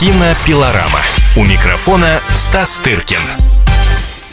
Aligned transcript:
Кинопилорама. 0.00 1.00
У 1.36 1.44
микрофона 1.44 2.20
Стас 2.34 2.80
Тыркин. 2.82 3.20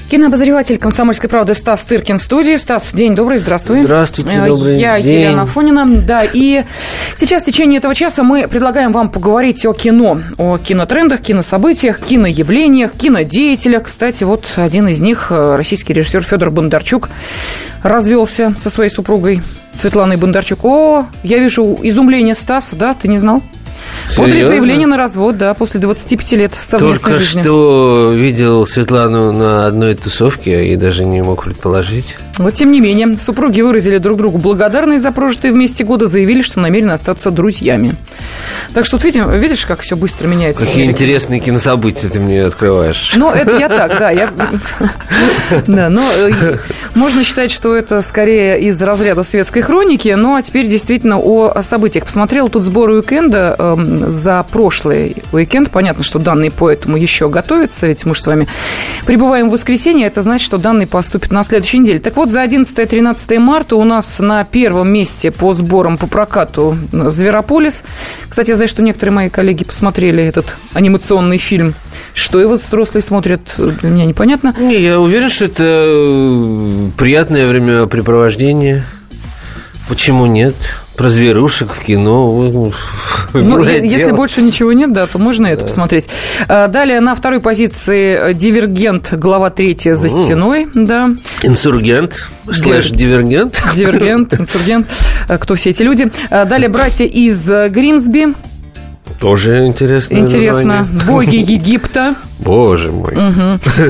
Кинообозреватель 0.09 0.77
«Комсомольской 0.77 1.29
правды» 1.29 1.55
Стас 1.55 1.83
Тыркин 1.83 2.19
в 2.19 2.23
студии. 2.23 2.55
Стас, 2.55 2.93
день 2.93 3.15
добрый, 3.15 3.37
здравствуй. 3.37 3.83
Здравствуйте, 3.83 4.45
добрый 4.45 4.79
Я 4.79 5.01
день. 5.01 5.23
Елена 5.23 5.45
Фонина. 5.45 5.85
Да, 5.85 6.23
и 6.23 6.63
сейчас 7.15 7.43
в 7.43 7.47
течение 7.47 7.79
этого 7.79 7.93
часа 7.93 8.23
мы 8.23 8.47
предлагаем 8.47 8.93
вам 8.93 9.09
поговорить 9.09 9.65
о 9.65 9.73
кино, 9.73 10.21
о 10.37 10.57
кинотрендах, 10.57 11.19
кинособытиях, 11.19 11.99
киноявлениях, 11.99 12.93
кинодеятелях. 12.93 13.83
Кстати, 13.83 14.23
вот 14.23 14.45
один 14.55 14.87
из 14.87 15.01
них, 15.01 15.27
э, 15.31 15.57
российский 15.57 15.91
режиссер 15.91 16.21
Федор 16.21 16.49
Бондарчук, 16.49 17.09
развелся 17.83 18.53
со 18.57 18.69
своей 18.69 18.89
супругой 18.89 19.41
Светланой 19.73 20.15
Бондарчук. 20.15 20.63
О, 20.63 21.07
я 21.23 21.39
вижу 21.39 21.77
изумление 21.83 22.35
Стаса, 22.35 22.77
да, 22.77 22.93
ты 22.93 23.09
не 23.09 23.17
знал? 23.17 23.43
Подали 24.15 24.31
Серьезно? 24.31 24.49
заявление 24.51 24.87
на 24.87 24.97
развод, 24.97 25.37
да, 25.37 25.53
после 25.53 25.79
25 25.79 26.31
лет 26.33 26.53
совместной 26.59 27.11
Только 27.13 27.23
жизни. 27.23 27.41
что 27.41 28.11
видел 28.13 28.65
Светлану 28.65 29.31
на 29.31 29.67
одной 29.67 29.95
тусовке 29.95 30.67
и 30.71 30.75
даже 30.75 31.05
не 31.05 31.21
мог 31.21 31.43
предположить. 31.43 32.15
Вот 32.37 32.53
тем 32.53 32.71
не 32.71 32.81
менее, 32.81 33.17
супруги 33.17 33.61
выразили 33.61 33.97
друг 33.97 34.17
другу 34.17 34.37
благодарность 34.37 35.03
за 35.03 35.11
прожитые 35.11 35.51
вместе 35.51 35.83
годы, 35.83 36.07
заявили, 36.07 36.41
что 36.41 36.59
намерены 36.59 36.91
остаться 36.91 37.31
друзьями. 37.31 37.95
Так 38.73 38.85
что, 38.85 38.97
вот 38.97 39.03
видим, 39.03 39.29
видишь, 39.31 39.65
как 39.65 39.81
все 39.81 39.95
быстро 39.95 40.27
меняется. 40.27 40.65
Какие 40.65 40.85
интересные 40.85 41.39
кинособытия 41.39 42.09
ты 42.09 42.19
мне 42.19 42.43
открываешь. 42.45 43.13
Ну, 43.15 43.31
это 43.31 43.57
я 43.57 43.69
так, 43.69 43.97
да. 43.99 44.11
Я... 44.11 44.29
Да, 45.67 45.89
но 45.89 46.03
э, 46.15 46.57
можно 46.93 47.23
считать, 47.23 47.51
что 47.51 47.75
это 47.75 48.01
скорее 48.01 48.59
из 48.59 48.81
разряда 48.81 49.23
светской 49.23 49.61
хроники. 49.61 50.09
Ну, 50.09 50.35
а 50.35 50.41
теперь 50.41 50.67
действительно 50.67 51.19
о 51.19 51.61
событиях. 51.61 52.05
Посмотрел 52.05 52.49
тут 52.49 52.63
сбор 52.63 52.89
уикенда 52.89 53.55
эм, 53.57 54.09
за 54.09 54.43
прошлый 54.51 55.17
уикенд. 55.31 55.71
Понятно, 55.71 56.03
что 56.03 56.19
данный 56.19 56.51
по 56.51 56.69
этому 56.69 56.97
еще 56.97 57.29
готовится, 57.29 57.87
ведь 57.87 58.05
мы 58.05 58.15
же 58.15 58.21
с 58.21 58.27
вами 58.27 58.47
прибываем 59.05 59.49
в 59.49 59.53
воскресенье. 59.53 60.07
Это 60.07 60.21
значит, 60.21 60.45
что 60.45 60.57
данный 60.57 60.87
поступит 60.87 61.31
на 61.31 61.43
следующей 61.43 61.79
неделе. 61.79 61.99
Так 61.99 62.15
вот, 62.15 62.31
за 62.31 62.43
11-13 62.43 63.39
марта 63.39 63.75
у 63.75 63.83
нас 63.83 64.19
на 64.19 64.43
первом 64.43 64.89
месте 64.89 65.31
по 65.31 65.53
сборам 65.53 65.97
по 65.97 66.07
прокату 66.07 66.77
«Зверополис». 66.91 67.83
Кстати, 68.29 68.53
знаю, 68.57 68.67
что 68.67 68.81
некоторые 68.81 69.13
мои 69.13 69.29
коллеги 69.29 69.63
посмотрели 69.63 70.23
этот 70.23 70.55
анимационный 70.73 71.37
фильм. 71.37 71.73
Что 72.13 72.39
его 72.39 72.53
взрослые 72.53 73.01
смотрят, 73.01 73.41
для 73.57 73.89
меня 73.89 74.05
непонятно. 74.05 74.53
Не, 74.59 74.81
я 74.81 74.99
уверен, 74.99 75.29
что 75.29 75.45
это 75.45 75.63
э, 75.63 76.89
приятное 76.97 77.47
времяпрепровождение. 77.47 78.83
Почему 79.87 80.25
нет? 80.25 80.55
Про 80.97 81.09
зверушек 81.09 81.69
в 81.71 81.85
кино. 81.85 82.71
Ну, 83.33 83.61
если 83.63 83.97
дело. 83.97 84.15
больше 84.15 84.41
ничего 84.41 84.71
нет, 84.73 84.93
да, 84.93 85.05
то 85.05 85.19
можно 85.19 85.45
это 85.47 85.65
посмотреть. 85.65 86.07
А, 86.47 86.67
Далее 86.67 87.01
на 87.01 87.13
второй 87.13 87.39
позиции 87.39 88.33
«Дивергент», 88.33 89.13
глава 89.13 89.49
третья 89.49 89.95
«За 89.95 90.09
стеной», 90.09 90.67
да. 90.73 91.11
Инсургент, 91.43 92.29
слэш 92.51 92.89
дивергент. 92.89 93.61
Дивергент, 93.75 94.33
инсургент, 94.39 94.87
а, 95.27 95.37
кто 95.37 95.55
все 95.55 95.71
эти 95.71 95.83
люди. 95.83 96.09
А, 96.31 96.45
Далее 96.45 96.69
«Братья 96.69 97.05
из 97.05 97.47
э, 97.49 97.67
Гримсби», 97.69 98.33
Тоже 99.19 99.65
интересно. 99.65 100.17
интересно. 100.17 100.87
«Боги 101.07 101.35
Египта». 101.51 102.15
Боже 102.39 102.91
мой. 102.91 103.15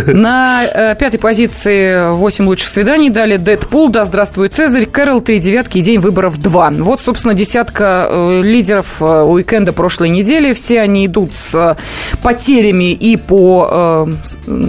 На 0.07 0.63
э, 0.63 0.95
пятой 0.97 1.19
позиции 1.19 2.11
«Восемь 2.11 2.45
лучших 2.45 2.69
свиданий». 2.69 3.09
Далее 3.09 3.37
«Дэдпул», 3.37 3.89
«Да 3.89 4.05
здравствует 4.05 4.55
Цезарь», 4.55 4.85
«Кэрол», 4.85 5.19
«Три 5.19 5.39
девятки» 5.39 5.79
и 5.79 5.81
«День 5.81 5.99
выборов 5.99 6.37
2». 6.37 6.81
Вот, 6.81 7.01
собственно, 7.01 7.33
десятка 7.33 8.07
э, 8.09 8.41
лидеров 8.41 9.01
э, 9.01 9.03
уикенда 9.03 9.73
прошлой 9.73 10.09
недели. 10.09 10.53
Все 10.53 10.79
они 10.79 11.05
идут 11.05 11.35
с 11.35 11.75
потерями 12.23 12.93
и 12.93 13.17
по 13.17 14.07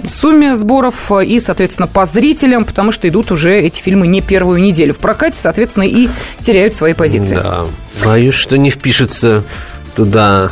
сумме 0.09 0.55
сборов, 0.55 1.11
и, 1.11 1.39
соответственно, 1.39 1.87
по 1.87 2.05
зрителям, 2.05 2.65
потому 2.65 2.91
что 2.91 3.07
идут 3.07 3.31
уже 3.31 3.53
эти 3.53 3.81
фильмы 3.81 4.07
не 4.07 4.21
первую 4.21 4.61
неделю 4.61 4.93
в 4.93 4.99
прокате, 4.99 5.39
соответственно, 5.39 5.85
и 5.85 6.09
теряют 6.41 6.75
свои 6.75 6.93
позиции. 6.93 7.35
Да. 7.35 7.65
Боюсь, 8.03 8.35
что 8.35 8.57
не 8.57 8.69
впишутся 8.69 9.43
туда 9.99 10.49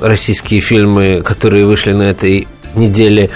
российские 0.00 0.58
фильмы, 0.58 1.22
которые 1.24 1.66
вышли 1.66 1.92
на 1.92 2.02
этой 2.02 2.48
неделе. 2.74 3.30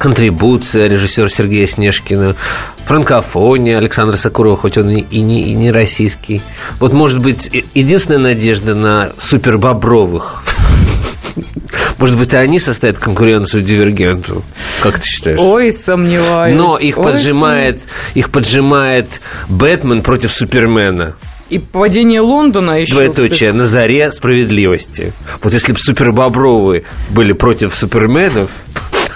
Контрибуция 0.00 0.88
режиссера 0.88 1.28
Сергея 1.28 1.68
Снежкина. 1.68 2.34
Франкофония 2.84 3.78
Александра 3.78 4.16
Сакурова, 4.16 4.56
хоть 4.56 4.76
он 4.76 4.90
и 4.90 5.20
не, 5.20 5.44
и 5.44 5.54
не 5.54 5.70
российский. 5.70 6.42
Вот, 6.80 6.92
может 6.92 7.20
быть, 7.20 7.48
единственная 7.74 8.34
надежда 8.34 8.74
на 8.74 9.12
супербобровых. 9.16 10.42
Может 11.98 12.18
быть, 12.18 12.34
и 12.34 12.36
они 12.36 12.58
составят 12.58 12.98
конкуренцию 12.98 13.62
дивергенту. 13.62 14.42
Как 14.82 14.98
ты 14.98 15.06
считаешь? 15.06 15.38
Ой, 15.40 15.70
сомневаюсь. 15.70 16.58
Но 16.58 16.76
их 16.76 16.98
Ой, 16.98 17.04
поджимает, 17.04 17.80
их 18.14 18.30
поджимает 18.30 19.20
Бэтмен 19.48 20.02
против 20.02 20.32
Супермена. 20.32 21.14
И 21.54 21.58
падение 21.60 22.20
Лондона 22.20 22.80
еще. 22.80 22.94
Двоеточие 22.94 23.52
на 23.52 23.64
заре 23.64 24.10
справедливости. 24.10 25.12
Вот 25.40 25.52
если 25.52 25.72
бы 25.72 25.78
супербобровы 25.78 26.82
были 27.10 27.32
против 27.32 27.76
суперменов, 27.76 28.50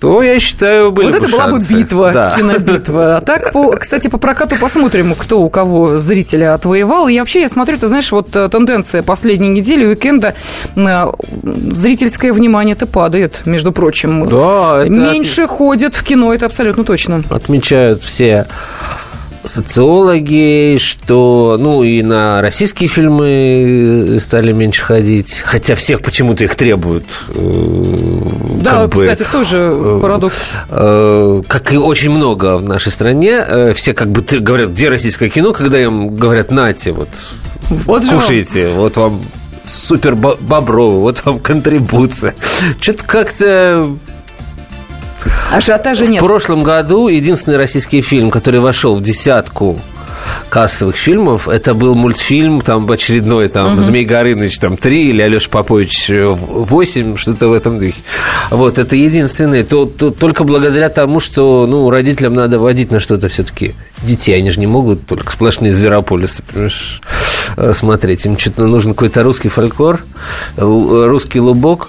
то, 0.00 0.22
я 0.22 0.38
считаю, 0.38 0.92
были 0.92 1.06
Вот 1.06 1.12
бы 1.12 1.18
это 1.24 1.28
была 1.28 1.48
бы 1.48 1.58
битва, 1.58 2.12
Да. 2.12 2.34
кинобитва. 2.36 3.16
А 3.16 3.20
так, 3.22 3.52
по, 3.52 3.72
кстати, 3.72 4.08
по 4.08 4.18
прокату 4.18 4.56
посмотрим, 4.56 5.14
кто 5.14 5.40
у 5.40 5.48
кого 5.48 5.96
зрителя 5.96 6.52
отвоевал. 6.52 7.08
И 7.08 7.18
вообще, 7.18 7.40
я 7.40 7.48
смотрю, 7.48 7.78
ты 7.78 7.88
знаешь, 7.88 8.12
вот 8.12 8.36
э, 8.36 8.50
тенденция 8.50 9.02
последней 9.02 9.48
недели, 9.48 9.86
уикенда, 9.86 10.34
э, 10.76 11.06
зрительское 11.72 12.34
внимание-то 12.34 12.86
падает, 12.86 13.42
между 13.46 13.72
прочим. 13.72 14.28
Да, 14.28 14.82
это 14.82 14.90
Меньше 14.92 15.46
ходят 15.46 15.94
в 15.94 16.02
кино, 16.04 16.34
это 16.34 16.44
абсолютно 16.44 16.84
точно. 16.84 17.24
отмечают 17.30 18.02
все 18.02 18.46
социологи, 19.48 20.78
что, 20.78 21.56
ну, 21.58 21.82
и 21.82 22.02
на 22.02 22.40
российские 22.42 22.88
фильмы 22.88 24.18
стали 24.20 24.52
меньше 24.52 24.84
ходить, 24.84 25.42
хотя 25.44 25.74
всех 25.74 26.02
почему-то 26.02 26.44
их 26.44 26.54
требуют. 26.54 27.04
э, 27.34 28.20
Да, 28.62 28.70
как 28.82 28.90
бы, 28.94 29.00
кстати, 29.02 29.26
тоже 29.30 29.72
э, 29.74 29.98
парадокс. 30.02 30.34
э, 30.68 31.42
как 31.48 31.72
и 31.72 31.76
очень 31.78 32.10
много 32.10 32.56
в 32.58 32.62
нашей 32.62 32.92
стране, 32.92 33.42
э, 33.48 33.72
все 33.74 33.92
как 33.94 34.10
бы 34.10 34.22
говорят, 34.40 34.70
где 34.70 34.88
российское 34.88 35.28
кино, 35.28 35.52
когда 35.52 35.80
им 35.80 36.14
говорят, 36.14 36.50
нате, 36.50 36.92
вот, 36.92 37.08
Вот 37.86 38.04
же 38.04 38.10
вам. 38.10 38.20
кушайте, 38.20 38.68
вот 38.74 38.96
вам 38.96 39.20
супер 39.64 40.14
бо- 40.14 40.36
бобровый, 40.40 41.00
вот 41.00 41.22
вам 41.24 41.38
контрибуция. 41.40 42.34
Что-то 42.80 43.04
как-то 43.06 43.90
Ажиотажа 45.52 46.04
в 46.04 46.10
нет. 46.10 46.22
прошлом 46.22 46.62
году 46.62 47.08
единственный 47.08 47.56
российский 47.56 48.00
фильм, 48.02 48.30
который 48.30 48.60
вошел 48.60 48.94
в 48.94 49.02
десятку 49.02 49.78
кассовых 50.48 50.96
фильмов, 50.96 51.48
это 51.48 51.74
был 51.74 51.94
мультфильм, 51.94 52.60
там 52.60 52.90
очередной, 52.90 53.48
там, 53.48 53.82
Змей 53.82 54.04
Горыныч, 54.04 54.58
там, 54.58 54.76
3, 54.76 55.10
или 55.10 55.22
Алеша 55.22 55.48
Попович, 55.50 56.10
8, 56.10 57.16
что-то 57.16 57.48
в 57.48 57.52
этом 57.52 57.78
духе. 57.78 57.94
Вот, 58.50 58.78
это 58.78 58.96
единственное, 58.96 59.64
то, 59.64 59.86
то- 59.86 60.10
только 60.10 60.44
благодаря 60.44 60.88
тому, 60.88 61.20
что, 61.20 61.66
ну, 61.66 61.90
родителям 61.90 62.34
надо 62.34 62.58
водить 62.58 62.90
на 62.90 63.00
что-то 63.00 63.28
все-таки 63.28 63.74
детей, 64.02 64.36
они 64.36 64.50
же 64.50 64.60
не 64.60 64.66
могут 64.66 65.06
только 65.06 65.32
сплошные 65.32 65.72
зверополисы, 65.72 66.42
понимаешь, 66.42 67.00
э, 67.56 67.72
смотреть. 67.74 68.26
Им 68.26 68.38
что-то 68.38 68.66
нужен 68.66 68.92
какой-то 68.92 69.22
русский 69.22 69.48
фольклор, 69.48 70.00
русский 70.56 71.40
лубок. 71.40 71.88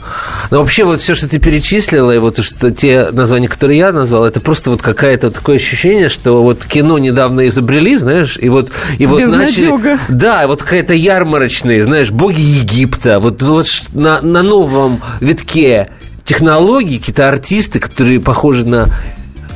Но 0.51 0.59
вообще 0.59 0.83
вот 0.83 0.99
все, 0.99 1.15
что 1.15 1.27
ты 1.29 1.39
перечислила, 1.39 2.11
и 2.13 2.17
вот 2.17 2.43
что 2.43 2.71
те 2.71 3.09
названия, 3.11 3.47
которые 3.47 3.77
я 3.79 3.91
назвал, 3.91 4.25
это 4.25 4.39
просто 4.41 4.71
вот 4.71 4.81
какое-то 4.81 5.31
такое 5.31 5.57
ощущение, 5.57 6.09
что 6.09 6.41
вот 6.43 6.65
кино 6.65 6.97
недавно 6.97 7.47
изобрели, 7.47 7.97
знаешь, 7.97 8.28
и 8.37 8.49
вот, 8.49 8.71
и 8.97 9.05
вот 9.05 9.21
Безнадёга. 9.21 9.99
Да, 10.09 10.47
вот 10.47 10.63
какая-то 10.63 10.93
ярмарочная, 10.93 11.83
знаешь, 11.83 12.11
боги 12.11 12.41
Египта, 12.41 13.19
вот, 13.19 13.41
вот 13.41 13.67
на, 13.93 14.21
на 14.21 14.43
новом 14.43 15.01
витке 15.19 15.89
технологий, 16.23 16.99
какие-то 16.99 17.27
артисты, 17.27 17.79
которые 17.79 18.19
похожи 18.19 18.65
на 18.65 18.87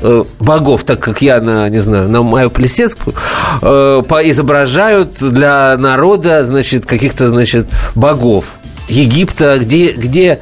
э, 0.01 0.23
богов, 0.39 0.83
так 0.83 0.99
как 0.99 1.21
я 1.21 1.39
на, 1.39 1.69
не 1.69 1.79
знаю, 1.79 2.09
на 2.09 2.23
Майю 2.23 2.49
Плесецкую, 2.49 3.15
э, 3.61 4.01
изображают 4.25 5.17
для 5.19 5.77
народа, 5.77 6.43
значит, 6.43 6.85
каких-то, 6.85 7.27
значит, 7.27 7.67
богов 7.95 8.55
Египта, 8.89 9.59
где, 9.59 9.91
где 9.91 10.39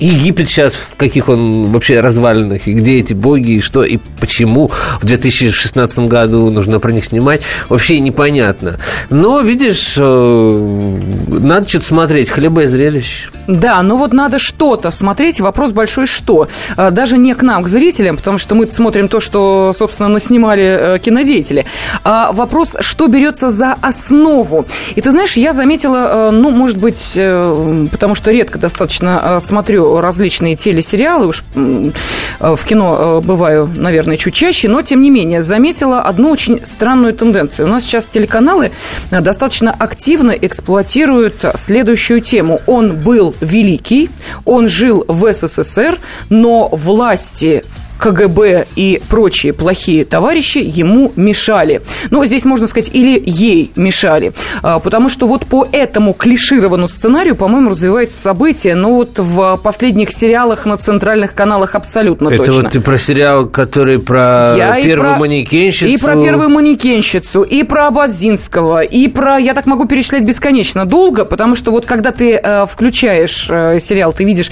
Египет 0.00 0.48
сейчас 0.48 0.74
в 0.74 0.96
каких 0.96 1.28
он 1.28 1.72
вообще 1.72 2.00
развалинах, 2.00 2.66
и 2.66 2.72
где 2.72 2.98
эти 2.98 3.14
боги, 3.14 3.52
и 3.52 3.60
что, 3.60 3.84
и 3.84 3.98
почему 4.20 4.70
в 5.00 5.04
2016 5.04 5.98
году 6.00 6.50
нужно 6.50 6.80
про 6.80 6.92
них 6.92 7.04
снимать, 7.04 7.42
вообще 7.68 8.00
непонятно. 8.00 8.78
Но, 9.10 9.40
видишь, 9.40 9.94
э, 9.96 11.00
надо 11.28 11.68
что-то 11.68 11.86
смотреть, 11.86 12.30
хлеба 12.30 12.62
и 12.62 12.66
зрелищ. 12.66 13.28
Да, 13.46 13.82
ну 13.82 13.96
вот 13.96 14.12
надо 14.12 14.38
что-то 14.38 14.90
смотреть. 14.90 15.40
Вопрос 15.40 15.72
большой, 15.72 16.06
что. 16.06 16.48
А, 16.76 16.90
даже 16.90 17.18
не 17.18 17.34
к 17.34 17.42
нам, 17.42 17.62
к 17.62 17.68
зрителям, 17.68 18.16
потому 18.16 18.38
что 18.38 18.54
мы 18.54 18.70
смотрим 18.70 19.08
то, 19.08 19.20
что, 19.20 19.72
собственно, 19.76 20.08
наснимали 20.08 20.94
э, 20.94 20.98
кинодеятели. 20.98 21.66
А 22.04 22.32
вопрос, 22.32 22.76
что 22.80 23.08
берется 23.08 23.50
за 23.50 23.76
основу. 23.80 24.66
И 24.94 25.00
ты 25.00 25.10
знаешь, 25.10 25.36
я 25.36 25.52
заметила, 25.52 26.28
э, 26.28 26.30
ну, 26.30 26.50
может 26.50 26.78
быть, 26.78 27.12
э, 27.16 27.86
потому 27.90 28.14
что 28.14 28.30
редко 28.30 28.58
достаточно 28.58 29.38
смотрю 29.40 29.91
различные 30.00 30.56
телесериалы, 30.56 31.26
уж 31.26 31.42
в 31.54 32.64
кино 32.64 33.20
бываю, 33.22 33.66
наверное, 33.66 34.16
чуть 34.16 34.34
чаще, 34.34 34.68
но, 34.68 34.82
тем 34.82 35.02
не 35.02 35.10
менее, 35.10 35.42
заметила 35.42 36.02
одну 36.02 36.30
очень 36.30 36.64
странную 36.64 37.14
тенденцию. 37.14 37.66
У 37.66 37.70
нас 37.70 37.84
сейчас 37.84 38.06
телеканалы 38.06 38.70
достаточно 39.10 39.70
активно 39.70 40.32
эксплуатируют 40.32 41.44
следующую 41.56 42.20
тему. 42.20 42.60
Он 42.66 42.98
был 42.98 43.34
великий, 43.40 44.10
он 44.44 44.68
жил 44.68 45.04
в 45.08 45.32
СССР, 45.32 45.98
но 46.28 46.68
власти 46.68 47.64
КГБ 47.98 48.66
и 48.74 49.00
прочие 49.08 49.52
плохие 49.52 50.04
товарищи 50.04 50.58
ему 50.58 51.12
мешали. 51.16 51.82
Ну, 52.10 52.24
здесь 52.24 52.44
можно 52.44 52.66
сказать, 52.66 52.90
или 52.92 53.22
ей 53.24 53.70
мешали. 53.76 54.32
А, 54.62 54.80
потому 54.80 55.08
что 55.08 55.26
вот 55.28 55.46
по 55.46 55.66
этому 55.70 56.12
клишированному 56.12 56.88
сценарию, 56.88 57.36
по-моему, 57.36 57.70
развивается 57.70 58.20
событие, 58.20 58.74
ну, 58.74 58.96
вот 58.96 59.18
в 59.18 59.60
последних 59.62 60.10
сериалах 60.10 60.66
на 60.66 60.76
центральных 60.76 61.34
каналах 61.34 61.74
абсолютно 61.74 62.28
Это 62.28 62.38
точно. 62.38 62.52
Это 62.52 62.62
вот 62.62 62.72
ты 62.72 62.80
про 62.80 62.98
сериал, 62.98 63.46
который 63.46 63.98
про 64.00 64.54
я 64.56 64.80
первую 64.82 65.10
и 65.10 65.12
про, 65.12 65.20
манекенщицу? 65.20 65.90
И 65.90 65.96
про 65.96 66.16
первую 66.16 66.48
манекенщицу, 66.48 67.42
и 67.42 67.62
про 67.62 67.86
Абадзинского, 67.86 68.82
и 68.82 69.08
про... 69.08 69.38
Я 69.38 69.54
так 69.54 69.66
могу 69.66 69.86
перечислять 69.86 70.24
бесконечно 70.24 70.86
долго, 70.86 71.24
потому 71.24 71.54
что 71.54 71.70
вот 71.70 71.86
когда 71.86 72.10
ты 72.10 72.34
э, 72.42 72.66
включаешь 72.66 73.46
э, 73.48 73.78
сериал, 73.78 74.12
ты 74.12 74.24
видишь 74.24 74.50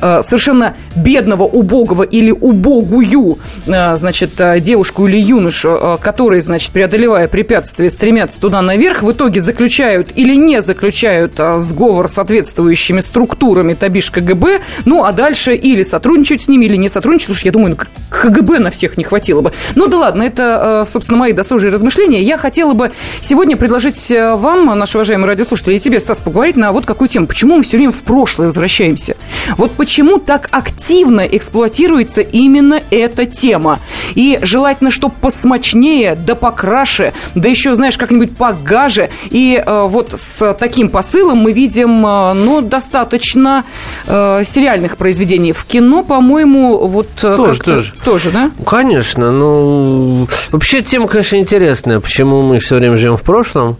э, 0.00 0.20
совершенно 0.22 0.74
бедного, 0.96 1.44
убогого 1.44 2.02
или 2.02 2.32
убогого 2.32 2.87
другую, 2.88 3.38
а, 3.66 3.96
значит, 3.96 4.40
а, 4.40 4.58
девушку 4.60 5.06
или 5.06 5.18
юношу, 5.18 5.70
а, 5.70 5.96
которые, 5.98 6.42
значит, 6.42 6.72
преодолевая 6.72 7.28
препятствия, 7.28 7.90
стремятся 7.90 8.40
туда 8.40 8.62
наверх, 8.62 9.02
в 9.02 9.12
итоге 9.12 9.40
заключают 9.40 10.10
или 10.14 10.34
не 10.34 10.62
заключают 10.62 11.34
сговор 11.58 12.08
с 12.08 12.14
соответствующими 12.14 13.00
структурами, 13.00 13.74
табиш 13.74 14.10
КГБ, 14.10 14.60
ну, 14.84 15.04
а 15.04 15.12
дальше 15.12 15.54
или 15.54 15.82
сотрудничают 15.82 16.42
с 16.42 16.48
ними, 16.48 16.64
или 16.64 16.76
не 16.76 16.88
сотрудничают, 16.88 17.36
что 17.36 17.48
я 17.48 17.52
думаю, 17.52 17.76
ну, 17.78 17.86
КГБ 18.10 18.58
на 18.58 18.70
всех 18.70 18.96
не 18.96 19.04
хватило 19.04 19.40
бы. 19.40 19.52
Ну, 19.74 19.86
да 19.86 19.98
ладно, 19.98 20.22
это, 20.22 20.84
собственно, 20.86 21.18
мои 21.18 21.32
досужие 21.32 21.72
размышления. 21.72 22.22
Я 22.22 22.38
хотела 22.38 22.72
бы 22.72 22.92
сегодня 23.20 23.56
предложить 23.56 24.10
вам, 24.10 24.66
наши 24.78 24.96
уважаемые 24.98 25.28
радиослушатели, 25.28 25.74
и 25.74 25.78
тебе, 25.78 26.00
Стас, 26.00 26.18
поговорить 26.18 26.56
на 26.56 26.72
вот 26.72 26.86
какую 26.86 27.08
тему. 27.08 27.26
Почему 27.26 27.56
мы 27.56 27.62
все 27.62 27.76
время 27.76 27.92
в 27.92 28.02
прошлое 28.02 28.46
возвращаемся? 28.46 29.16
Вот 29.56 29.72
почему 29.72 30.18
так 30.18 30.48
активно 30.50 31.20
эксплуатируется 31.20 32.22
именно 32.22 32.67
эта 32.90 33.26
тема. 33.26 33.80
И 34.14 34.38
желательно, 34.42 34.90
чтобы 34.90 35.14
посмочнее, 35.20 36.14
да 36.14 36.34
покраше, 36.34 37.12
да 37.34 37.48
еще, 37.48 37.74
знаешь, 37.74 37.96
как-нибудь 37.96 38.36
погаже. 38.36 39.10
И 39.30 39.62
э, 39.64 39.82
вот 39.88 40.14
с 40.16 40.54
таким 40.54 40.88
посылом 40.88 41.38
мы 41.38 41.52
видим, 41.52 42.04
э, 42.06 42.32
ну, 42.34 42.60
достаточно 42.60 43.64
э, 44.06 44.42
сериальных 44.44 44.96
произведений. 44.96 45.52
В 45.52 45.64
кино, 45.64 46.02
по-моему, 46.02 46.86
вот... 46.86 47.08
Э, 47.22 47.36
тоже, 47.36 47.60
тоже. 47.60 47.94
Тоже, 48.04 48.30
да? 48.30 48.50
Конечно. 48.66 49.30
Ну, 49.30 50.28
вообще 50.50 50.82
тема, 50.82 51.08
конечно, 51.08 51.36
интересная. 51.36 52.00
Почему 52.00 52.42
мы 52.42 52.58
все 52.58 52.76
время 52.76 52.96
живем 52.96 53.16
в 53.16 53.22
прошлом? 53.22 53.76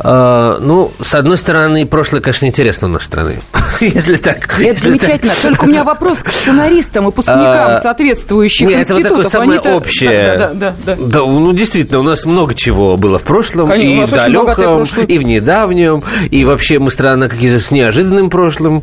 Э, 0.00 0.56
ну, 0.60 0.92
с 1.00 1.14
одной 1.14 1.36
стороны, 1.38 1.86
прошлое, 1.86 2.20
конечно, 2.20 2.46
интересно 2.46 2.88
у 2.88 2.90
нас 2.90 3.04
страны. 3.04 3.36
Если 3.80 4.16
так. 4.16 4.60
Это 4.60 4.80
замечательно. 4.80 5.32
Так. 5.32 5.42
Только 5.42 5.64
у 5.64 5.66
меня 5.68 5.84
вопрос 5.84 6.22
к 6.22 6.30
сценаристам, 6.30 7.04
выпускникам, 7.04 7.76
а, 7.76 7.80
соответствующих 7.80 8.68
Нет, 8.68 8.80
институтов. 8.80 9.06
это 9.06 9.14
вот 9.14 9.30
такое 9.30 9.44
самое 9.44 9.60
общее. 9.76 10.38
Да, 10.38 10.48
да, 10.48 10.54
да, 10.54 10.74
да, 10.84 10.96
да. 10.98 11.18
Ну, 11.20 11.52
действительно, 11.52 12.00
у 12.00 12.02
нас 12.02 12.24
много 12.24 12.54
чего 12.54 12.96
было 12.96 13.18
в 13.18 13.22
прошлом, 13.22 13.68
Конечно, 13.68 14.02
и 14.02 14.06
в 14.06 14.10
далеком, 14.10 14.82
и 15.06 15.18
в 15.18 15.22
недавнем, 15.22 16.02
и 16.30 16.44
вообще 16.44 16.78
мы 16.78 16.90
страна 16.90 17.28
какие-то 17.28 17.60
с 17.60 17.70
неожиданным 17.70 18.30
прошлым, 18.30 18.82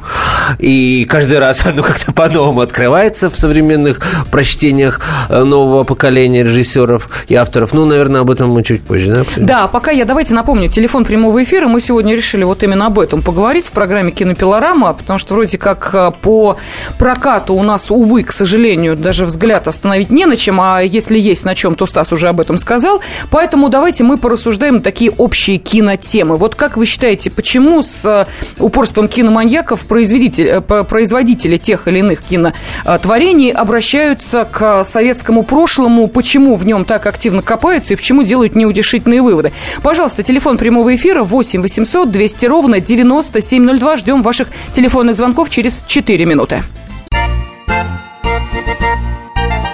и 0.59 1.05
каждый 1.05 1.39
раз 1.39 1.65
оно 1.65 1.83
как-то 1.83 2.13
по-новому 2.13 2.61
открывается 2.61 3.29
в 3.29 3.37
современных 3.37 3.99
прочтениях 4.31 5.01
э, 5.29 5.43
нового 5.43 5.83
поколения 5.83 6.43
режиссеров 6.43 7.09
и 7.27 7.35
авторов. 7.35 7.73
Ну, 7.73 7.85
наверное, 7.85 8.21
об 8.21 8.31
этом 8.31 8.49
мы 8.51 8.63
чуть 8.63 8.81
позже, 8.83 9.11
да? 9.13 9.21
Обсудим? 9.21 9.45
Да, 9.45 9.67
пока 9.67 9.91
я 9.91 10.05
давайте 10.05 10.33
напомню, 10.33 10.69
телефон 10.69 11.05
прямого 11.05 11.43
эфира, 11.43 11.67
мы 11.67 11.81
сегодня 11.81 12.15
решили 12.15 12.43
вот 12.43 12.63
именно 12.63 12.87
об 12.87 12.99
этом 12.99 13.21
поговорить 13.21 13.65
в 13.67 13.71
программе 13.71 14.11
«Кинопилорама», 14.11 14.84
потому 14.93 15.19
что 15.19 15.35
вроде 15.35 15.57
как 15.57 15.89
э, 15.93 16.11
по 16.21 16.57
прокату 16.97 17.53
у 17.53 17.63
нас, 17.63 17.91
увы, 17.91 18.23
к 18.23 18.31
сожалению, 18.31 18.95
даже 18.95 19.25
взгляд 19.25 19.67
остановить 19.67 20.09
не 20.09 20.25
на 20.25 20.37
чем, 20.37 20.59
а 20.61 20.81
если 20.81 21.17
есть 21.17 21.45
на 21.45 21.55
чем, 21.55 21.75
то 21.75 21.85
Стас 21.85 22.11
уже 22.11 22.27
об 22.27 22.39
этом 22.39 22.57
сказал. 22.57 23.01
Поэтому 23.31 23.69
давайте 23.69 24.03
мы 24.03 24.17
порассуждаем 24.17 24.81
такие 24.81 25.11
общие 25.11 25.57
кинотемы. 25.57 26.37
Вот 26.37 26.55
как 26.55 26.77
вы 26.77 26.85
считаете, 26.85 27.29
почему 27.29 27.81
с 27.81 28.05
э, 28.05 28.25
упорством 28.59 29.07
киноманьяков 29.07 29.85
производители, 29.85 30.61
э, 30.67 30.83
производители 30.83 31.57
тех 31.57 31.87
или 31.87 31.99
иных 31.99 32.23
кинотворений 32.23 33.51
обращаются 33.51 34.47
к 34.49 34.83
советскому 34.83 35.43
прошлому, 35.43 36.07
почему 36.07 36.55
в 36.55 36.65
нем 36.65 36.85
так 36.85 37.05
активно 37.05 37.41
копаются 37.41 37.93
и 37.93 37.95
почему 37.95 38.23
делают 38.23 38.55
неудешительные 38.55 39.21
выводы? 39.21 39.51
Пожалуйста, 39.83 40.23
телефон 40.23 40.57
прямого 40.57 40.95
эфира 40.95 41.23
8 41.23 41.61
800 41.61 42.11
200 42.11 42.45
ровно 42.45 42.79
9702. 42.79 43.97
Ждем 43.97 44.21
ваших 44.21 44.49
телефонных 44.75 45.15
звонков 45.15 45.49
через 45.49 45.83
4 45.87 46.25
минуты. 46.25 46.61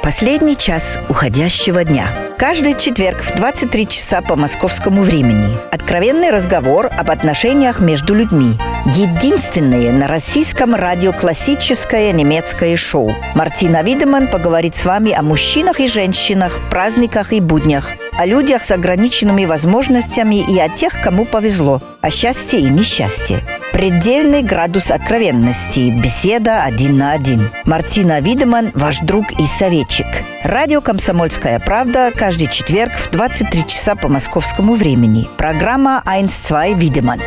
Последний 0.04 0.56
час 0.56 1.00
уходящего 1.10 1.84
дня. 1.84 2.06
Каждый 2.38 2.76
четверг 2.76 3.22
в 3.22 3.36
23 3.36 3.88
часа 3.88 4.22
по 4.22 4.36
московскому 4.36 5.02
времени. 5.02 5.56
Откровенный 5.72 6.30
разговор 6.30 6.88
об 6.96 7.10
отношениях 7.10 7.80
между 7.80 8.14
людьми. 8.14 8.58
Единственное 8.96 9.92
на 9.92 10.08
российском 10.08 10.76
радио 10.76 11.14
классическое 11.14 12.12
немецкое 12.12 12.78
шоу. 12.78 13.16
Мартина 13.34 13.84
Видеман 13.84 14.28
поговорит 14.28 14.76
с 14.76 14.86
вами 14.86 15.14
о 15.14 15.24
мужчинах 15.24 15.80
и 15.80 15.88
женщинах, 15.88 16.60
праздниках 16.70 17.34
и 17.34 17.40
буднях, 17.40 17.90
о 18.20 18.26
людях 18.28 18.66
с 18.66 18.72
ограниченными 18.72 19.46
возможностями 19.46 20.44
и 20.48 20.60
о 20.60 20.70
тех, 20.70 21.02
кому 21.02 21.26
повезло, 21.26 21.82
о 22.02 22.12
счастье 22.12 22.60
и 22.60 22.70
несчастье. 22.70 23.44
Предельный 23.72 24.44
градус 24.44 24.92
откровенности. 24.92 25.92
Беседа 25.92 26.64
один 26.64 26.98
на 26.98 27.14
один. 27.14 27.50
Мартина 27.66 28.20
Видеман, 28.20 28.72
ваш 28.76 29.00
друг 29.00 29.32
и 29.40 29.48
советчик. 29.48 30.06
Радио 30.44 30.82
«Комсомольская 30.82 31.58
правда» 31.60 32.12
каждый 32.16 32.48
четверг 32.48 32.92
в 32.94 33.10
23 33.12 33.66
часа 33.66 33.96
по 33.96 34.10
московскому 34.10 34.76
времени. 34.76 35.28
Программа 35.38 36.04
«Айнс-2 36.06 36.78
Видеман». 36.78 37.22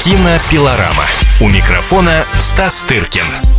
Кинопилорама. 0.00 1.04
У 1.40 1.48
микрофона 1.48 2.24
Стас 2.38 2.80
Тыркин. 2.88 3.51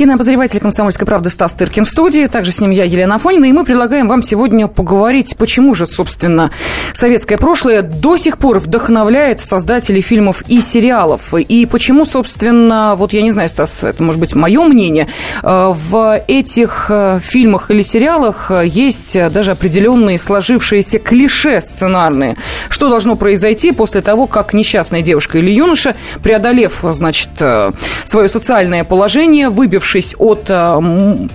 Кинообозреватель 0.00 0.60
«Комсомольской 0.60 1.06
правды» 1.06 1.28
Стас 1.28 1.52
Тыркин 1.52 1.84
в 1.84 1.88
студии. 1.90 2.24
Также 2.24 2.52
с 2.52 2.60
ним 2.62 2.70
я, 2.70 2.84
Елена 2.84 3.16
Афонина. 3.16 3.44
И 3.44 3.52
мы 3.52 3.66
предлагаем 3.66 4.08
вам 4.08 4.22
сегодня 4.22 4.66
поговорить, 4.66 5.36
почему 5.36 5.74
же, 5.74 5.86
собственно, 5.86 6.50
советское 6.94 7.36
прошлое 7.36 7.82
до 7.82 8.16
сих 8.16 8.38
пор 8.38 8.60
вдохновляет 8.60 9.40
создателей 9.40 10.00
фильмов 10.00 10.42
и 10.48 10.62
сериалов. 10.62 11.34
И 11.34 11.66
почему, 11.66 12.06
собственно, 12.06 12.94
вот 12.96 13.12
я 13.12 13.20
не 13.20 13.30
знаю, 13.30 13.50
Стас, 13.50 13.84
это 13.84 14.02
может 14.02 14.18
быть 14.18 14.34
мое 14.34 14.62
мнение, 14.62 15.06
э, 15.42 15.74
в 15.74 16.24
этих 16.26 16.86
э, 16.88 17.20
фильмах 17.22 17.70
или 17.70 17.82
сериалах 17.82 18.50
есть 18.64 19.18
даже 19.30 19.50
определенные 19.50 20.16
сложившиеся 20.16 20.98
клише 20.98 21.60
сценарные. 21.60 22.38
Что 22.70 22.88
должно 22.88 23.16
произойти 23.16 23.70
после 23.72 24.00
того, 24.00 24.26
как 24.26 24.54
несчастная 24.54 25.02
девушка 25.02 25.36
или 25.36 25.50
юноша, 25.50 25.94
преодолев, 26.22 26.78
значит, 26.84 27.28
э, 27.40 27.72
свое 28.06 28.30
социальное 28.30 28.84
положение, 28.84 29.50
выбившись 29.50 29.89
отделившись 29.90 30.14
от 30.18 30.46
э, 30.48 31.28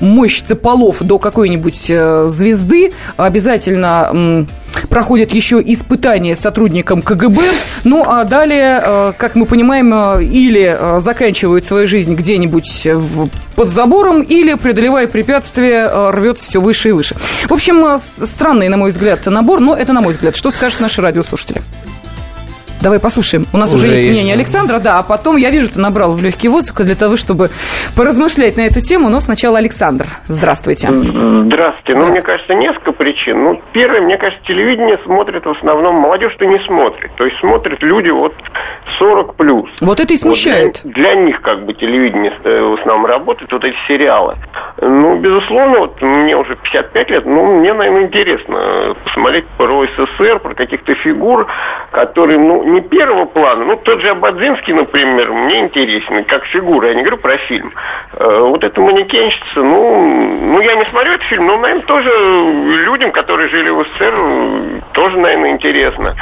мощицы 0.00 0.54
полов 0.54 0.98
до 1.00 1.18
какой-нибудь 1.18 1.86
э, 1.88 2.26
звезды, 2.26 2.92
обязательно 3.16 4.46
проходят 4.88 5.30
еще 5.32 5.62
испытания 5.64 6.34
сотрудникам 6.34 7.00
КГБ, 7.00 7.40
ну 7.84 8.04
а 8.06 8.24
далее, 8.24 8.82
э, 8.84 9.12
как 9.16 9.34
мы 9.36 9.46
понимаем, 9.46 10.20
или 10.20 10.98
заканчивают 10.98 11.64
свою 11.64 11.86
жизнь 11.86 12.14
где-нибудь 12.14 12.88
под 13.54 13.68
забором, 13.68 14.22
или, 14.22 14.54
преодолевая 14.54 15.06
препятствия, 15.06 16.10
рвется 16.10 16.44
все 16.44 16.60
выше 16.60 16.90
и 16.90 16.92
выше. 16.92 17.16
В 17.48 17.52
общем, 17.52 17.98
странный, 17.98 18.68
на 18.68 18.76
мой 18.76 18.90
взгляд, 18.90 19.24
набор, 19.26 19.60
но 19.60 19.76
это 19.76 19.92
на 19.92 20.00
мой 20.00 20.12
взгляд. 20.12 20.34
Что 20.34 20.50
скажут 20.50 20.80
наши 20.80 21.00
радиослушатели? 21.00 21.62
Давай 22.84 23.00
послушаем. 23.00 23.46
У 23.54 23.56
нас 23.56 23.72
уже, 23.72 23.86
уже 23.86 23.94
есть 23.94 24.10
мнение 24.10 24.34
Александра, 24.34 24.78
да, 24.78 24.98
а 24.98 25.02
потом 25.02 25.36
я 25.36 25.48
вижу, 25.48 25.70
ты 25.72 25.80
набрал 25.80 26.12
в 26.12 26.22
легкий 26.22 26.48
воздух 26.48 26.84
для 26.84 26.94
того, 26.94 27.16
чтобы 27.16 27.48
поразмышлять 27.96 28.58
на 28.58 28.66
эту 28.66 28.82
тему, 28.82 29.08
но 29.08 29.20
сначала 29.20 29.56
Александр. 29.56 30.04
Здравствуйте. 30.26 30.88
Здравствуйте. 30.90 31.44
Здравствуйте. 31.46 31.94
Ну, 31.98 32.06
мне 32.10 32.20
кажется, 32.20 32.54
несколько 32.54 32.92
причин. 32.92 33.42
Ну, 33.42 33.62
первое, 33.72 34.02
мне 34.02 34.18
кажется, 34.18 34.44
телевидение 34.44 34.98
смотрит 35.02 35.46
в 35.46 35.50
основном 35.50 35.94
молодежь-то 35.94 36.44
не 36.44 36.58
смотрит. 36.66 37.10
То 37.16 37.24
есть 37.24 37.38
смотрят 37.38 37.82
люди 37.82 38.10
вот 38.10 38.34
40 38.98 39.34
плюс. 39.36 39.70
Вот 39.80 40.00
это 40.00 40.12
и 40.12 40.16
смущает. 40.18 40.82
Вот 40.84 40.92
для, 40.92 41.14
для 41.14 41.22
них 41.22 41.40
как 41.40 41.64
бы 41.64 41.72
телевидение 41.72 42.34
э, 42.44 42.60
в 42.60 42.74
основном 42.74 43.06
работает, 43.06 43.50
вот 43.50 43.64
эти 43.64 43.76
сериалы. 43.88 44.36
Ну, 44.82 45.18
безусловно, 45.20 45.78
вот 45.78 46.02
мне 46.02 46.36
уже 46.36 46.56
55 46.56 47.10
лет, 47.10 47.24
ну, 47.24 47.60
мне, 47.60 47.72
наверное, 47.72 48.02
интересно 48.02 48.94
посмотреть 49.04 49.46
про 49.56 49.86
СССР, 49.86 50.40
про 50.40 50.54
каких-то 50.54 50.94
фигур, 50.96 51.46
которые, 51.90 52.38
ну, 52.38 52.73
не 52.74 52.80
первого 52.80 53.24
плана. 53.26 53.64
Ну, 53.64 53.76
тот 53.76 54.00
же 54.00 54.10
Абадзинский, 54.10 54.74
например, 54.74 55.32
мне 55.32 55.60
интересен, 55.60 56.24
как 56.24 56.44
фигура, 56.46 56.88
я 56.88 56.94
не 56.94 57.02
говорю 57.02 57.18
про 57.18 57.36
фильм. 57.38 57.72
Э, 58.12 58.40
вот 58.40 58.64
эта 58.64 58.80
манекенщица, 58.80 59.62
ну, 59.62 60.34
ну, 60.52 60.60
я 60.60 60.74
не 60.74 60.84
смотрю 60.86 61.12
этот 61.12 61.26
фильм, 61.26 61.46
но, 61.46 61.56
наверное, 61.56 61.84
тоже 61.84 62.10
людям, 62.84 63.12
которые 63.12 63.48
жили 63.48 63.70
в 63.70 63.84
СССР, 63.84 64.82
тоже, 64.92 65.18
наверное, 65.18 65.50
интересно. 65.50 66.16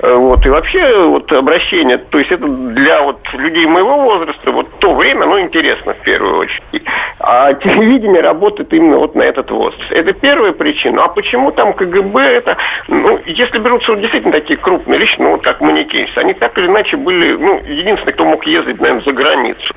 Э, 0.00 0.14
вот, 0.14 0.44
и 0.46 0.48
вообще, 0.48 1.04
вот, 1.04 1.30
обращение, 1.32 1.98
то 1.98 2.18
есть 2.18 2.32
это 2.32 2.46
для 2.46 3.02
вот 3.02 3.20
людей 3.34 3.66
моего 3.66 3.98
возраста, 4.00 4.50
вот 4.50 4.78
то 4.78 4.94
время, 4.94 5.24
оно 5.24 5.40
интересно 5.40 5.94
в 5.94 6.00
первую 6.00 6.38
очередь. 6.38 6.82
А 7.20 7.52
телевидение 7.54 8.22
работает 8.22 8.72
именно 8.72 8.98
вот 8.98 9.14
на 9.14 9.22
этот 9.22 9.50
возраст. 9.50 9.90
Это 9.90 10.12
первая 10.12 10.52
причина. 10.52 11.04
А 11.04 11.08
почему 11.08 11.50
там 11.50 11.74
КГБ 11.74 12.20
это, 12.20 12.56
ну, 12.86 13.20
если 13.26 13.58
берутся 13.58 13.92
вот 13.92 14.00
действительно 14.00 14.32
такие 14.32 14.56
крупные 14.56 14.98
личности, 14.98 15.22
ну, 15.22 15.32
вот 15.32 15.42
как 15.42 15.60
манекенщицы, 15.98 16.18
они 16.18 16.34
так 16.34 16.56
или 16.58 16.66
иначе 16.66 16.96
были, 16.96 17.36
ну, 17.36 17.60
единственные, 17.64 18.14
кто 18.14 18.24
мог 18.24 18.46
ездить, 18.46 18.80
наверное, 18.80 19.04
за 19.04 19.12
границу. 19.12 19.74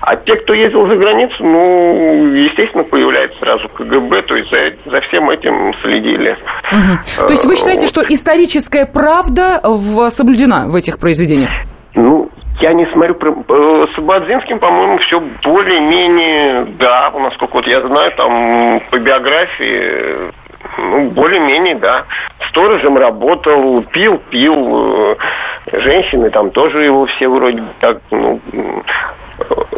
А 0.00 0.16
те, 0.16 0.36
кто 0.36 0.54
ездил 0.54 0.86
за 0.88 0.96
границу, 0.96 1.44
ну, 1.44 2.34
естественно, 2.34 2.84
появляется 2.84 3.38
сразу 3.38 3.68
КГБ, 3.68 4.22
то 4.22 4.36
есть 4.36 4.50
за, 4.50 4.90
за 4.90 5.00
всем 5.02 5.30
этим 5.30 5.74
следили. 5.82 6.36
Угу. 6.72 7.26
То 7.26 7.32
есть 7.32 7.44
вы 7.44 7.56
считаете, 7.56 7.82
вот. 7.82 7.88
что 7.88 8.02
историческая 8.02 8.86
правда 8.86 9.60
в, 9.62 10.10
соблюдена 10.10 10.66
в 10.66 10.74
этих 10.74 10.98
произведениях? 10.98 11.50
Ну, 11.94 12.30
я 12.60 12.72
не 12.72 12.86
смотрю, 12.86 13.16
э, 13.48 13.86
с 13.94 14.00
Бадзинским, 14.00 14.58
по-моему, 14.58 14.98
все 14.98 15.20
более-менее, 15.42 16.66
да, 16.78 17.10
насколько 17.10 17.54
вот 17.54 17.66
я 17.66 17.80
знаю, 17.86 18.12
там 18.12 18.80
по 18.90 18.98
биографии, 18.98 20.32
ну, 20.78 21.10
более-менее, 21.10 21.76
да. 21.76 22.04
Сторожем 22.48 22.96
работал, 22.96 23.82
пил, 23.84 24.18
пил, 24.30 25.12
э, 25.12 25.16
женщины 25.72 26.30
там 26.30 26.50
тоже 26.50 26.84
его 26.84 27.06
все 27.06 27.28
вроде 27.28 27.62
так, 27.80 28.00
ну, 28.10 28.40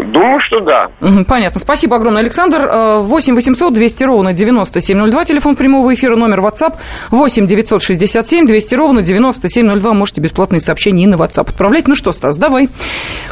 Думаю, 0.05 0.41
что 0.41 0.61
да. 0.61 0.89
Понятно. 1.27 1.61
Спасибо 1.61 1.97
огромное, 1.97 2.23
Александр. 2.23 2.69
8 3.03 3.35
800 3.35 3.73
200 3.73 4.05
ровно 4.05 4.33
9702. 4.33 5.25
Телефон 5.25 5.57
прямого 5.57 5.93
эфира, 5.95 6.17
номер 6.17 6.41
WhatsApp 6.41 6.75
8 7.11 7.47
967 7.47 8.47
200 8.47 8.75
ровно 8.75 9.03
9702. 9.03 9.93
Можете 9.93 10.21
бесплатные 10.21 10.61
сообщения 10.61 11.05
и 11.05 11.07
на 11.07 11.15
WhatsApp 11.15 11.49
отправлять. 11.49 11.89
Ну 11.89 11.95
что, 11.95 12.13
Стас, 12.13 12.37
давай. 12.37 12.69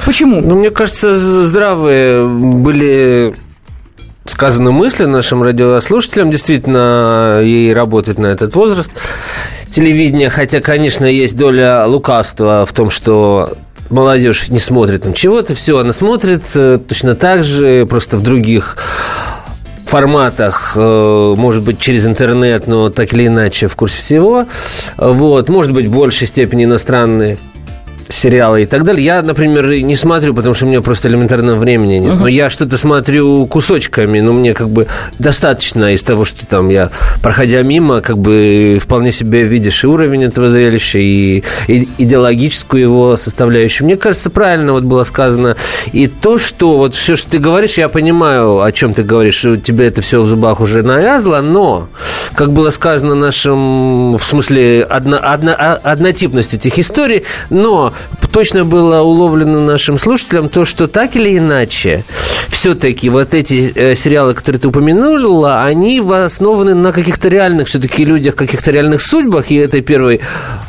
Почему? 0.04 0.40
Ну, 0.40 0.56
мне 0.56 0.70
кажется, 0.70 1.14
здравые 1.16 2.26
были 2.26 3.34
сказаны 4.24 4.72
мысли 4.72 5.04
нашим 5.04 5.42
радиослушателям. 5.42 6.30
Действительно, 6.30 7.40
ей 7.42 7.72
работать 7.74 8.18
на 8.18 8.28
этот 8.28 8.54
возраст 8.54 8.90
телевидения. 9.72 10.28
Хотя, 10.28 10.60
конечно, 10.60 11.04
есть 11.04 11.36
доля 11.36 11.86
лукавства 11.86 12.64
в 12.66 12.72
том, 12.72 12.90
что 12.90 13.52
молодежь 13.90 14.48
не 14.48 14.58
смотрит 14.58 15.02
там 15.02 15.12
чего-то, 15.12 15.54
все, 15.54 15.78
она 15.78 15.92
смотрит 15.92 16.42
э, 16.54 16.78
точно 16.86 17.14
так 17.14 17.44
же, 17.44 17.86
просто 17.86 18.16
в 18.16 18.22
других 18.22 18.76
форматах, 19.84 20.72
э, 20.76 21.34
может 21.36 21.62
быть, 21.62 21.78
через 21.78 22.06
интернет, 22.06 22.66
но 22.66 22.88
так 22.88 23.12
или 23.12 23.26
иначе 23.26 23.66
в 23.66 23.76
курсе 23.76 23.98
всего. 23.98 24.46
Вот, 24.96 25.48
может 25.48 25.72
быть, 25.72 25.86
в 25.86 25.92
большей 25.92 26.26
степени 26.26 26.64
иностранные 26.64 27.36
сериалы 28.12 28.62
и 28.62 28.66
так 28.66 28.84
далее. 28.84 29.04
Я, 29.04 29.22
например, 29.22 29.68
не 29.68 29.96
смотрю, 29.96 30.34
потому 30.34 30.54
что 30.54 30.66
у 30.66 30.68
меня 30.68 30.80
просто 30.82 31.08
элементарного 31.08 31.58
времени 31.58 31.98
нет. 31.98 32.18
Но 32.20 32.28
я 32.28 32.50
что-то 32.50 32.76
смотрю 32.78 33.46
кусочками, 33.46 34.20
но 34.20 34.32
мне 34.32 34.54
как 34.54 34.68
бы 34.68 34.86
достаточно 35.18 35.94
из 35.94 36.02
того, 36.02 36.24
что 36.24 36.46
там 36.46 36.68
я, 36.68 36.90
проходя 37.22 37.62
мимо, 37.62 38.00
как 38.00 38.18
бы 38.18 38.78
вполне 38.80 39.12
себе 39.12 39.44
видишь 39.44 39.84
и 39.84 39.86
уровень 39.86 40.24
этого 40.24 40.50
зрелища, 40.50 40.98
и, 40.98 41.42
и 41.68 41.88
идеологическую 41.98 42.82
его 42.82 43.16
составляющую. 43.16 43.86
Мне 43.86 43.96
кажется, 43.96 44.30
правильно 44.30 44.72
вот 44.72 44.84
было 44.84 45.04
сказано. 45.04 45.56
И 45.92 46.06
то, 46.06 46.38
что 46.38 46.76
вот 46.76 46.94
все, 46.94 47.16
что 47.16 47.30
ты 47.30 47.38
говоришь, 47.38 47.78
я 47.78 47.88
понимаю, 47.88 48.60
о 48.60 48.72
чем 48.72 48.94
ты 48.94 49.02
говоришь, 49.02 49.40
тебе 49.64 49.86
это 49.86 50.02
все 50.02 50.22
в 50.22 50.26
зубах 50.26 50.60
уже 50.60 50.82
навязло, 50.82 51.40
но, 51.40 51.88
как 52.34 52.52
было 52.52 52.70
сказано 52.70 53.14
нашим, 53.14 54.16
в 54.16 54.22
смысле, 54.22 54.82
одно, 54.88 55.18
одно, 55.20 55.52
однотипность 55.82 56.54
этих 56.54 56.78
историй, 56.78 57.24
но 57.50 57.92
точно 58.32 58.64
было 58.64 59.00
уловлено 59.00 59.60
нашим 59.60 59.98
слушателям 59.98 60.48
то, 60.48 60.64
что 60.64 60.88
так 60.88 61.16
или 61.16 61.36
иначе, 61.36 62.04
все-таки 62.48 63.10
вот 63.10 63.34
эти 63.34 63.72
э, 63.74 63.94
сериалы, 63.94 64.34
которые 64.34 64.60
ты 64.60 64.68
упомянула, 64.68 65.64
они 65.64 66.00
основаны 66.00 66.74
на 66.74 66.92
каких-то 66.92 67.28
реальных 67.28 67.68
все-таки 67.68 68.04
людях, 68.04 68.34
каких-то 68.34 68.70
реальных 68.70 69.02
судьбах, 69.02 69.50
и 69.50 69.56
этой 69.56 69.82
первой, 69.82 70.20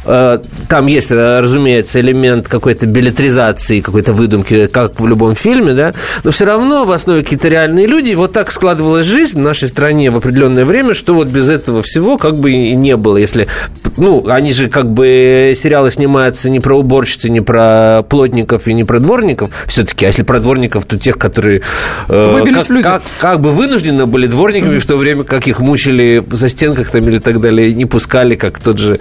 э, 0.06 0.40
там 0.68 0.88
есть, 0.88 1.12
э, 1.12 1.40
разумеется, 1.40 2.02
элемент 2.02 2.48
какой-то 2.48 2.86
билетризации, 2.86 3.80
какой-то 3.80 4.14
выдумки, 4.14 4.68
как 4.68 5.00
в 5.00 5.08
любом 5.08 5.36
фильме, 5.36 5.74
да, 5.74 5.94
но 6.24 6.32
все 6.32 6.46
равно 6.46 6.86
в 6.86 6.92
основе 6.92 7.24
какие-то 7.24 7.48
реальные 7.48 7.88
люди, 7.88 8.14
вот 8.14 8.34
так 8.34 8.52
складывалась 8.52 9.06
жизнь 9.06 9.40
в 9.40 9.42
нашей 9.42 9.70
стране 9.70 10.12
в 10.12 10.18
определенное 10.18 10.66
время, 10.66 10.94
что 10.94 11.14
вот 11.14 11.28
без 11.28 11.48
этого 11.48 11.82
всего 11.82 12.18
как 12.18 12.38
бы 12.38 12.52
и 12.52 12.76
не 12.76 12.98
было, 12.98 13.18
если, 13.18 13.48
ну, 13.98 14.26
они 14.28 14.52
же 14.52 14.70
как 14.70 14.92
бы 14.92 15.54
сериалы 15.56 15.92
снимаются 15.92 16.50
не 16.50 16.60
про 16.60 16.78
уборщиц, 16.78 17.23
уборщицы, 17.24 17.30
не 17.30 17.42
про 17.42 18.04
плотников 18.04 18.68
и 18.68 18.74
не 18.74 18.84
про 18.84 19.00
дворников. 19.00 19.50
Все-таки, 19.68 20.06
а 20.06 20.10
если 20.10 20.24
про 20.24 20.40
дворников, 20.40 20.86
то 20.86 20.98
тех, 20.98 21.18
которые 21.18 21.62
э, 22.10 22.32
как. 22.84 22.94
Как, 22.94 23.04
как 23.20 23.42
бы 23.42 23.52
вынуждены 23.52 24.06
были 24.06 24.28
дворниками 24.28 24.76
mm-hmm. 24.76 24.80
в 24.80 24.86
то 24.86 24.98
время, 24.98 25.24
как 25.24 25.48
их 25.48 25.60
мучили 25.60 26.24
за 26.32 26.50
стенках 26.50 26.90
там 26.90 27.08
или 27.08 27.20
так 27.20 27.40
далее, 27.40 27.74
не 27.74 27.86
пускали, 27.86 28.36
как 28.36 28.60
тот 28.60 28.78
же 28.78 29.00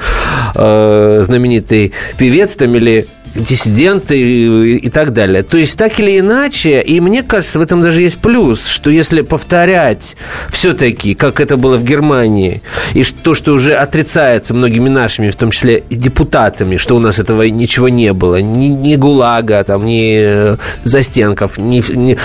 э, 0.55 1.23
знаменитый 1.25 1.93
певец 2.19 2.57
там 2.57 2.75
или 2.75 3.07
диссиденты 3.35 4.19
и, 4.19 4.77
и 4.77 4.91
так 4.91 5.13
далее. 5.13 5.43
То 5.43 5.59
есть, 5.59 5.79
так 5.79 5.99
или 6.01 6.19
иначе, 6.19 6.81
и 6.81 7.01
мне 7.01 7.23
кажется, 7.23 7.59
в 7.59 7.63
этом 7.63 7.81
даже 7.81 8.03
есть 8.03 8.19
плюс, 8.19 8.67
что 8.67 8.91
если 8.91 9.23
повторять 9.23 10.17
все-таки, 10.51 11.15
как 11.15 11.41
это 11.41 11.57
было 11.57 11.79
в 11.79 11.85
Германии, 11.85 12.63
и 12.95 13.05
то, 13.05 13.35
что 13.35 13.53
уже 13.53 13.75
отрицается 13.75 14.55
многими 14.55 14.89
нашими, 14.89 15.31
в 15.31 15.37
том 15.37 15.51
числе 15.51 15.83
и 15.89 15.97
депутатами, 15.97 16.77
что 16.77 16.97
у 16.97 16.99
нас 16.99 17.19
этого 17.19 17.43
ничего 17.43 17.89
не 17.89 18.13
было, 18.13 18.41
ни, 18.41 18.67
ни 18.67 18.97
ГУЛАГа, 18.97 19.65
там, 19.65 19.87
ни 19.87 20.17
э, 20.21 20.57
застенков, 20.85 21.59
ни, 21.59 21.83
ни... 21.95 22.19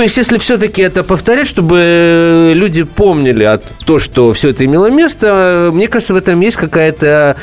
То 0.00 0.04
есть, 0.04 0.16
если 0.16 0.38
все-таки 0.38 0.80
это 0.80 1.04
повторять, 1.04 1.46
чтобы 1.46 2.52
люди 2.54 2.84
помнили 2.84 3.44
о 3.44 3.58
то, 3.58 3.98
что 3.98 4.32
все 4.32 4.48
это 4.48 4.64
имело 4.64 4.86
место, 4.86 5.68
мне 5.74 5.88
кажется, 5.88 6.14
в 6.14 6.16
этом 6.16 6.40
есть 6.40 6.56
какая-то, 6.56 7.36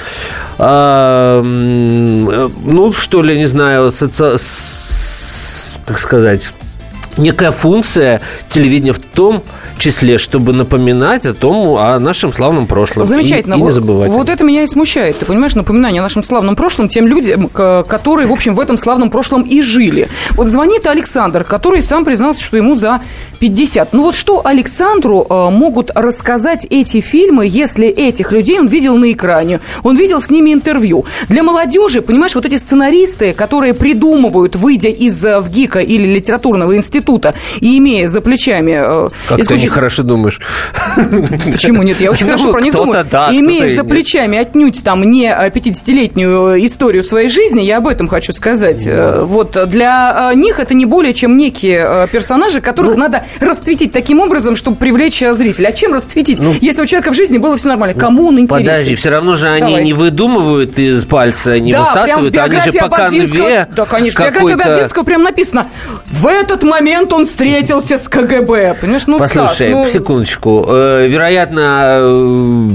э, 0.58 1.42
ну, 1.44 2.94
что 2.94 3.22
ли, 3.22 3.38
не 3.38 3.46
знаю, 3.46 3.92
соци... 3.92 4.40
как 5.86 6.00
сказать, 6.00 6.52
некая 7.18 7.52
функция 7.52 8.22
телевидения 8.50 8.94
в 8.94 9.00
том, 9.00 9.44
числе, 9.78 10.18
чтобы 10.18 10.54
напоминать 10.54 11.26
о 11.26 11.34
том, 11.34 11.78
о 11.78 12.00
нашем 12.00 12.34
славном 12.34 12.68
прошлом. 12.68 13.06
Замечательно. 13.06 13.56
И, 13.56 13.60
и 13.60 13.62
не 13.62 13.72
забывать. 13.72 14.10
Вот, 14.10 14.18
вот 14.18 14.30
это 14.30 14.44
меня 14.44 14.64
и 14.64 14.68
смущает. 14.68 15.20
Ты 15.20 15.26
понимаешь, 15.26 15.56
напоминание 15.56 16.02
о 16.02 16.04
нашем 16.04 16.24
славном 16.24 16.56
прошлом 16.56 16.90
тем 16.90 17.08
людям, 17.08 17.48
которые, 17.48 18.28
в 18.28 18.34
общем, 18.34 18.54
в 18.54 18.60
этом 18.60 18.78
славном 18.78 19.10
прошлом 19.10 19.44
и 19.44 19.62
жили. 19.62 20.10
Вот 20.32 20.48
звонит 20.48 20.88
Александр, 20.88 21.44
который 21.44 21.82
сам 21.82 22.06
признался, 22.06 22.44
что 22.44 22.58
ему 22.58 22.76
за 22.76 23.02
50. 23.40 23.94
Ну 23.94 24.04
вот 24.04 24.16
что 24.16 24.42
Александру 24.46 25.26
э, 25.30 25.50
могут 25.50 25.92
рассказать 25.94 26.66
эти 26.70 27.02
фильмы, 27.02 27.46
если 27.48 27.88
этих 27.88 28.32
людей 28.32 28.60
он 28.60 28.68
видел 28.68 28.98
на 28.98 29.12
экране, 29.12 29.60
он 29.84 29.96
видел 29.96 30.22
с 30.22 30.30
ними 30.30 30.54
интервью. 30.54 31.06
Для 31.30 31.44
молодежи, 31.44 32.02
понимаешь, 32.02 32.36
вот 32.36 32.46
эти 32.46 32.56
сценаристы, 32.56 33.34
которые 33.34 33.74
придумывают, 33.74 34.56
выйдя 34.56 34.90
из 34.90 35.24
э, 35.24 35.40
ВГИКа 35.40 35.80
или 35.80 36.08
литературного 36.08 36.76
института, 36.76 37.07
института 37.08 37.34
и 37.60 37.78
имея 37.78 38.08
за 38.08 38.22
плечами... 38.22 38.72
Э, 38.72 39.10
как 39.28 39.40
исключительно... 39.40 39.60
ты 39.60 39.66
нехорошо 39.66 40.04
думаешь. 40.04 40.42
Почему 41.52 41.84
нет? 41.84 42.00
Я 42.00 42.12
очень 42.12 42.26
ну, 42.26 42.34
хорошо 42.34 42.52
про 42.52 42.62
них 42.62 42.74
думаю. 42.74 43.06
Да, 43.10 43.30
имея 43.32 43.76
за 43.76 43.84
плечами 43.84 44.38
отнюдь 44.38 44.84
там 44.84 45.10
не 45.10 45.28
50-летнюю 45.28 46.66
историю 46.66 47.04
своей 47.04 47.30
жизни, 47.30 47.62
я 47.62 47.78
об 47.78 47.88
этом 47.88 48.08
хочу 48.08 48.34
сказать. 48.34 48.88
Вот 48.88 49.58
для 49.70 50.32
них 50.36 50.60
это 50.60 50.74
не 50.74 50.86
более 50.86 51.14
чем 51.14 51.38
некие 51.38 52.08
персонажи, 52.12 52.62
которых 52.62 52.96
ну, 52.96 53.04
надо 53.04 53.24
расцветить 53.40 53.92
таким 53.92 54.20
образом, 54.20 54.56
чтобы 54.56 54.78
привлечь 54.78 55.20
зрителя. 55.20 55.68
А 55.68 55.72
чем 55.72 55.94
расцветить, 55.94 56.40
ну, 56.40 56.54
если 56.62 56.82
у 56.82 56.86
человека 56.86 57.12
в 57.12 57.16
жизни 57.16 57.38
было 57.38 57.58
все 57.58 57.70
нормально? 57.70 57.98
Кому 58.00 58.28
он 58.28 58.40
интересен? 58.40 58.66
Подожди, 58.66 58.96
все 58.96 59.10
равно 59.10 59.36
же 59.36 59.48
они 59.48 59.68
Давай. 59.68 59.84
не 59.84 59.94
выдумывают 59.94 60.78
из 60.80 61.06
пальца, 61.06 61.60
не 61.60 61.72
да, 61.72 61.82
высасывают, 61.82 62.38
они 62.38 62.62
же 62.62 62.72
по 62.74 62.90
конве 62.90 63.68
Да, 63.76 63.86
конечно, 63.86 64.24
в 64.24 64.28
биографии 64.28 64.54
Ободзинского 64.54 65.04
прям 65.04 65.24
написано, 65.24 65.68
в 66.12 66.28
этот 66.28 66.64
момент 66.64 66.97
он 67.12 67.26
встретился 67.26 67.98
с 67.98 68.08
КГБ. 68.08 68.78
Понимаешь, 68.80 69.08
ну, 69.08 69.18
Послушай, 69.18 69.70
Стас, 69.70 69.70
ну... 69.70 69.88
секундочку. 69.88 70.66
Э, 70.68 71.08
вероятно, 71.08 71.98
э, 72.00 72.70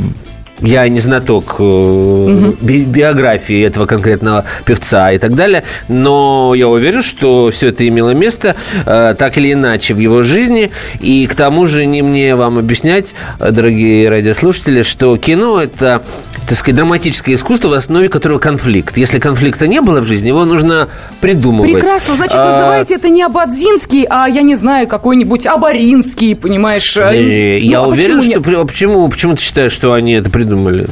я 0.61 0.89
не 0.89 1.01
знаток 1.01 1.59
угу. 1.59 2.55
би- 2.61 2.85
биографии 2.85 3.65
этого 3.65 3.87
конкретного 3.87 4.45
певца 4.65 5.11
и 5.13 5.19
так 5.19 5.35
далее, 5.35 5.65
но 5.89 6.55
я 6.57 6.69
уверен, 6.69 7.03
что 7.03 7.51
все 7.51 7.69
это 7.69 7.87
имело 7.87 8.11
место 8.11 8.55
э, 8.87 9.15
так 9.19 9.37
или 9.39 9.53
иначе 9.53 9.95
в 9.95 9.99
его 9.99 10.23
жизни. 10.23 10.71
И 11.01 11.27
к 11.27 11.35
тому 11.35 11.67
же 11.67 11.85
не 11.87 12.03
мне 12.03 12.37
вам 12.37 12.59
объяснять, 12.59 13.15
дорогие 13.39 14.09
радиослушатели, 14.09 14.83
что 14.83 15.17
кино 15.17 15.61
это 15.61 16.03
так 16.47 16.59
сказать, 16.59 16.77
драматическое 16.77 17.35
искусство, 17.35 17.69
в 17.69 17.73
основе 17.75 18.09
которого 18.09 18.39
конфликт. 18.39 18.97
Если 18.97 19.19
конфликта 19.19 19.67
не 19.67 19.81
было 19.81 20.01
в 20.01 20.05
жизни, 20.05 20.29
его 20.29 20.45
нужно 20.45 20.89
придумывать. 21.21 21.73
Прекрасно. 21.73 22.17
Значит, 22.17 22.37
а... 22.37 22.51
называете 22.51 22.95
это 22.95 23.09
не 23.09 23.23
Абадзинский, 23.23 24.07
а, 24.09 24.29
я 24.29 24.43
не 24.43 24.55
знаю, 24.55 24.87
какой-нибудь 24.89 25.47
Абаринский, 25.47 26.35
понимаешь? 26.37 26.95
Да, 26.95 27.13
я 27.13 27.79
ну, 27.79 27.85
а 27.85 27.89
уверен, 27.89 28.19
почему 28.19 28.43
что... 28.43 28.67
Почему, 28.67 29.09
почему 29.09 29.37
ты 29.37 29.43
считаешь, 29.43 29.73
что 29.73 29.93
они 29.93 30.13
это 30.13 30.31
придумали? 30.31 30.87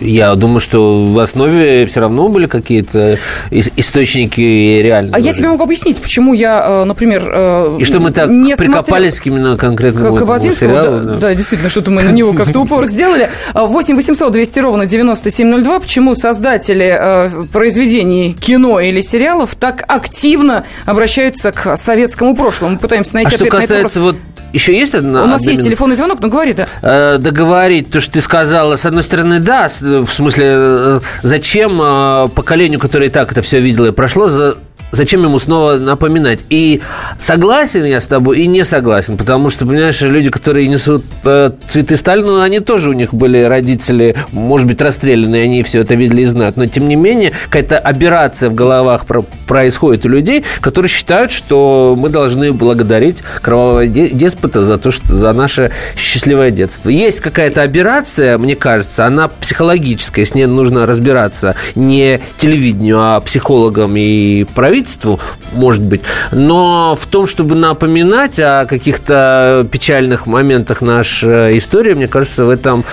Я 0.00 0.34
думаю, 0.34 0.60
что 0.60 1.06
в 1.06 1.18
основе 1.18 1.86
все 1.86 2.00
равно 2.00 2.28
были 2.28 2.46
какие-то 2.46 3.18
источники 3.50 4.40
реальные. 4.80 5.14
А 5.14 5.18
я 5.18 5.34
тебе 5.34 5.48
могу 5.48 5.64
объяснить, 5.64 6.00
почему 6.00 6.32
я, 6.32 6.64
э, 6.66 6.84
например, 6.84 7.30
э, 7.32 7.78
И 7.80 7.84
что 7.84 8.00
мы 8.00 8.10
так 8.10 8.28
не 8.30 8.56
прикопались 8.56 9.16
смотрел... 9.16 9.36
именно 9.36 9.56
конкретно 9.56 10.00
к 10.12 10.20
вот 10.22 10.42
сериалу. 10.54 11.00
Да, 11.00 11.00
да. 11.00 11.14
да, 11.16 11.34
действительно, 11.34 11.70
что-то 11.70 11.90
мы 11.90 12.02
на 12.02 12.10
него 12.10 12.32
как-то 12.32 12.60
упор 12.62 12.86
сделали. 12.88 13.28
8 13.54 13.96
800 13.96 14.32
200 14.32 14.58
ровно 14.60 14.86
9702. 14.86 15.80
Почему 15.80 16.14
создатели 16.14 16.96
э, 16.98 17.44
произведений 17.52 18.36
кино 18.40 18.80
или 18.80 19.00
сериалов 19.00 19.54
так 19.54 19.84
активно 19.86 20.64
обращаются 20.86 21.52
к 21.52 21.76
советскому 21.76 22.34
прошлому? 22.34 22.72
Мы 22.72 22.78
пытаемся 22.78 23.14
найти 23.14 23.34
а 23.34 23.36
ответ 23.36 23.48
что 23.52 23.60
касается 23.60 24.00
вот 24.00 24.16
еще 24.52 24.76
есть 24.76 24.94
одна? 24.94 25.24
У 25.24 25.26
нас 25.26 25.46
есть 25.46 25.62
телефонный 25.62 25.96
звонок, 25.96 26.20
но 26.20 26.28
говори, 26.28 26.52
да. 26.52 26.66
Э, 26.82 27.18
договорить 27.18 27.90
то, 27.90 28.00
что 28.00 28.12
ты 28.12 28.20
сказала, 28.20 28.76
с 28.76 28.84
одной 28.84 29.02
стороны, 29.02 29.40
да, 29.40 29.68
в 29.68 30.12
смысле, 30.12 30.44
э, 30.46 31.00
зачем 31.22 31.80
э, 31.80 32.28
поколению, 32.34 32.80
которое 32.80 33.06
и 33.06 33.10
так 33.10 33.32
это 33.32 33.42
все 33.42 33.60
видело 33.60 33.86
и 33.86 33.92
прошло, 33.92 34.28
за 34.28 34.56
зачем 34.92 35.24
ему 35.24 35.38
снова 35.38 35.76
напоминать? 35.76 36.44
И 36.50 36.80
согласен 37.18 37.84
я 37.84 38.00
с 38.00 38.06
тобой, 38.06 38.40
и 38.40 38.46
не 38.46 38.64
согласен, 38.64 39.16
потому 39.16 39.50
что, 39.50 39.66
понимаешь, 39.66 40.00
люди, 40.00 40.30
которые 40.30 40.68
несут 40.68 41.04
э, 41.24 41.50
цветы 41.66 41.96
Сталину, 41.96 42.40
они 42.40 42.60
тоже 42.60 42.90
у 42.90 42.92
них 42.92 43.14
были 43.14 43.42
родители, 43.42 44.16
может 44.32 44.66
быть, 44.66 44.80
расстрелянные, 44.80 45.44
они 45.44 45.62
все 45.62 45.80
это 45.80 45.94
видели 45.94 46.22
и 46.22 46.26
знают, 46.26 46.56
но, 46.56 46.66
тем 46.66 46.88
не 46.88 46.96
менее, 46.96 47.32
какая-то 47.46 47.78
операция 47.78 48.50
в 48.50 48.54
головах 48.54 49.06
про 49.06 49.24
происходит 49.50 50.06
у 50.06 50.08
людей, 50.08 50.44
которые 50.60 50.88
считают, 50.88 51.32
что 51.32 51.96
мы 51.98 52.08
должны 52.08 52.52
благодарить 52.52 53.18
кровавого 53.42 53.88
деспота 53.88 54.62
за 54.62 54.78
то, 54.78 54.92
что 54.92 55.16
за 55.16 55.32
наше 55.32 55.72
счастливое 55.96 56.52
детство. 56.52 56.88
Есть 56.88 57.20
какая-то 57.20 57.62
операция, 57.62 58.38
мне 58.38 58.54
кажется, 58.54 59.06
она 59.06 59.26
психологическая, 59.26 60.24
с 60.24 60.34
ней 60.34 60.46
нужно 60.46 60.86
разбираться 60.86 61.56
не 61.74 62.20
телевидению, 62.36 63.00
а 63.00 63.20
психологам 63.20 63.96
и 63.96 64.44
правительству, 64.44 64.79
правительству, 64.80 65.20
может 65.52 65.82
быть, 65.82 66.00
но 66.32 66.96
в 67.00 67.06
том, 67.06 67.26
чтобы 67.26 67.54
напоминать 67.54 68.38
о 68.38 68.66
каких-то 68.66 69.66
печальных 69.70 70.26
моментах 70.26 70.82
нашей 70.82 71.58
истории, 71.58 71.94
мне 71.94 72.06
кажется, 72.06 72.44
в 72.44 72.50
этом 72.50 72.84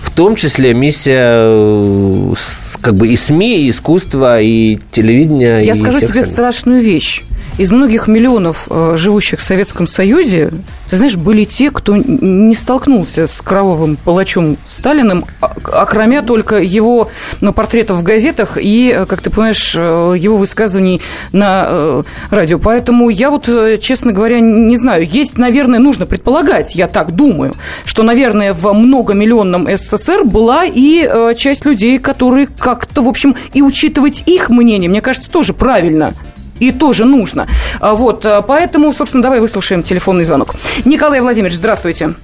в 0.00 0.10
том 0.10 0.36
числе 0.36 0.74
миссия 0.74 1.32
э, 1.34 2.34
как 2.80 2.94
бы 2.94 3.08
и 3.08 3.16
СМИ, 3.16 3.66
и 3.66 3.70
искусства, 3.70 4.40
и 4.40 4.78
телевидения. 4.90 5.60
Я 5.60 5.72
и 5.72 5.76
скажу 5.76 6.00
тебе 6.00 6.22
страшную 6.22 6.82
вещь 6.82 7.22
из 7.58 7.70
многих 7.70 8.06
миллионов 8.06 8.66
э, 8.70 8.94
живущих 8.96 9.40
в 9.40 9.42
Советском 9.42 9.86
Союзе, 9.86 10.50
ты 10.90 10.96
знаешь, 10.96 11.16
были 11.16 11.44
те, 11.44 11.70
кто 11.70 11.96
не 11.96 12.54
столкнулся 12.54 13.26
с 13.26 13.40
кровавым 13.40 13.96
палачом 13.96 14.56
Сталиным, 14.64 15.24
окромя 15.40 16.20
а, 16.20 16.22
только 16.22 16.56
его 16.56 17.10
ну, 17.40 17.52
портретов 17.52 17.98
в 17.98 18.02
газетах 18.02 18.56
и, 18.60 18.94
э, 18.96 19.06
как 19.06 19.20
ты 19.20 19.30
понимаешь, 19.30 19.74
э, 19.76 20.14
его 20.18 20.36
высказываний 20.36 21.00
на 21.32 22.02
радио. 22.30 22.58
Поэтому 22.58 23.08
я 23.08 23.30
вот, 23.30 23.48
честно 23.80 24.12
говоря, 24.12 24.40
не 24.40 24.76
знаю. 24.76 25.06
Есть, 25.06 25.38
наверное, 25.38 25.78
нужно 25.78 26.06
предполагать, 26.06 26.74
я 26.74 26.88
так 26.88 27.12
думаю, 27.12 27.54
что, 27.84 28.02
наверное, 28.02 28.52
в 28.52 28.72
многомиллионном 28.72 29.68
СССР 29.76 30.24
была 30.24 30.64
и 30.64 31.34
часть 31.36 31.64
людей, 31.64 31.98
которые 31.98 32.46
как-то, 32.46 33.02
в 33.02 33.08
общем, 33.08 33.36
и 33.52 33.62
учитывать 33.62 34.22
их 34.26 34.48
мнение, 34.48 34.88
мне 34.88 35.00
кажется, 35.00 35.30
тоже 35.30 35.52
правильно 35.52 36.14
и 36.62 36.70
тоже 36.70 37.04
нужно. 37.04 37.46
А, 37.80 37.94
вот, 37.94 38.24
а, 38.24 38.40
поэтому, 38.42 38.92
собственно, 38.92 39.22
давай 39.22 39.40
выслушаем 39.40 39.82
телефонный 39.82 40.24
звонок. 40.24 40.54
Николай 40.84 41.20
Владимирович, 41.20 41.56
здравствуйте. 41.56 42.14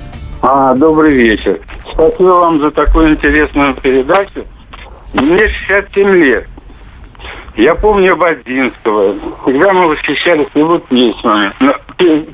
А, 0.42 0.74
добрый 0.74 1.12
вечер. 1.12 1.60
Спасибо 1.92 2.30
вам 2.30 2.60
за 2.60 2.70
такую 2.70 3.10
интересную 3.10 3.74
передачу. 3.74 4.44
Мне 5.12 5.48
67 5.48 6.08
лет. 6.14 6.46
Я 7.58 7.74
помню 7.74 8.16
Бадзинского. 8.16 9.14
Всегда 9.42 9.72
мы 9.72 9.88
восхищались 9.88 10.46
его 10.54 10.78
песнями, 10.78 11.52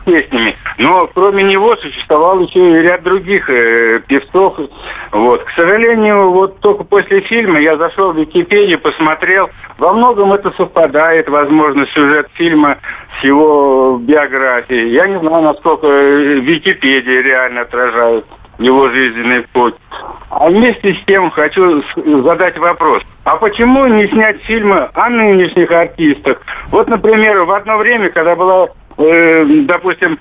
песнями. 0.04 0.54
Но 0.76 1.06
кроме 1.14 1.44
него 1.44 1.74
существовал 1.76 2.40
еще 2.40 2.58
и 2.58 2.82
ряд 2.82 3.04
других 3.04 3.48
э, 3.48 4.02
певцов. 4.06 4.58
Вот. 5.12 5.42
К 5.44 5.50
сожалению, 5.52 6.30
вот 6.30 6.60
только 6.60 6.84
после 6.84 7.22
фильма 7.22 7.58
я 7.58 7.78
зашел 7.78 8.12
в 8.12 8.18
Википедию, 8.18 8.78
посмотрел. 8.78 9.48
Во 9.78 9.94
многом 9.94 10.34
это 10.34 10.52
совпадает, 10.58 11.26
возможно, 11.30 11.86
сюжет 11.94 12.28
фильма 12.34 12.76
с 13.18 13.24
его 13.24 13.96
биографией. 14.02 14.90
Я 14.90 15.06
не 15.06 15.18
знаю, 15.20 15.42
насколько 15.42 15.86
Википедия 15.86 17.22
реально 17.22 17.62
отражает 17.62 18.26
его 18.58 18.88
жизненный 18.88 19.42
путь. 19.52 19.74
А 20.30 20.48
вместе 20.48 20.94
с 20.94 21.04
тем 21.06 21.30
хочу 21.30 21.82
задать 21.96 22.58
вопрос. 22.58 23.02
А 23.24 23.36
почему 23.36 23.86
не 23.86 24.06
снять 24.06 24.42
фильмы 24.42 24.88
о 24.94 25.08
нынешних 25.08 25.70
артистах? 25.70 26.40
Вот, 26.68 26.88
например, 26.88 27.44
в 27.44 27.52
одно 27.52 27.78
время, 27.78 28.10
когда 28.10 28.34
была, 28.36 28.68
э, 28.98 29.44
допустим, 29.66 30.18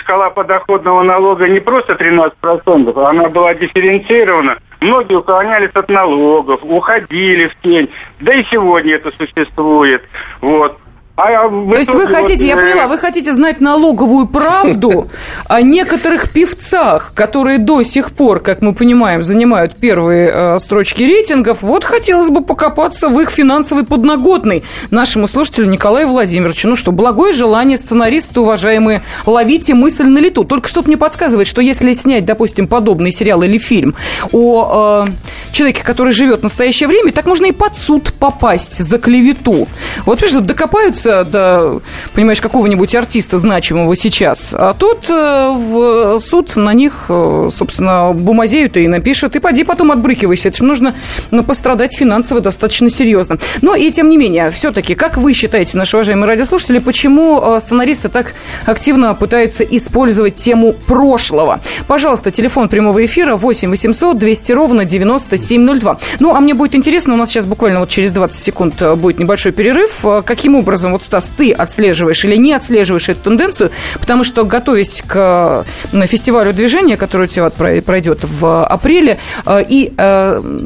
шкала 0.00 0.30
подоходного 0.30 1.02
налога 1.02 1.48
не 1.48 1.60
просто 1.60 1.94
13%, 1.94 2.92
а 2.96 3.10
она 3.10 3.28
была 3.28 3.54
дифференцирована. 3.54 4.58
Многие 4.80 5.16
уклонялись 5.16 5.70
от 5.74 5.88
налогов, 5.88 6.60
уходили 6.62 7.46
в 7.46 7.54
тень. 7.62 7.88
Да 8.20 8.34
и 8.34 8.44
сегодня 8.50 8.96
это 8.96 9.12
существует. 9.12 10.02
Вот. 10.40 10.76
А 11.14 11.28
То 11.28 11.78
есть 11.78 11.92
вы 11.92 12.06
хотите, 12.06 12.46
я 12.46 12.56
поняла, 12.56 12.88
вы 12.88 12.96
хотите 12.96 13.34
знать 13.34 13.60
налоговую 13.60 14.26
правду 14.26 15.10
о 15.46 15.60
некоторых 15.60 16.32
певцах, 16.32 17.12
которые 17.14 17.58
до 17.58 17.82
сих 17.82 18.12
пор, 18.12 18.40
как 18.40 18.62
мы 18.62 18.72
понимаем, 18.72 19.22
занимают 19.22 19.76
первые 19.76 20.30
э, 20.32 20.58
строчки 20.58 21.02
рейтингов. 21.02 21.60
Вот 21.60 21.84
хотелось 21.84 22.30
бы 22.30 22.42
покопаться 22.42 23.10
в 23.10 23.20
их 23.20 23.28
финансовой 23.28 23.84
подноготной 23.84 24.64
нашему 24.90 25.28
слушателю 25.28 25.66
Николаю 25.66 26.08
Владимировичу. 26.08 26.66
Ну 26.66 26.76
что, 26.76 26.92
благое 26.92 27.34
желание 27.34 27.76
сценаристы, 27.76 28.40
уважаемые, 28.40 29.02
ловите 29.26 29.74
мысль 29.74 30.06
на 30.06 30.18
лету. 30.18 30.44
Только 30.44 30.66
что-то 30.70 30.88
мне 30.88 30.96
подсказывает, 30.96 31.46
что 31.46 31.60
если 31.60 31.92
снять, 31.92 32.24
допустим, 32.24 32.66
подобный 32.66 33.12
сериал 33.12 33.42
или 33.42 33.58
фильм 33.58 33.94
о 34.32 35.04
э, 35.06 35.52
человеке, 35.52 35.84
который 35.84 36.14
живет 36.14 36.40
в 36.40 36.44
настоящее 36.44 36.88
время, 36.88 37.12
так 37.12 37.26
можно 37.26 37.44
и 37.44 37.52
под 37.52 37.76
суд 37.76 38.14
попасть 38.14 38.82
за 38.82 38.98
клевету. 38.98 39.68
Вот, 40.06 40.20
понимаешь, 40.20 40.46
докопаются 40.46 41.01
добиться 41.02 41.24
до, 41.24 41.80
понимаешь, 42.14 42.40
какого-нибудь 42.40 42.94
артиста 42.94 43.38
значимого 43.38 43.96
сейчас. 43.96 44.50
А 44.52 44.74
тут 44.74 45.08
э, 45.08 45.50
в 45.50 46.18
суд 46.20 46.56
на 46.56 46.72
них, 46.72 47.06
э, 47.08 47.48
собственно, 47.52 48.12
бумазеют 48.12 48.76
и 48.76 48.86
напишет, 48.88 49.36
и 49.36 49.40
поди 49.40 49.64
потом 49.64 49.92
отбрыкивайся. 49.92 50.48
Это 50.48 50.58
же 50.58 50.64
нужно 50.64 50.94
ну, 51.30 51.42
пострадать 51.42 51.96
финансово 51.96 52.40
достаточно 52.40 52.88
серьезно. 52.88 53.38
Но 53.62 53.74
и 53.74 53.90
тем 53.90 54.08
не 54.08 54.16
менее, 54.16 54.50
все-таки, 54.50 54.94
как 54.94 55.16
вы 55.16 55.32
считаете, 55.34 55.76
наши 55.76 55.96
уважаемые 55.96 56.28
радиослушатели, 56.28 56.78
почему 56.78 57.40
э, 57.42 57.60
сценаристы 57.60 58.08
так 58.08 58.34
активно 58.66 59.14
пытаются 59.14 59.64
использовать 59.64 60.36
тему 60.36 60.74
прошлого? 60.86 61.60
Пожалуйста, 61.86 62.30
телефон 62.30 62.68
прямого 62.68 63.04
эфира 63.04 63.36
8 63.36 63.70
800 63.70 64.18
200 64.18 64.52
ровно 64.52 64.84
9702. 64.84 65.98
Ну, 66.20 66.34
а 66.34 66.40
мне 66.40 66.54
будет 66.54 66.74
интересно, 66.74 67.14
у 67.14 67.16
нас 67.16 67.30
сейчас 67.30 67.46
буквально 67.46 67.80
вот 67.80 67.88
через 67.88 68.12
20 68.12 68.42
секунд 68.42 68.82
будет 68.96 69.18
небольшой 69.18 69.52
перерыв, 69.52 70.04
каким 70.24 70.54
образом 70.54 70.91
вот, 70.92 71.02
Стас, 71.02 71.30
ты 71.36 71.52
отслеживаешь 71.52 72.24
или 72.24 72.36
не 72.36 72.52
отслеживаешь 72.52 73.08
эту 73.08 73.20
тенденцию, 73.20 73.70
потому 73.98 74.24
что, 74.24 74.44
готовясь 74.44 75.02
к 75.06 75.64
фестивалю 76.06 76.52
движения, 76.52 76.96
который 76.96 77.24
у 77.24 77.28
тебя 77.28 77.50
пройдет 77.50 78.20
в 78.22 78.64
апреле, 78.64 79.18
и 79.48 79.92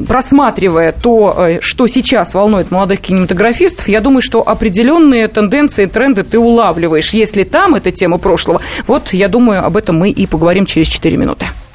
просматривая 0.07 0.91
то, 0.91 1.57
что 1.61 1.87
сейчас 1.87 2.33
волнует 2.33 2.71
молодых 2.71 3.01
кинематографистов, 3.01 3.87
я 3.87 4.01
думаю, 4.01 4.21
что 4.21 4.47
определенные 4.47 5.27
тенденции, 5.27 5.85
тренды 5.85 6.23
ты 6.23 6.37
улавливаешь. 6.39 7.11
Если 7.11 7.43
там 7.43 7.75
эта 7.75 7.91
тема 7.91 8.17
прошлого, 8.17 8.61
вот, 8.85 9.13
я 9.13 9.27
думаю, 9.27 9.65
об 9.65 9.77
этом 9.77 9.97
мы 9.97 10.09
и 10.09 10.27
поговорим 10.27 10.65
через 10.65 10.87
4 10.87 11.17
минуты. 11.17 11.45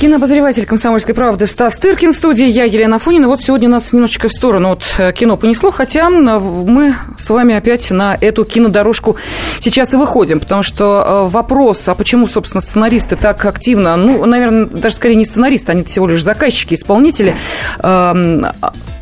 Кинообозреватель 0.00 0.64
«Комсомольской 0.64 1.14
правды» 1.14 1.46
Стас 1.46 1.78
Тыркин 1.78 2.12
в 2.12 2.16
студии, 2.16 2.46
я 2.46 2.64
Елена 2.64 2.98
Фонина. 2.98 3.28
Вот 3.28 3.42
сегодня 3.42 3.68
нас 3.68 3.92
немножечко 3.92 4.28
в 4.28 4.32
сторону 4.32 4.72
от 4.72 4.82
э, 4.96 5.12
кино 5.12 5.36
понесло, 5.36 5.70
хотя 5.70 6.08
мы 6.08 6.94
с 7.18 7.28
вами 7.28 7.54
опять 7.54 7.90
на 7.90 8.16
эту 8.18 8.46
кинодорожку 8.46 9.16
сейчас 9.60 9.92
и 9.92 9.98
выходим, 9.98 10.40
потому 10.40 10.62
что 10.62 11.26
э, 11.28 11.30
вопрос, 11.30 11.86
а 11.86 11.94
почему, 11.94 12.28
собственно, 12.28 12.62
сценаристы 12.62 13.16
так 13.16 13.44
активно, 13.44 13.94
ну, 13.96 14.24
наверное, 14.24 14.64
даже 14.64 14.94
скорее 14.94 15.16
не 15.16 15.26
сценаристы, 15.26 15.72
они 15.72 15.84
всего 15.84 16.06
лишь 16.06 16.24
заказчики, 16.24 16.72
исполнители, 16.72 17.36
эм, 17.80 18.46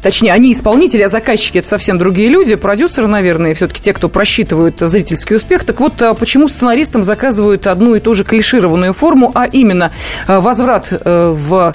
точнее, 0.03 0.33
они 0.33 0.53
исполнители, 0.53 1.03
а 1.03 1.09
заказчики– 1.09 1.59
это 1.59 1.69
совсем 1.69 1.99
другие 1.99 2.29
люди, 2.29 2.57
продюсеры, 2.57 3.07
наверное, 3.07 3.55
все-таки 3.55 3.81
те, 3.81 3.93
кто 3.93 4.09
просчитывают 4.09 4.81
зрительский 4.81 5.37
успех. 5.37 5.63
Так 5.63 5.79
вот, 5.79 6.03
а 6.03 6.15
почему 6.15 6.49
сценаристам 6.49 7.05
заказывают 7.05 7.69
одну 7.69 7.95
и 7.95 8.01
ту 8.01 8.15
же 8.15 8.25
клишированную 8.25 8.93
форму, 8.95 9.31
а 9.37 9.47
именно 9.47 9.93
э, 10.27 10.41
возврат 10.41 10.88
Э, 10.88 10.88
в 10.90 11.74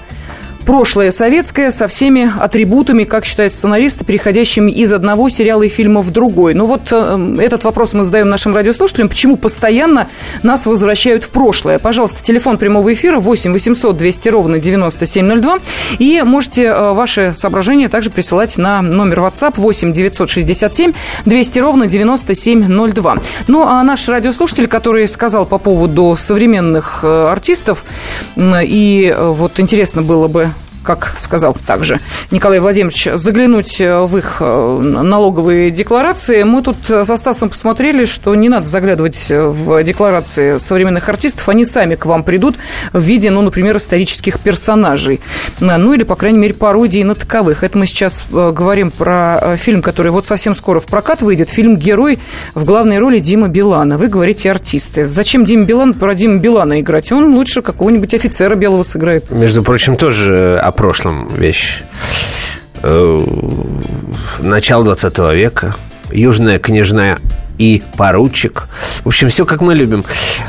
прошлое 0.66 1.12
советское 1.12 1.72
со 1.72 1.88
всеми 1.88 2.32
атрибутами, 2.40 3.04
как 3.04 3.26
считают 3.26 3.54
сценаристы, 3.54 4.06
переходящими 4.06 4.72
из 4.72 4.92
одного 4.94 5.30
сериала 5.30 5.64
и 5.64 5.70
фильма 5.70 6.02
в 6.02 6.12
другой. 6.12 6.54
Ну 6.54 6.66
вот 6.66 6.90
э, 6.92 7.36
этот 7.40 7.64
вопрос 7.64 7.94
мы 7.94 8.04
задаем 8.04 8.30
нашим 8.30 8.56
радиослушателям. 8.56 9.10
Почему 9.10 9.36
постоянно 9.36 10.08
нас 10.42 10.66
возвращают 10.66 11.26
в 11.26 11.30
прошлое? 11.30 11.80
Пожалуйста, 11.80 12.24
телефон 12.24 12.58
прямого 12.58 12.94
эфира 12.94 13.20
8 13.20 13.52
800 13.52 13.98
200 13.98 14.30
ровно 14.30 14.60
9702. 14.60 15.60
И 16.00 16.22
можете 16.24 16.64
э, 16.64 16.94
ваши 16.94 17.34
соображения 17.36 17.90
также 17.90 18.10
присылать 18.10 18.58
на 18.58 18.82
номер 18.82 19.20
WhatsApp 19.20 19.54
8 19.58 19.92
967 19.92 20.94
200 21.26 21.60
ровно 21.60 21.88
9702. 21.88 23.18
Ну, 23.48 23.64
а 23.64 23.84
наш 23.84 24.08
радиослушатель, 24.08 24.68
который 24.68 25.08
сказал 25.08 25.46
по 25.46 25.58
поводу 25.58 26.16
современных 26.18 27.02
э, 27.04 27.28
артистов, 27.28 27.84
и 28.38 29.16
вот 29.18 29.60
интересно 29.60 30.02
было 30.02 30.28
бы 30.28 30.53
как 30.84 31.16
сказал 31.20 31.56
также 31.66 32.00
Николай 32.32 32.60
Владимирович, 32.60 33.08
заглянуть 33.14 33.80
э, 33.80 34.02
в 34.02 34.18
их 34.18 34.38
э, 34.40 34.80
налоговые 34.82 35.72
декларации. 35.72 36.44
Мы 36.44 36.62
тут 36.62 36.78
э, 36.90 37.06
со 37.06 37.16
Стасом 37.16 37.50
посмотрели, 37.50 38.06
что 38.06 38.36
не 38.36 38.50
надо 38.50 38.68
заглядывать 38.68 39.30
в 39.30 39.84
декларации 39.84 40.58
современных 40.58 41.10
артистов. 41.10 41.48
Они 41.50 41.66
сами 41.66 41.96
к 41.96 42.06
вам 42.06 42.24
придут 42.24 42.56
в 42.92 43.02
виде, 43.02 43.30
ну, 43.32 43.42
например, 43.42 43.78
исторических 43.78 44.40
персонажей. 44.40 45.22
Ну, 45.60 45.94
или, 45.94 46.04
по 46.04 46.16
крайней 46.16 46.40
мере, 46.40 46.54
пародии 46.54 47.04
на 47.04 47.16
таковых. 47.16 47.64
Это 47.64 47.78
мы 47.78 47.86
сейчас 47.88 48.26
говорим 48.32 48.92
про 48.92 49.58
фильм, 49.58 49.82
который 49.82 50.12
вот 50.12 50.26
совсем 50.26 50.56
скоро 50.56 50.80
в 50.80 50.86
прокат 50.86 51.22
выйдет. 51.22 51.50
Фильм 51.50 51.78
«Герой» 51.78 52.20
в 52.56 52.66
главной 52.66 53.00
роли 53.00 53.20
Дима 53.20 53.48
Билана. 53.48 53.98
Вы 53.98 54.08
говорите 54.08 54.50
артисты. 54.52 55.08
Зачем 55.08 55.46
Дима 55.46 55.66
Билан 55.66 55.94
про 55.94 56.14
Дима 56.14 56.40
Билана 56.40 56.82
играть? 56.82 57.12
Он 57.12 57.36
лучше 57.36 57.62
какого-нибудь 57.62 58.14
офицера 58.14 58.56
белого 58.56 58.84
сыграет. 58.84 59.30
Между 59.30 59.64
прочим, 59.64 59.96
тоже 59.96 60.60
прошлом 60.76 61.28
вещь. 61.28 61.84
Э, 62.82 63.20
начало 64.40 64.84
20 64.84 65.18
века. 65.34 65.76
Южная 66.12 66.60
княжная 66.60 67.20
и 67.58 67.84
поручик. 67.98 68.68
В 69.04 69.08
общем, 69.08 69.30
все 69.30 69.46
как 69.46 69.62
мы 69.62 69.76
любим. 69.76 70.06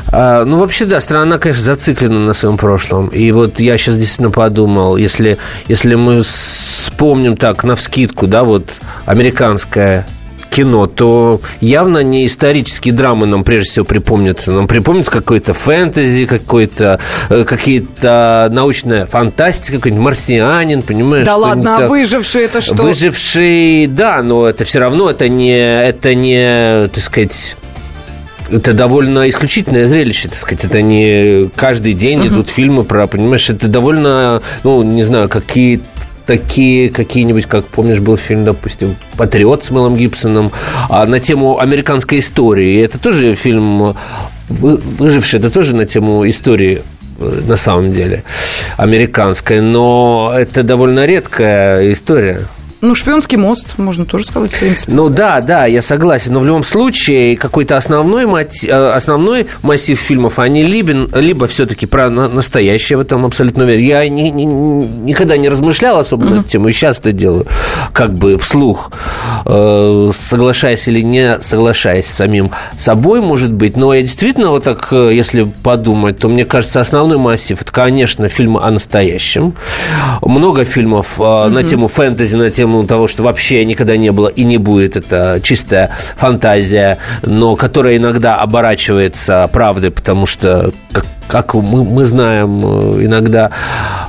А, 0.09 0.45
ну, 0.45 0.59
вообще, 0.59 0.85
да, 0.85 1.01
страна, 1.01 1.39
конечно, 1.39 1.63
зациклена 1.63 2.21
на 2.21 2.33
своем 2.33 2.57
прошлом. 2.57 3.09
И 3.09 3.31
вот 3.33 3.61
я 3.61 3.77
сейчас 3.79 3.97
действительно 3.97 4.31
подумал, 4.31 4.97
если, 4.97 5.39
если 5.69 5.95
мы 5.95 6.23
вспомним 6.23 7.37
так, 7.37 7.65
на 7.65 7.77
вскидку, 7.77 8.27
да, 8.27 8.43
вот 8.43 8.81
американская 9.07 10.07
кино, 10.55 10.87
то 10.87 11.41
явно 11.61 12.03
не 12.03 12.27
исторические 12.27 12.95
драмы 12.95 13.27
нам 13.27 13.43
прежде 13.45 13.71
всего 13.71 13.85
припомнятся. 13.85 14.53
Нам 14.53 14.69
припомнится 14.69 15.11
какой-то 15.11 15.53
фэнтези, 15.53 16.27
какой-то, 16.27 17.01
э, 17.29 17.45
какие-то 17.45 18.49
научная 18.53 19.07
фантастика, 19.07 19.79
какой-нибудь 19.79 20.05
марсианин, 20.05 20.83
понимаешь? 20.83 21.27
Да 21.27 21.37
ладно, 21.37 21.77
а 21.77 21.89
выживший 21.89 22.45
это 22.45 22.61
что? 22.61 22.75
Выживший, 22.75 23.87
да, 23.89 24.23
но 24.23 24.49
это 24.49 24.65
все 24.65 24.79
равно, 24.79 25.11
это 25.11 25.29
не, 25.29 25.59
это 25.59 26.15
не, 26.15 26.89
так 26.89 27.03
сказать 27.03 27.57
это 28.51 28.75
довольно 28.75 29.29
исключительное 29.29 29.87
зрелище, 29.87 30.29
так 30.29 30.37
сказать. 30.37 30.65
Это 30.65 30.83
не 30.83 31.49
каждый 31.57 31.95
день 31.95 32.21
uh-huh. 32.21 32.29
идут 32.29 32.49
фильмы 32.49 32.83
про, 32.83 33.07
понимаешь, 33.07 33.49
это 33.49 33.69
довольно, 33.69 34.43
ну, 34.63 34.83
не 34.83 35.03
знаю, 35.03 35.29
какие 35.29 35.81
такие 36.27 36.91
какие-нибудь, 36.91 37.47
как 37.47 37.65
помнишь, 37.67 38.01
был 38.01 38.17
фильм, 38.17 38.45
допустим, 38.45 38.97
«Патриот» 39.17 39.63
с 39.63 39.71
Мелом 39.71 39.97
Гибсоном, 39.97 40.51
а 40.89 41.07
на 41.07 41.21
тему 41.21 41.59
американской 41.59 42.19
истории. 42.19 42.83
Это 42.83 42.99
тоже 42.99 43.35
фильм 43.35 43.97
«Выживший», 44.49 45.41
это 45.41 45.51
тоже 45.51 45.75
на 45.75 45.87
тему 45.87 46.29
истории 46.29 46.83
э, 47.19 47.41
на 47.47 47.57
самом 47.57 47.93
деле 47.93 48.25
американская, 48.77 49.61
но 49.61 50.33
это 50.37 50.63
довольно 50.63 51.07
редкая 51.07 51.93
история. 51.93 52.41
Ну, 52.85 52.95
шпионский 52.95 53.39
мост, 53.39 53.79
можно 53.79 54.05
тоже 54.05 54.27
сказать, 54.27 54.53
в 54.53 54.59
принципе. 54.59 54.93
Ну 54.93 55.09
да, 55.09 55.41
да, 55.41 55.65
я 55.65 55.81
согласен. 55.81 56.35
Но 56.35 56.41
в 56.41 56.45
любом 56.45 56.65
случае, 56.65 57.35
какой-то 57.35 57.79
основной, 57.79 58.27
мотив, 58.27 58.69
э, 58.69 58.93
основной 58.93 59.47
массив 59.63 59.99
фильмов, 59.99 60.39
они 60.39 60.63
либо, 60.65 60.93
либо 61.19 61.47
все-таки 61.47 61.87
про 61.87 62.11
настоящее 62.11 62.99
в 62.99 63.01
этом 63.01 63.25
абсолютно 63.25 63.65
уверен. 63.65 63.83
Я 63.83 64.07
ни, 64.11 64.29
ни, 64.29 64.45
никогда 64.45 65.39
не 65.39 65.49
размышлял 65.49 65.99
особо 65.99 66.27
uh-huh. 66.27 66.31
на 66.31 66.41
эту 66.41 66.49
тему, 66.51 66.69
и 66.69 66.73
сейчас 66.73 66.99
это 66.99 67.13
делаю, 67.13 67.47
как 67.95 68.13
бы 68.13 68.37
вслух, 68.37 68.93
э, 69.47 70.11
соглашаясь 70.15 70.87
или 70.87 71.01
не 71.01 71.41
соглашаясь 71.41 72.07
с 72.07 72.15
самим 72.15 72.51
собой, 72.77 73.23
может 73.23 73.51
быть. 73.51 73.79
Но 73.79 73.95
я 73.95 74.03
действительно 74.03 74.51
вот 74.51 74.65
так, 74.65 74.89
э, 74.93 75.15
если 75.15 75.45
подумать, 75.63 76.19
то 76.19 76.29
мне 76.29 76.45
кажется, 76.45 76.83
основной 76.83 77.17
массив, 77.17 77.59
это, 77.63 77.73
конечно, 77.73 78.29
фильмы 78.29 78.61
о 78.63 78.71
настоящем. 78.71 79.55
Много 80.21 80.67
фильмов 80.67 81.19
uh-huh. 81.19 81.49
на 81.49 81.63
тему 81.63 81.89
фэнтези, 81.89 82.37
на 82.37 82.51
тему 82.51 82.74
тему 82.75 82.87
того, 82.87 83.07
что 83.07 83.23
вообще 83.23 83.65
никогда 83.65 83.97
не 83.97 84.11
было 84.11 84.29
и 84.29 84.45
не 84.45 84.59
будет. 84.59 84.97
Это 84.97 85.41
чистая 85.43 85.91
фантазия, 86.17 86.99
но 87.23 87.57
которая 87.57 87.97
иногда 87.97 88.37
оборачивается 88.37 89.49
правдой, 89.53 89.91
потому 89.91 90.27
что 90.27 90.73
как 90.93 91.07
как 91.29 91.55
мы, 91.55 91.85
мы 91.85 92.05
знаем, 92.05 92.61
э, 92.63 93.05
иногда 93.05 93.51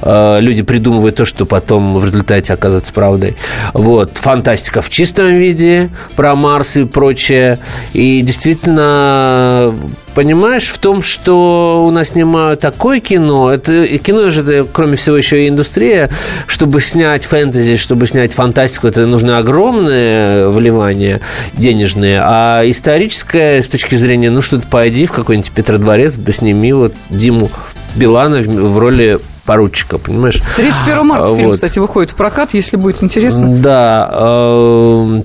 э, 0.01 0.39
люди 0.41 0.63
придумывают 0.63 1.15
то, 1.15 1.25
что 1.25 1.45
потом 1.45 1.97
в 1.97 2.05
результате 2.05 2.53
оказывается 2.53 2.93
правдой. 2.93 3.35
Вот. 3.73 4.11
Фантастика 4.15 4.81
в 4.81 4.89
чистом 4.89 5.35
виде 5.35 5.89
про 6.15 6.35
Марс 6.35 6.77
и 6.77 6.85
прочее. 6.85 7.59
И 7.93 8.21
действительно 8.21 9.73
понимаешь, 10.15 10.69
в 10.69 10.77
том, 10.79 11.03
что 11.03 11.85
у 11.85 11.91
нас 11.91 12.09
снимают 12.09 12.61
такое 12.61 13.01
кино, 13.01 13.51
это 13.51 13.85
кино 13.99 14.31
же, 14.31 14.65
кроме 14.71 14.95
всего, 14.95 15.17
еще 15.17 15.43
и 15.43 15.49
индустрия, 15.49 16.09
чтобы 16.47 16.81
снять 16.81 17.25
фэнтези, 17.25 17.75
чтобы 17.75 18.07
снять 18.07 18.33
фантастику, 18.33 18.87
это 18.87 19.05
нужно 19.05 19.37
огромное 19.37 20.47
вливание 20.47 21.19
денежные, 21.53 22.21
а 22.23 22.63
историческое, 22.65 23.61
с 23.61 23.67
точки 23.67 23.95
зрения, 23.95 24.31
ну, 24.31 24.41
что-то 24.41 24.65
пойди 24.67 25.05
в 25.05 25.11
какой-нибудь 25.11 25.51
Петродворец, 25.51 26.15
да 26.15 26.31
сними 26.31 26.71
вот 26.71 26.93
Диму 27.09 27.49
Билана 27.95 28.41
в 28.41 28.77
роли 28.77 29.19
поручика, 29.45 29.97
понимаешь? 29.97 30.41
31 30.55 31.05
марта 31.05 31.27
вот. 31.27 31.37
фильм, 31.37 31.51
кстати, 31.53 31.79
выходит 31.79 32.11
в 32.11 32.15
прокат, 32.15 32.53
если 32.53 32.77
будет 32.77 33.03
интересно. 33.03 33.47
Да. 33.47 34.09
Э, 34.11 35.21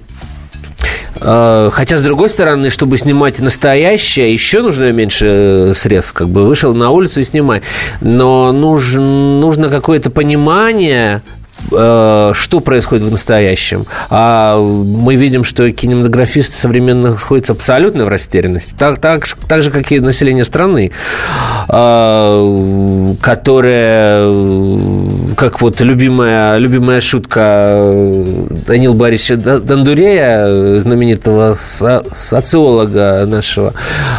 э, 1.20 1.70
хотя, 1.72 1.96
с 1.96 2.02
другой 2.02 2.30
стороны, 2.30 2.70
чтобы 2.70 2.98
снимать 2.98 3.40
настоящее, 3.40 4.32
еще 4.32 4.62
нужно 4.62 4.92
меньше 4.92 5.26
э, 5.26 5.74
средств. 5.74 6.12
Как 6.12 6.28
бы 6.28 6.46
вышел 6.46 6.74
на 6.74 6.90
улицу 6.90 7.20
и 7.20 7.24
снимай. 7.24 7.62
Но 8.00 8.52
нужно, 8.52 9.40
нужно 9.40 9.68
какое-то 9.68 10.10
понимание 10.10 11.22
что 11.70 12.60
происходит 12.64 13.04
в 13.04 13.10
настоящем. 13.10 13.86
А 14.08 14.58
мы 14.58 15.16
видим, 15.16 15.44
что 15.44 15.70
кинематографисты 15.70 16.56
современно 16.56 17.10
находятся 17.10 17.52
абсолютно 17.52 18.04
в 18.04 18.08
растерянности. 18.08 18.74
Так, 18.76 18.98
так, 18.98 19.26
так 19.48 19.62
же, 19.62 19.70
как 19.70 19.92
и 19.92 20.00
население 20.00 20.44
страны, 20.44 20.90
э, 21.68 23.14
которое, 23.20 24.24
как 25.36 25.60
вот 25.60 25.80
любимая, 25.80 26.56
любимая 26.58 27.00
шутка 27.00 27.92
Данила 28.66 28.94
Борисовича 28.94 29.60
Дандурея, 29.60 30.80
знаменитого 30.80 31.54
социолога 31.54 33.24
нашего, 33.26 33.74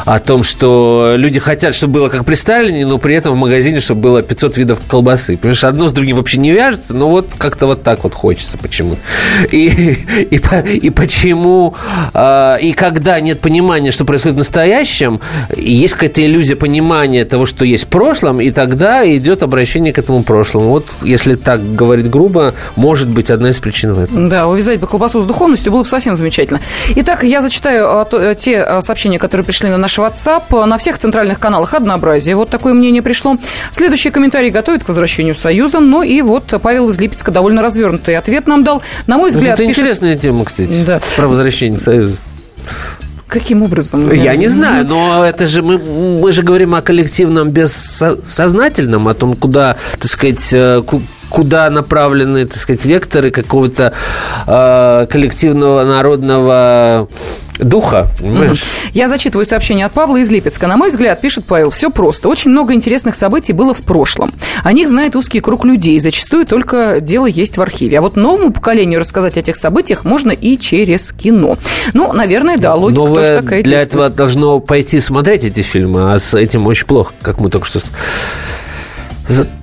о 0.05 0.19
том, 0.19 0.43
что 0.43 1.13
люди 1.17 1.39
хотят, 1.39 1.75
чтобы 1.75 1.93
было 1.93 2.09
как 2.09 2.25
при 2.25 2.35
Сталине, 2.35 2.85
но 2.85 2.97
при 2.97 3.15
этом 3.15 3.33
в 3.33 3.37
магазине, 3.37 3.79
чтобы 3.79 4.01
было 4.01 4.21
500 4.21 4.57
видов 4.57 4.79
колбасы. 4.87 5.37
Понимаешь, 5.37 5.63
одно 5.63 5.87
с 5.87 5.93
другим 5.93 6.17
вообще 6.17 6.37
не 6.37 6.51
вяжется, 6.51 6.93
но 6.93 7.09
вот 7.09 7.29
как-то 7.41 7.65
вот 7.65 7.83
так 7.83 8.03
вот 8.03 8.13
хочется 8.13 8.57
почему 8.57 8.97
и, 9.51 9.97
и, 10.29 10.41
и 10.77 10.89
почему, 10.89 11.75
э, 12.13 12.57
и 12.61 12.73
когда 12.73 13.19
нет 13.19 13.39
понимания, 13.39 13.91
что 13.91 14.05
происходит 14.05 14.35
в 14.35 14.39
настоящем, 14.39 15.19
есть 15.55 15.93
какая-то 15.93 16.23
иллюзия 16.23 16.55
понимания 16.55 17.25
того, 17.25 17.45
что 17.45 17.65
есть 17.65 17.85
в 17.85 17.87
прошлом, 17.87 18.41
и 18.41 18.51
тогда 18.51 19.03
идет 19.15 19.43
обращение 19.43 19.93
к 19.93 19.99
этому 19.99 20.23
прошлому. 20.23 20.69
Вот, 20.69 20.85
если 21.01 21.35
так 21.35 21.75
говорить 21.75 22.09
грубо, 22.09 22.53
может 22.75 23.09
быть 23.09 23.29
одна 23.29 23.49
из 23.49 23.59
причин 23.59 23.93
в 23.93 23.99
этом. 23.99 24.29
Да, 24.29 24.47
увязать 24.47 24.79
бы 24.79 24.87
колбасу 24.87 25.21
с 25.21 25.25
духовностью 25.25 25.71
было 25.71 25.83
бы 25.83 25.89
совсем 25.89 26.15
замечательно. 26.15 26.59
Итак, 26.95 27.23
я 27.23 27.41
зачитаю 27.41 27.87
а, 27.87 28.07
а, 28.11 28.35
те 28.35 28.61
а, 28.61 28.81
сообщения, 28.81 29.19
которые 29.19 29.45
пришли 29.45 29.69
на 29.69 29.77
наш 29.77 29.97
WhatsApp. 29.97 30.65
На 30.65 30.77
всех 30.77 30.97
центральных 30.97 31.39
каналах 31.39 31.73
однообразие. 31.73 32.35
Вот 32.35 32.49
такое 32.49 32.73
мнение 32.73 33.01
пришло. 33.01 33.37
Следующий 33.71 34.11
комментарий 34.11 34.49
готовит 34.49 34.83
к 34.83 34.87
возвращению 34.87 35.35
Союза. 35.35 35.79
Ну 35.79 36.03
и 36.03 36.21
вот 36.21 36.53
Павел 36.61 36.89
из 36.89 36.99
Липецка 36.99 37.30
Липецка 37.31 37.33
довольно 37.33 37.61
развернутый 37.61 38.17
ответ 38.17 38.47
нам 38.47 38.63
дал. 38.63 38.81
На 39.07 39.17
мой 39.17 39.29
взгляд... 39.29 39.53
Это 39.53 39.63
пишет... 39.63 39.79
интересная 39.79 40.17
тема, 40.17 40.45
кстати, 40.45 40.83
да. 40.85 40.99
про 41.15 41.27
возвращение 41.27 41.79
к 41.79 41.83
Союзу. 41.83 42.15
Каким 43.27 43.63
образом? 43.63 44.11
Я 44.11 44.35
не 44.35 44.49
знаю, 44.49 44.85
но 44.85 45.23
это 45.25 45.45
же 45.45 45.61
мы, 45.61 45.77
мы 45.77 46.31
же 46.33 46.43
говорим 46.43 46.75
о 46.75 46.81
коллективном 46.81 47.49
бессознательном, 47.49 49.07
о 49.07 49.13
том, 49.13 49.35
куда, 49.35 49.77
так 49.99 50.11
сказать, 50.11 50.49
э, 50.51 50.81
куда 51.29 51.69
направлены, 51.69 52.45
так 52.45 52.57
сказать, 52.57 52.83
векторы 52.83 53.31
какого-то 53.31 53.93
э, 54.47 55.07
коллективного 55.09 55.85
народного 55.85 57.07
духа, 57.61 58.07
понимаешь? 58.19 58.63
Я 58.93 59.07
зачитываю 59.07 59.45
сообщение 59.45 59.85
от 59.85 59.91
Павла 59.91 60.17
из 60.17 60.29
Липецка. 60.29 60.67
На 60.67 60.77
мой 60.77 60.89
взгляд, 60.89 61.21
пишет 61.21 61.45
Павел, 61.45 61.69
все 61.69 61.89
просто. 61.89 62.29
Очень 62.29 62.51
много 62.51 62.73
интересных 62.73 63.15
событий 63.15 63.53
было 63.53 63.73
в 63.73 63.81
прошлом. 63.81 64.33
О 64.63 64.71
них 64.73 64.89
знает 64.89 65.15
узкий 65.15 65.39
круг 65.39 65.65
людей. 65.65 65.99
Зачастую 65.99 66.45
только 66.45 66.99
дело 67.01 67.25
есть 67.25 67.57
в 67.57 67.61
архиве. 67.61 67.99
А 67.99 68.01
вот 68.01 68.15
новому 68.15 68.51
поколению 68.51 68.99
рассказать 68.99 69.37
о 69.37 69.41
тех 69.41 69.55
событиях 69.55 70.03
можно 70.05 70.31
и 70.31 70.57
через 70.57 71.11
кино. 71.11 71.57
Ну, 71.93 72.13
наверное, 72.13 72.57
да, 72.57 72.75
логика 72.75 73.01
Новое 73.01 73.23
тоже 73.23 73.41
такая 73.41 73.63
для 73.63 73.81
этого 73.81 74.09
должно 74.09 74.59
пойти 74.59 74.99
смотреть 74.99 75.43
эти 75.43 75.61
фильмы, 75.61 76.13
а 76.13 76.19
с 76.19 76.33
этим 76.33 76.67
очень 76.67 76.85
плохо, 76.85 77.13
как 77.21 77.39
мы 77.39 77.49
только 77.49 77.67
что 77.67 77.79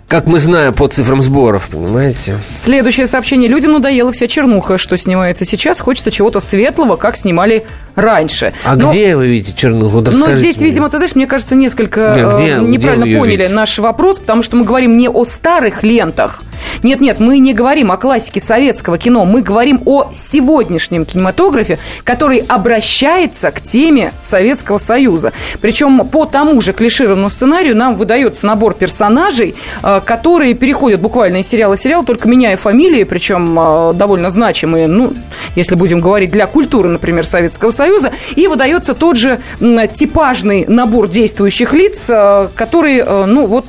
как 0.09 0.27
мы 0.27 0.39
знаем 0.39 0.73
по 0.73 0.89
цифрам 0.89 1.23
сборов, 1.23 1.69
понимаете? 1.71 2.39
Следующее 2.55 3.07
сообщение. 3.07 3.47
Людям 3.47 3.73
надоела 3.73 4.11
вся 4.11 4.27
чернуха, 4.27 4.79
что 4.79 4.97
снимается 4.97 5.45
сейчас. 5.45 5.81
Хочется 5.81 6.11
чего-то 6.11 6.41
светлого, 6.41 6.97
как 6.97 7.17
снимали 7.17 7.67
раньше. 7.99 8.53
А 8.65 8.77
Но... 8.77 8.91
где 8.91 9.17
вы 9.17 9.27
видите 9.27 9.55
чернуху? 9.57 10.01
Да 10.01 10.13
ну, 10.13 10.31
здесь, 10.33 10.59
мне. 10.59 10.67
видимо, 10.67 10.89
ты 10.89 10.99
знаешь, 10.99 11.15
мне 11.15 11.27
кажется, 11.27 11.55
несколько 11.55 12.15
Нет, 12.17 12.35
где, 12.35 12.47
э, 12.55 12.59
неправильно 12.61 13.05
где 13.05 13.19
поняли 13.19 13.37
видите? 13.37 13.55
наш 13.55 13.79
вопрос, 13.79 14.19
потому 14.21 14.43
что 14.43 14.57
мы 14.57 14.65
говорим 14.65 14.97
не 14.97 15.09
о 15.09 15.25
старых 15.25 15.83
лентах, 15.83 16.41
нет-нет, 16.83 17.19
мы 17.21 17.39
не 17.39 17.55
говорим 17.55 17.91
о 17.91 17.97
классике 17.97 18.41
советского 18.41 18.99
кино, 18.99 19.25
мы 19.25 19.43
говорим 19.43 19.81
о 19.85 20.09
сегодняшнем 20.13 21.05
кинематографе, 21.05 21.79
который 22.05 22.39
обращается 22.39 23.51
к 23.51 23.61
теме 23.61 24.13
Советского 24.21 24.79
Союза. 24.79 25.33
Причем 25.61 26.07
по 26.07 26.25
тому 26.25 26.61
же 26.61 26.73
клишированному 26.73 27.31
сценарию 27.31 27.77
нам 27.77 27.97
выдается 27.97 28.47
набор 28.47 28.75
персонажей, 28.75 29.55
э, 29.83 30.01
которые 30.05 30.55
переходят 30.55 31.01
буквально 31.01 31.39
из 31.39 31.49
сериала 31.49 31.77
в 31.77 31.81
сериал, 31.81 32.05
только 32.05 32.29
меняя 32.29 32.57
фамилии, 32.57 33.05
причем 33.05 33.59
э, 33.59 33.93
довольно 33.95 34.31
значимые, 34.31 34.87
ну, 34.87 35.13
если 35.57 35.75
будем 35.75 36.01
говорить 36.01 36.31
для 36.31 36.47
культуры, 36.47 36.89
например, 36.89 37.27
Советского 37.27 37.71
Союза, 37.71 37.88
и 38.37 38.47
выдается 38.47 38.95
тот 38.95 39.17
же 39.17 39.41
типажный 39.59 40.65
набор 40.67 41.09
действующих 41.09 41.73
лиц, 41.73 42.07
э, 42.09 42.49
который, 42.55 43.05
ну, 43.05 43.47
вот 43.47 43.67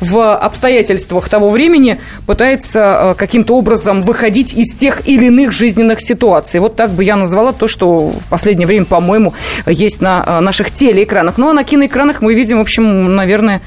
в 0.00 0.34
обстоятельствах 0.36 1.28
того 1.28 1.50
времени 1.50 2.00
пытается 2.26 2.80
э, 3.00 3.14
каким-то 3.16 3.56
образом 3.56 4.02
выходить 4.02 4.54
из 4.54 4.74
тех 4.74 5.06
или 5.06 5.26
иных 5.26 5.52
жизненных 5.52 6.00
ситуаций. 6.00 6.60
Вот 6.60 6.76
так 6.76 6.90
бы 6.90 7.04
я 7.04 7.16
назвала 7.16 7.52
то, 7.52 7.66
что 7.66 8.10
в 8.10 8.28
последнее 8.30 8.66
время, 8.66 8.84
по-моему, 8.84 9.34
есть 9.66 10.00
на 10.00 10.24
э, 10.26 10.40
наших 10.40 10.70
телеэкранах. 10.70 11.38
Ну, 11.38 11.48
а 11.48 11.52
на 11.52 11.64
киноэкранах 11.64 12.20
мы 12.20 12.34
видим, 12.34 12.58
в 12.58 12.62
общем, 12.62 13.14
наверное, 13.16 13.60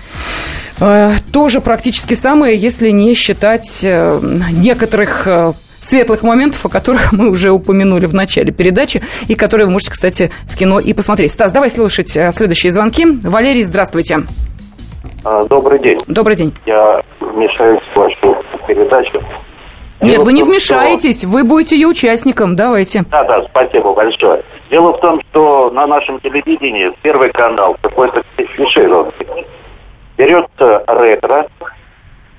э, 0.79 1.13
тоже 1.31 1.61
практически 1.61 2.13
самое, 2.13 2.57
если 2.57 2.89
не 2.89 3.13
считать 3.13 3.85
некоторых 4.51 5.27
светлых 5.81 6.23
моментов, 6.23 6.65
о 6.65 6.69
которых 6.69 7.11
мы 7.11 7.29
уже 7.29 7.51
упомянули 7.51 8.05
в 8.05 8.13
начале 8.13 8.51
передачи, 8.51 9.01
и 9.27 9.35
которые 9.35 9.67
вы 9.67 9.73
можете, 9.73 9.91
кстати, 9.91 10.31
в 10.45 10.57
кино 10.57 10.79
и 10.79 10.93
посмотреть. 10.93 11.31
Стас, 11.31 11.51
давай 11.51 11.69
слушать 11.69 12.17
следующие 12.31 12.71
звонки. 12.71 13.05
Валерий, 13.23 13.63
здравствуйте. 13.63 14.19
А, 15.23 15.43
добрый 15.43 15.79
день. 15.79 15.99
Добрый 16.07 16.35
день. 16.35 16.53
Я 16.65 17.01
вмешаюсь 17.19 17.81
в 17.93 17.97
вашу 17.97 18.37
передачу. 18.67 19.21
Нет, 20.01 20.15
Дело 20.15 20.25
вы 20.25 20.33
не 20.33 20.41
том, 20.41 20.49
вмешаетесь, 20.49 21.19
что... 21.19 21.27
вы 21.27 21.43
будете 21.43 21.75
ее 21.75 21.87
участником, 21.87 22.55
давайте. 22.55 23.03
Да, 23.11 23.23
да, 23.23 23.43
спасибо 23.43 23.93
большое. 23.93 24.43
Дело 24.71 24.93
в 24.93 24.99
том, 24.99 25.21
что 25.29 25.69
на 25.71 25.85
нашем 25.85 26.19
телевидении 26.21 26.91
первый 27.03 27.31
канал 27.31 27.77
какой-то 27.81 28.23
клишированный. 28.35 29.45
Берется 30.17 30.83
ретро, 30.87 31.47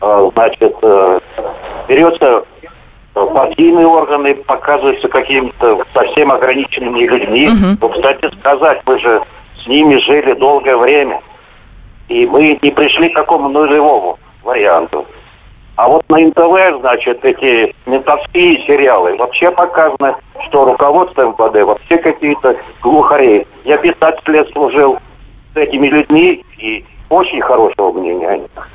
а, 0.01 0.29
значит, 0.35 0.75
э, 0.83 1.21
берется 1.89 2.45
э, 2.62 2.62
партийные 3.15 3.87
органы, 3.87 4.35
показываются 4.35 5.09
какими-то 5.09 5.85
совсем 5.93 6.33
ограниченными 6.33 7.01
людьми. 7.01 7.49
Угу. 7.49 7.79
Ну, 7.81 7.89
кстати 7.91 8.31
сказать, 8.39 8.81
мы 8.87 8.99
же 8.99 9.23
с 9.63 9.67
ними 9.67 9.97
жили 9.99 10.33
долгое 10.35 10.77
время. 10.77 11.21
И 12.09 12.27
мы 12.27 12.59
не 12.61 12.71
пришли 12.71 13.11
к 13.11 13.15
какому 13.15 13.49
нулевому 13.49 14.19
варианту. 14.43 15.07
А 15.77 15.89
вот 15.89 16.07
на 16.11 16.19
НТВ, 16.19 16.81
значит, 16.81 17.25
эти 17.25 17.75
ментовские 17.87 18.59
сериалы, 18.67 19.17
вообще 19.17 19.51
показано, 19.51 20.17
что 20.47 20.67
руководство 20.67 21.23
МВД 21.23 21.65
вообще 21.67 21.97
какие-то 21.99 22.57
глухари. 22.83 23.47
Я 23.65 23.79
15 23.79 24.29
лет 24.29 24.51
служил 24.53 24.99
с 25.55 25.57
этими 25.57 25.89
людьми 25.89 26.45
и 26.59 26.85
очень 27.09 27.41
хорошего 27.41 27.93
мнения 27.93 28.29
о 28.29 28.37
них. 28.37 28.69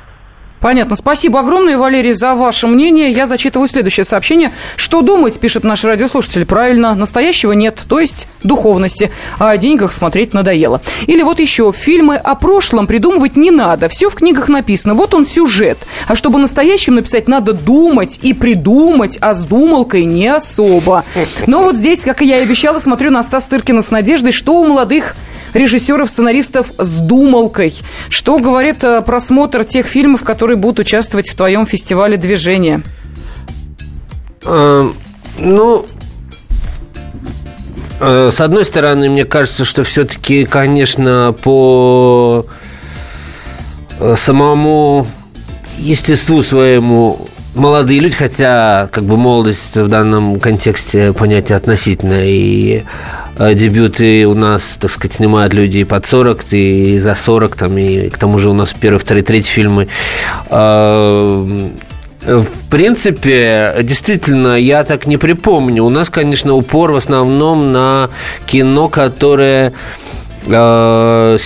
Понятно. 0.60 0.96
Спасибо 0.96 1.40
огромное, 1.40 1.78
Валерий, 1.78 2.12
за 2.12 2.34
ваше 2.34 2.66
мнение. 2.66 3.10
Я 3.10 3.26
зачитываю 3.26 3.68
следующее 3.68 4.04
сообщение. 4.04 4.52
Что 4.76 5.02
думать, 5.02 5.38
пишет 5.38 5.64
наш 5.64 5.84
радиослушатель. 5.84 6.44
Правильно, 6.44 6.94
настоящего 6.94 7.52
нет, 7.52 7.84
то 7.88 8.00
есть 8.00 8.26
духовности. 8.42 9.10
А 9.38 9.50
о 9.50 9.56
деньгах 9.56 9.92
смотреть 9.92 10.34
надоело. 10.34 10.80
Или 11.06 11.22
вот 11.22 11.40
еще. 11.40 11.72
Фильмы 11.72 12.16
о 12.16 12.34
прошлом 12.34 12.86
придумывать 12.86 13.36
не 13.36 13.50
надо. 13.50 13.88
Все 13.88 14.10
в 14.10 14.14
книгах 14.14 14.48
написано. 14.48 14.94
Вот 14.94 15.14
он 15.14 15.26
сюжет. 15.26 15.78
А 16.06 16.14
чтобы 16.14 16.38
настоящим 16.38 16.96
написать, 16.96 17.28
надо 17.28 17.52
думать 17.52 18.18
и 18.22 18.32
придумать, 18.32 19.18
а 19.20 19.34
с 19.34 19.44
думалкой 19.44 20.04
не 20.04 20.26
особо. 20.26 21.04
Но 21.46 21.62
вот 21.62 21.76
здесь, 21.76 22.02
как 22.02 22.22
и 22.22 22.26
я 22.26 22.38
и 22.38 22.42
обещала, 22.42 22.78
смотрю 22.80 23.10
на 23.10 23.22
Стас 23.22 23.46
Тыркина 23.46 23.82
с 23.82 23.90
надеждой, 23.90 24.32
что 24.32 24.54
у 24.54 24.66
молодых 24.66 25.14
режиссеров, 25.54 26.10
сценаристов 26.10 26.72
с 26.78 26.94
думалкой. 26.96 27.72
Что 28.08 28.38
говорит 28.38 28.82
э, 28.84 29.02
просмотр 29.02 29.64
тех 29.64 29.86
фильмов, 29.86 30.22
которые 30.22 30.47
будут 30.56 30.80
участвовать 30.80 31.28
в 31.28 31.36
твоем 31.36 31.66
фестивале 31.66 32.16
движения? 32.16 32.82
Э, 34.44 34.90
ну, 35.38 35.86
э, 38.00 38.30
с 38.32 38.40
одной 38.40 38.64
стороны, 38.64 39.08
мне 39.08 39.24
кажется, 39.24 39.64
что 39.64 39.84
все-таки, 39.84 40.44
конечно, 40.44 41.34
по 41.42 42.46
самому 44.16 45.06
естеству 45.78 46.42
своему 46.42 47.28
молодые 47.54 48.00
люди, 48.00 48.14
хотя 48.14 48.88
как 48.92 49.04
бы 49.04 49.16
молодость 49.16 49.76
в 49.76 49.88
данном 49.88 50.40
контексте 50.40 51.12
понятие 51.12 51.56
относительно 51.56 52.24
и 52.24 52.78
э, 52.78 52.82
дебюты 53.38 54.26
у 54.26 54.34
нас, 54.34 54.76
так 54.80 54.90
сказать, 54.90 55.16
снимают 55.16 55.54
люди 55.54 55.78
и 55.78 55.84
под 55.84 56.06
40, 56.06 56.52
и 56.52 56.98
за 56.98 57.14
40, 57.14 57.56
там, 57.56 57.78
и 57.78 58.08
к 58.08 58.18
тому 58.18 58.38
же 58.38 58.50
у 58.50 58.52
нас 58.52 58.74
первый, 58.78 58.98
второй, 58.98 59.22
третий 59.22 59.50
фильмы. 59.50 59.88
Э, 60.50 61.68
в 62.26 62.70
принципе, 62.70 63.76
действительно, 63.82 64.56
я 64.56 64.84
так 64.84 65.06
не 65.06 65.16
припомню. 65.16 65.84
У 65.84 65.88
нас, 65.88 66.10
конечно, 66.10 66.54
упор 66.54 66.92
в 66.92 66.96
основном 66.96 67.72
на 67.72 68.10
кино, 68.46 68.88
которое, 68.88 69.72
э, 70.46 71.38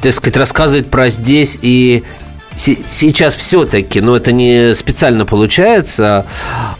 так 0.00 0.12
сказать, 0.12 0.36
рассказывает 0.36 0.90
про 0.90 1.08
здесь 1.08 1.58
и 1.60 2.02
сейчас 2.56 3.36
все-таки, 3.36 4.00
но 4.00 4.16
это 4.16 4.32
не 4.32 4.74
специально 4.74 5.26
получается, 5.26 6.24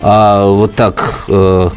а 0.00 0.46
вот 0.46 0.74
так 0.74 1.24
э, 1.28 1.70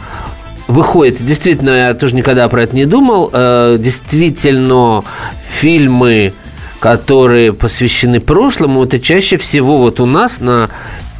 выходит. 0.69 1.25
Действительно, 1.25 1.71
я 1.71 1.93
тоже 1.93 2.15
никогда 2.15 2.47
про 2.47 2.63
это 2.63 2.75
не 2.75 2.85
думал. 2.85 3.29
Э, 3.33 3.77
действительно, 3.77 5.03
фильмы, 5.49 6.31
которые 6.79 7.51
посвящены 7.51 8.21
прошлому, 8.21 8.85
это 8.85 8.99
чаще 8.99 9.37
всего 9.37 9.79
вот 9.79 9.99
у 9.99 10.05
нас 10.05 10.39
на 10.39 10.69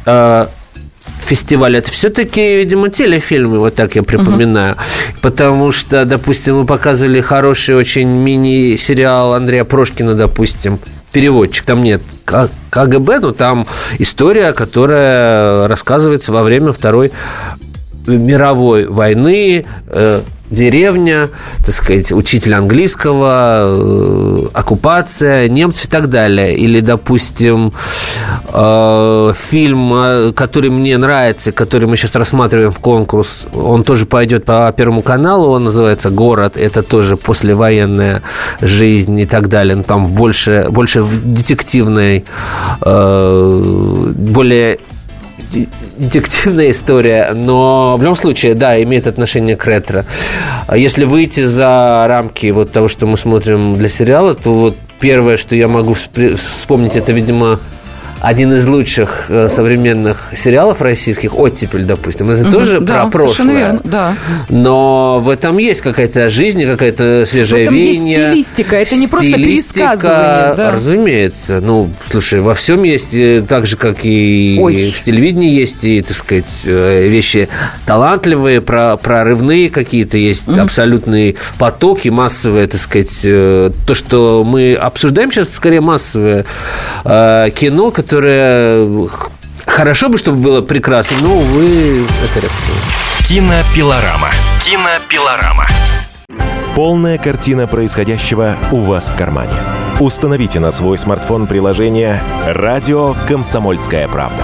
э, 0.06 0.46
фестивале, 1.18 1.80
это 1.80 1.90
все-таки, 1.90 2.56
видимо, 2.56 2.88
телефильмы, 2.88 3.58
вот 3.58 3.74
так 3.74 3.96
я 3.96 4.02
припоминаю. 4.02 4.74
Uh-huh. 4.74 5.20
Потому 5.20 5.72
что, 5.72 6.04
допустим, 6.04 6.58
мы 6.58 6.64
показывали 6.64 7.20
хороший 7.20 7.74
очень 7.74 8.08
мини-сериал 8.08 9.34
Андрея 9.34 9.64
Прошкина, 9.64 10.14
допустим, 10.14 10.78
переводчик, 11.12 11.64
там 11.64 11.82
нет 11.82 12.02
КГБ, 12.70 13.18
но 13.18 13.32
там 13.32 13.66
история, 13.98 14.52
которая 14.52 15.66
рассказывается 15.66 16.32
во 16.32 16.44
время 16.44 16.72
Второй 16.72 17.10
мировой 18.18 18.86
войны, 18.86 19.64
э, 19.86 20.20
деревня, 20.50 21.28
так 21.64 21.74
сказать, 21.74 22.12
учитель 22.12 22.54
английского, 22.54 23.62
э, 23.64 24.46
оккупация, 24.52 25.48
немцев 25.48 25.86
и 25.86 25.88
так 25.88 26.10
далее. 26.10 26.56
Или, 26.56 26.80
допустим, 26.80 27.72
э, 28.52 29.32
фильм, 29.50 29.92
э, 29.94 30.32
который 30.32 30.70
мне 30.70 30.98
нравится, 30.98 31.52
который 31.52 31.86
мы 31.88 31.96
сейчас 31.96 32.16
рассматриваем 32.16 32.72
в 32.72 32.80
конкурс, 32.80 33.46
он 33.54 33.84
тоже 33.84 34.06
пойдет 34.06 34.44
по 34.44 34.72
Первому 34.76 35.02
каналу, 35.02 35.50
он 35.50 35.64
называется 35.64 36.10
«Город», 36.10 36.56
это 36.56 36.82
тоже 36.82 37.16
послевоенная 37.16 38.22
жизнь 38.60 39.20
и 39.20 39.26
так 39.26 39.48
далее. 39.48 39.76
Ну, 39.76 39.82
там 39.84 40.06
больше, 40.06 40.66
больше 40.70 41.04
детективной, 41.04 42.24
более 42.80 44.78
детективная 45.98 46.70
история, 46.70 47.32
но 47.34 47.96
в 47.96 48.02
любом 48.02 48.16
случае, 48.16 48.54
да, 48.54 48.80
имеет 48.82 49.06
отношение 49.06 49.56
к 49.56 49.64
ретро. 49.66 50.04
А 50.66 50.76
если 50.76 51.04
выйти 51.04 51.44
за 51.44 52.04
рамки 52.08 52.50
вот 52.50 52.72
того, 52.72 52.88
что 52.88 53.06
мы 53.06 53.16
смотрим 53.16 53.74
для 53.74 53.88
сериала, 53.88 54.34
то 54.34 54.54
вот 54.54 54.76
первое, 55.00 55.36
что 55.36 55.56
я 55.56 55.68
могу 55.68 55.94
вспомнить, 55.94 56.96
это, 56.96 57.12
видимо, 57.12 57.58
один 58.20 58.52
из 58.52 58.66
лучших 58.66 59.30
э, 59.30 59.48
современных 59.48 60.32
сериалов 60.36 60.82
российских, 60.82 61.38
«Оттепель», 61.38 61.84
допустим. 61.84 62.30
Это 62.30 62.42
угу, 62.42 62.50
тоже 62.50 62.80
да, 62.80 63.04
про 63.06 63.10
прошлое. 63.10 63.56
Верно, 63.56 63.80
да. 63.84 64.16
Но 64.50 65.20
в 65.20 65.30
этом 65.30 65.56
есть 65.58 65.80
какая-то 65.80 66.28
жизнь, 66.28 66.64
какая-то 66.66 67.24
свежая 67.26 67.68
в 67.68 67.72
есть 67.72 68.00
стилистика, 68.00 68.76
это 68.76 68.96
не 68.96 69.06
просто 69.06 69.32
пересказывание. 69.32 70.54
Да. 70.54 70.72
Разумеется. 70.72 71.60
Ну, 71.60 71.90
слушай, 72.10 72.40
во 72.40 72.54
всем 72.54 72.82
есть, 72.82 73.14
э, 73.14 73.42
так 73.46 73.66
же, 73.66 73.76
как 73.76 74.04
и 74.04 74.58
Ой. 74.60 74.90
в 74.90 75.02
телевидении 75.02 75.50
есть, 75.50 75.84
и, 75.84 76.02
так 76.02 76.16
сказать, 76.16 76.44
э, 76.64 77.08
вещи 77.08 77.48
талантливые, 77.86 78.60
про, 78.60 78.96
прорывные 78.98 79.70
какие-то, 79.70 80.18
есть 80.18 80.46
угу. 80.46 80.60
абсолютные 80.60 81.36
потоки, 81.58 82.08
массовые, 82.08 82.66
так 82.66 82.80
сказать. 82.80 83.20
То, 83.22 83.94
что 83.94 84.44
мы 84.44 84.74
обсуждаем 84.74 85.32
сейчас, 85.32 85.50
скорее 85.50 85.80
массовое 85.80 86.44
кино, 87.04 87.90
которое 87.90 88.09
которое 88.10 88.88
хорошо 89.66 90.08
бы, 90.08 90.18
чтобы 90.18 90.38
было 90.38 90.62
прекрасно, 90.62 91.16
но, 91.20 91.32
увы, 91.32 92.04
это 92.24 92.40
редко. 92.40 92.56
Кинопилорама. 93.24 94.30
Кинопилорама. 94.60 95.68
Полная 96.74 97.18
картина 97.18 97.68
происходящего 97.68 98.56
у 98.72 98.78
вас 98.78 99.08
в 99.08 99.16
кармане. 99.16 99.54
Установите 100.00 100.58
на 100.58 100.72
свой 100.72 100.98
смартфон 100.98 101.46
приложение 101.46 102.20
«Радио 102.48 103.14
Комсомольская 103.28 104.08
правда». 104.08 104.42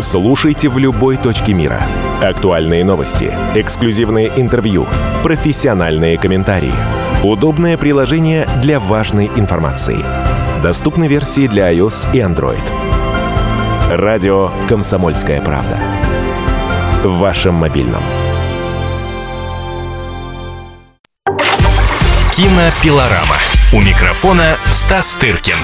Слушайте 0.00 0.68
в 0.68 0.76
любой 0.76 1.16
точке 1.16 1.54
мира. 1.54 1.80
Актуальные 2.20 2.84
новости, 2.84 3.32
эксклюзивные 3.54 4.30
интервью, 4.36 4.86
профессиональные 5.22 6.18
комментарии. 6.18 6.74
Удобное 7.22 7.78
приложение 7.78 8.46
для 8.60 8.78
важной 8.78 9.30
информации– 9.36 9.96
Доступны 10.64 11.08
версии 11.08 11.46
для 11.46 11.70
iOS 11.74 12.08
и 12.14 12.20
Android. 12.20 12.58
Радио 13.90 14.48
«Комсомольская 14.66 15.42
правда». 15.42 15.78
В 17.02 17.18
вашем 17.18 17.56
мобильном. 17.56 18.02
Кинопилорама. 22.32 23.36
У 23.74 23.82
микрофона 23.82 24.56
Стас 24.70 25.12
Тыркин. 25.20 25.58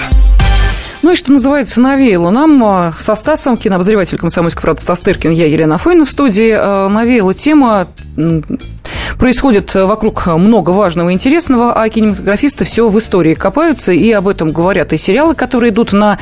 Ну 1.03 1.13
и 1.13 1.17
что 1.17 1.33
называется, 1.33 1.81
навеяло 1.81 2.29
нам 2.29 2.63
а, 2.63 2.93
со 2.93 3.15
Стасом, 3.15 3.57
кинообозреватель 3.57 4.19
комсомольской 4.19 4.61
правды 4.61 4.83
Стас 4.83 5.01
Тыркин, 5.01 5.31
я 5.31 5.47
Елена 5.47 5.79
Фойна 5.79 6.05
в 6.05 6.11
студии, 6.11 6.53
а, 6.55 6.91
навеяла 6.91 7.33
тема 7.33 7.89
Происходит 9.19 9.75
вокруг 9.75 10.27
много 10.27 10.71
важного 10.71 11.11
и 11.11 11.13
интересного, 11.13 11.73
а 11.73 11.89
кинематографисты 11.89 12.65
все 12.65 12.89
в 12.89 12.99
истории 12.99 13.35
копаются, 13.35 13.93
и 13.93 14.11
об 14.13 14.29
этом 14.29 14.53
говорят 14.53 14.93
и 14.93 14.99
сериалы, 14.99 15.35
которые 15.35 15.71
идут 15.71 15.93
на 15.93 16.19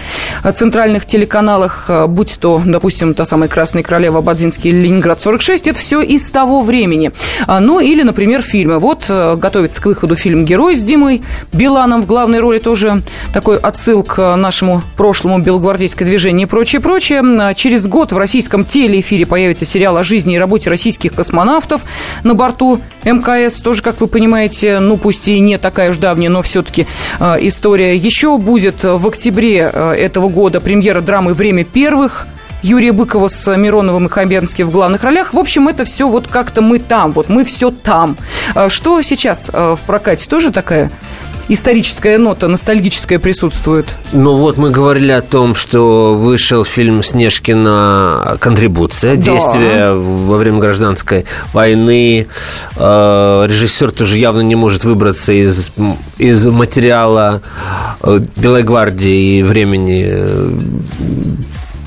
центральных 0.52 1.06
телеканалах, 1.06 1.90
будь 2.08 2.38
то, 2.40 2.60
допустим, 2.64 3.14
та 3.14 3.24
самая 3.24 3.48
«Красная 3.48 3.82
королева», 3.82 4.20
«Бадзинский» 4.20 4.70
или 4.70 4.88
«Ленинград-46», 4.88 5.70
это 5.70 5.78
все 5.78 6.02
из 6.02 6.28
того 6.30 6.60
времени. 6.60 7.12
А, 7.46 7.60
ну, 7.60 7.80
или, 7.80 8.02
например, 8.02 8.42
фильмы. 8.42 8.78
Вот 8.78 9.06
э, 9.08 9.36
готовится 9.36 9.82
к 9.82 9.86
выходу 9.86 10.16
фильм 10.16 10.44
«Герой» 10.44 10.76
с 10.76 10.82
Димой 10.82 11.22
Биланом 11.52 12.02
в 12.02 12.06
главной 12.06 12.40
роли, 12.40 12.58
тоже 12.58 13.02
такой 13.32 13.58
отсыл 13.58 14.02
к 14.02 14.36
нашему 14.36 14.82
прошлому 14.96 15.38
белогвардейское 15.38 16.06
движение 16.06 16.46
и 16.46 16.48
прочее, 16.48 16.80
прочее. 16.80 17.22
А, 17.22 17.54
через 17.54 17.86
год 17.86 18.12
в 18.12 18.18
российском 18.18 18.64
телеэфире 18.64 19.26
появится 19.26 19.64
сериал 19.64 19.96
о 19.96 20.04
жизни 20.04 20.34
и 20.34 20.38
работе 20.38 20.70
российских 20.70 21.14
космонавтов 21.14 21.82
на 22.24 22.34
борту 22.34 22.77
МКС 23.04 23.60
тоже, 23.60 23.82
как 23.82 24.00
вы 24.00 24.06
понимаете, 24.06 24.78
ну 24.78 24.96
пусть 24.96 25.28
и 25.28 25.38
не 25.40 25.58
такая 25.58 25.90
уж 25.90 25.96
давняя, 25.96 26.28
но 26.28 26.42
все-таки 26.42 26.86
э, 27.20 27.36
история. 27.40 27.96
Еще 27.96 28.38
будет 28.38 28.84
в 28.84 29.06
октябре 29.06 29.70
э, 29.72 29.92
этого 29.92 30.28
года 30.28 30.60
премьера 30.60 31.00
драмы 31.00 31.34
«Время 31.34 31.64
первых», 31.64 32.26
Юрия 32.60 32.90
Быкова 32.90 33.28
с 33.28 33.56
Мироновым 33.56 34.06
и 34.06 34.08
Хабенским 34.08 34.66
в 34.66 34.72
главных 34.72 35.04
ролях. 35.04 35.32
В 35.32 35.38
общем, 35.38 35.68
это 35.68 35.84
все 35.84 36.08
вот 36.08 36.26
как-то 36.26 36.60
мы 36.60 36.80
там, 36.80 37.12
вот 37.12 37.28
мы 37.28 37.44
все 37.44 37.70
там. 37.70 38.16
Э, 38.54 38.68
что 38.68 39.00
сейчас 39.02 39.48
в 39.48 39.78
прокате? 39.86 40.28
Тоже 40.28 40.50
такая 40.50 40.90
историческая 41.48 42.18
нота, 42.18 42.48
ностальгическая 42.48 43.18
присутствует. 43.18 43.96
Ну 44.12 44.34
вот 44.34 44.56
мы 44.56 44.70
говорили 44.70 45.12
о 45.12 45.22
том, 45.22 45.54
что 45.54 46.14
вышел 46.14 46.64
фильм 46.64 47.02
«Снежкина. 47.02 48.36
Контрибуция. 48.40 49.16
Да. 49.16 49.22
Действие 49.22 49.94
во 49.94 50.36
время 50.36 50.58
гражданской 50.58 51.24
войны. 51.52 52.26
Э, 52.76 53.46
режиссер 53.48 53.92
тоже 53.92 54.18
явно 54.18 54.40
не 54.40 54.54
может 54.54 54.84
выбраться 54.84 55.32
из, 55.32 55.70
из 56.18 56.46
материала 56.46 57.42
э, 58.02 58.20
Белой 58.36 58.62
гвардии 58.62 59.38
и 59.38 59.42
времени 59.42 60.06
э, 60.08 60.50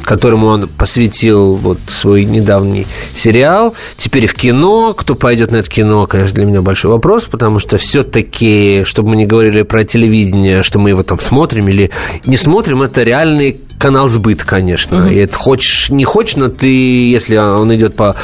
которому 0.04 0.48
он 0.48 0.68
посвятил 0.68 1.54
вот 1.54 1.80
свой 1.88 2.26
недавний 2.26 2.88
сериал. 3.16 3.76
Теперь 3.98 4.28
в 4.28 4.34
кино. 4.34 4.94
Кто 4.94 5.16
пойдет 5.16 5.52
на 5.52 5.58
это 5.58 5.70
кино, 5.70 6.06
конечно, 6.06 6.36
для 6.36 6.46
меня 6.46 6.62
большой 6.62 6.92
вопрос, 6.92 7.26
потому 7.26 7.60
что 7.60 7.78
все-таки, 7.78 8.84
чтобы 8.86 9.10
мы 9.10 9.16
не 9.16 9.26
говорили 9.26 9.62
про 9.64 9.84
телевидение, 9.84 10.64
что 10.64 10.80
мы 10.80 10.90
его 10.90 11.04
там 11.04 11.20
смотрим 11.20 11.68
или 11.68 11.92
не 12.26 12.38
смотрим, 12.38 12.82
это 12.82 13.04
реальный 13.04 13.60
канал 13.82 14.08
сбыт, 14.08 14.44
конечно. 14.44 15.06
Угу. 15.06 15.14
И 15.14 15.16
это 15.16 15.36
хочешь, 15.36 15.90
не 15.90 16.06
хочешь, 16.06 16.36
но 16.36 16.50
ты, 16.50 17.10
если 17.10 17.36
он 17.36 17.74
идет 17.76 17.96
по 17.96 18.16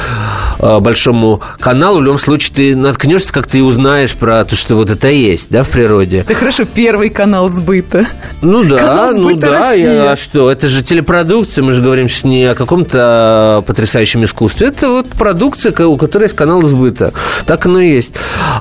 э, 0.58 0.78
большому 0.78 1.42
каналу, 1.58 1.98
в 1.98 2.04
любом 2.04 2.18
случае 2.18 2.54
ты 2.54 2.76
наткнешься, 2.76 3.32
как 3.32 3.48
ты 3.48 3.62
узнаешь 3.62 4.14
про 4.14 4.44
то, 4.44 4.54
что 4.54 4.76
вот 4.76 4.90
это 4.90 5.08
есть, 5.08 5.48
да, 5.50 5.64
в 5.64 5.68
природе. 5.68 6.24
Да 6.26 6.34
хорошо, 6.34 6.64
первый 6.64 7.10
канал 7.10 7.48
сбыта. 7.48 8.06
Ну 8.40 8.64
да, 8.64 8.78
канал 8.78 9.14
ну 9.16 9.34
да, 9.34 9.72
я, 9.72 10.12
а 10.12 10.16
что, 10.16 10.50
это 10.50 10.68
же 10.68 10.82
телепродукция, 10.84 11.64
мы 11.64 11.72
же 11.72 11.82
говорим 11.82 12.08
сейчас 12.08 12.24
не 12.24 12.44
о 12.44 12.54
каком-то 12.54 13.64
потрясающем 13.66 14.24
искусстве, 14.24 14.68
это 14.68 14.88
вот 14.88 15.08
продукция, 15.08 15.74
у 15.86 15.96
которой 15.96 16.24
есть 16.24 16.36
канал 16.36 16.62
сбыта. 16.62 17.12
Так 17.46 17.66
оно 17.66 17.80
и 17.80 17.90
есть. 17.90 18.12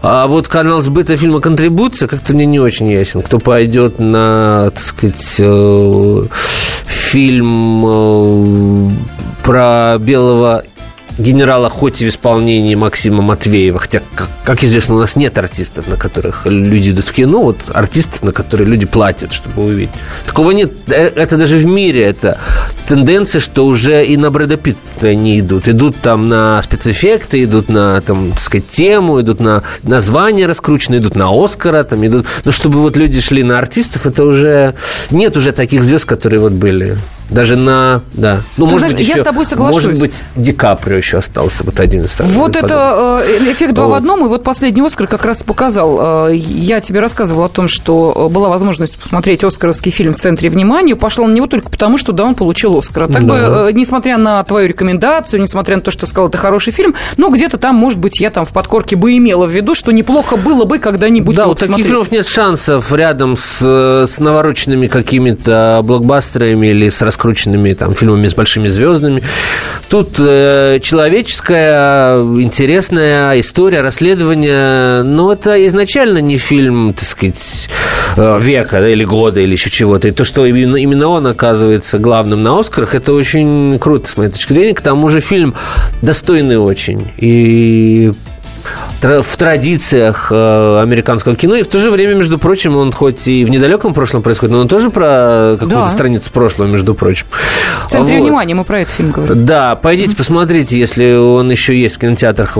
А 0.01 0.25
вот 0.25 0.47
канал 0.47 0.81
сбыта 0.81 1.15
фильма 1.15 1.41
«Контрибуция» 1.41 2.07
как-то 2.07 2.33
мне 2.33 2.45
не 2.45 2.59
очень 2.59 2.89
ясен. 2.89 3.21
Кто 3.21 3.39
пойдет 3.39 3.99
на, 3.99 4.71
так 4.73 4.83
сказать, 4.83 5.35
э, 5.39 6.23
фильм 7.07 7.85
э, 7.85 8.89
про 9.43 9.97
белого 9.97 10.63
генерала 11.17 11.69
хоть 11.69 12.01
и 12.01 12.05
в 12.05 12.09
исполнении 12.09 12.75
Максима 12.75 13.21
Матвеева, 13.21 13.79
хотя, 13.79 14.01
как, 14.15 14.29
как 14.43 14.63
известно, 14.63 14.95
у 14.95 14.99
нас 14.99 15.15
нет 15.15 15.37
артистов, 15.37 15.87
на 15.87 15.95
которых 15.95 16.45
люди 16.45 16.91
идут 16.91 17.05
в 17.05 17.13
кино, 17.13 17.41
вот 17.41 17.57
артисты, 17.73 18.25
на 18.25 18.31
которые 18.31 18.67
люди 18.67 18.85
платят, 18.85 19.33
чтобы 19.33 19.65
увидеть. 19.65 19.89
Такого 20.25 20.51
нет. 20.51 20.71
Э, 20.87 21.07
это 21.15 21.37
даже 21.37 21.57
в 21.57 21.65
мире, 21.65 22.03
это 22.03 22.39
тенденция, 22.87 23.41
что 23.41 23.65
уже 23.65 24.05
и 24.05 24.17
на 24.17 24.31
Брэда 24.31 24.57
Питта 24.57 25.15
не 25.15 25.39
идут. 25.39 25.67
Идут 25.67 25.95
там 25.97 26.29
на 26.29 26.61
спецэффекты, 26.61 27.43
идут 27.43 27.69
на, 27.69 27.99
там, 28.01 28.31
так 28.31 28.39
сказать, 28.39 28.69
тему, 28.69 29.19
идут 29.21 29.39
на 29.39 29.63
названия 29.83 30.45
раскрученные, 30.45 30.99
идут 30.99 31.15
на 31.15 31.29
Оскара, 31.31 31.83
там 31.83 32.05
идут... 32.05 32.25
Но 32.45 32.51
чтобы 32.51 32.81
вот 32.81 32.95
люди 32.95 33.19
шли 33.21 33.43
на 33.43 33.57
артистов, 33.57 34.05
это 34.05 34.23
уже... 34.23 34.75
Нет 35.11 35.35
уже 35.37 35.51
таких 35.51 35.83
звезд, 35.83 36.05
которые 36.05 36.39
вот 36.39 36.53
были. 36.53 36.97
Даже 37.29 37.55
на, 37.55 38.01
да. 38.13 38.41
Ну, 38.57 38.65
Ты 38.67 38.71
может 38.73 38.79
знаешь, 38.79 38.93
быть, 38.95 39.07
я 39.07 39.13
еще, 39.15 39.21
с 39.21 39.25
тобой 39.25 39.45
соглашусь. 39.45 39.83
Может 39.85 39.99
быть, 39.99 40.23
Ди 40.35 40.53
Каприо 40.53 40.97
еще 40.97 41.17
остался 41.17 41.63
вот 41.63 41.79
один 41.79 42.05
из 42.05 42.15
таких. 42.15 42.33
Вот 42.33 42.55
это 42.55 43.23
э, 43.25 43.51
эффект 43.51 43.73
два 43.73 43.85
в 43.85 43.89
Вот. 43.89 43.95
одном, 43.97 44.25
и 44.25 44.29
вот 44.29 44.43
последний 44.43 44.81
«Оскар» 44.81 45.07
как 45.07 45.25
раз 45.25 45.43
показал. 45.43 46.27
Э, 46.29 46.35
Я 46.35 46.79
тебе 46.79 46.99
рассказывала 46.99 47.45
о 47.45 47.49
том, 47.49 47.67
что 47.67 48.13
э, 48.29 48.33
была 48.33 48.49
возможность 48.49 48.97
посмотреть 48.97 49.43
оскаровский 49.43 49.91
фильм 49.91 50.13
в 50.13 50.17
центре 50.17 50.49
внимания. 50.49 50.95
Пошла 50.95 51.27
на 51.27 51.33
него 51.33 51.47
только 51.47 51.69
потому, 51.69 51.97
что, 51.97 52.11
да, 52.13 52.23
он 52.25 52.35
получил 52.35 52.77
«Оскар». 52.77 53.03
А 53.03 53.07
так 53.07 53.23
бы, 53.23 53.27
Да. 53.29 53.69
э, 53.69 53.71
несмотря 53.73 54.17
на 54.17 54.43
твою 54.43 54.67
рекомендацию, 54.67 55.41
несмотря 55.41 55.75
на 55.75 55.81
то, 55.81 55.91
что 55.91 56.05
сказал, 56.05 56.29
это 56.29 56.37
хороший 56.37 56.71
фильм, 56.71 56.95
но 57.17 57.29
где-то 57.29 57.57
там, 57.57 57.75
может 57.75 57.99
быть, 57.99 58.19
я 58.19 58.29
там 58.29 58.45
в 58.45 58.53
подкорке 58.53 58.95
бы 58.95 59.17
имела 59.17 59.45
в 59.47 59.51
виду, 59.51 59.75
что 59.75 59.91
неплохо 59.91 60.37
было 60.37 60.63
бы 60.65 60.79
когда-нибудь 60.79 61.35
Да, 61.35 61.47
у 61.47 61.53
таких 61.55 61.67
посмотреть. 61.67 61.87
фильмов 61.87 62.11
нет 62.11 62.27
шансов 62.27 62.93
рядом 62.93 63.35
с, 63.35 63.59
э, 63.61 64.05
с 64.07 64.19
навороченными 64.19 64.87
какими-то 64.87 65.81
блокбастерами 65.83 66.67
или 66.67 66.89
с 66.89 67.01
раскрученными 67.17 67.73
там 67.73 67.93
фильмами 67.93 68.27
с 68.27 68.35
большими 68.35 68.67
звездами. 68.67 69.23
Тут 69.89 70.19
э, 70.19 70.79
человеческая, 70.81 72.17
интересная 72.17 73.39
история, 73.39 73.81
расследование, 73.81 75.01
но 75.03 75.33
это 75.33 75.65
изначально 75.67 76.19
не 76.19 76.37
фильм, 76.37 76.93
так 76.93 77.07
сказать, 77.07 77.69
э, 78.17 78.39
века 78.39 78.81
да, 78.81 78.89
или 78.89 79.03
года 79.03 79.39
или 79.39 79.53
еще 79.53 79.69
чего-то. 79.69 80.07
И 80.07 80.11
то, 80.11 80.23
что 80.23 80.45
именно, 80.45 80.75
именно 80.75 81.07
он 81.07 81.25
оказывается 81.25 81.97
главным 81.97 82.43
на 82.43 82.59
Оскарах, 82.59 82.93
это 82.93 83.13
очень 83.13 83.79
круто, 83.79 84.09
с 84.09 84.17
моей 84.17 84.29
точки 84.29 84.53
зрения. 84.53 84.75
К 84.75 84.81
тому 84.81 85.09
же 85.09 85.19
фильм 85.19 85.55
достойный 86.01 86.57
очень. 86.57 87.07
И 87.17 88.11
в 89.01 89.37
традициях 89.37 90.31
э, 90.31 90.79
американского 90.81 91.35
кино, 91.35 91.55
и 91.55 91.63
в 91.63 91.67
то 91.67 91.79
же 91.79 91.91
время, 91.91 92.15
между 92.15 92.37
прочим, 92.37 92.75
он 92.77 92.91
хоть 92.91 93.27
и 93.27 93.45
в 93.45 93.49
недалеком 93.49 93.93
прошлом 93.93 94.21
происходит, 94.23 94.53
но 94.53 94.59
он 94.59 94.67
тоже 94.67 94.89
про 94.89 95.51
какую-то 95.59 95.85
Да. 95.85 95.89
страницу 95.89 96.31
прошлого, 96.31 96.67
между 96.67 96.93
прочим. 96.95 97.27
В 97.85 97.91
центре 97.91 98.17
Вот. 98.17 98.23
внимания 98.23 98.55
мы 98.55 98.63
про 98.63 98.81
этот 98.81 98.93
фильм 98.93 99.11
говорим. 99.11 99.45
Да, 99.45 99.75
пойдите 99.75 100.15
посмотрите, 100.15 100.77
если 100.79 101.13
он 101.13 101.49
еще 101.51 101.79
есть 101.79 101.95
в 101.95 101.99
кинотеатрах. 101.99 102.57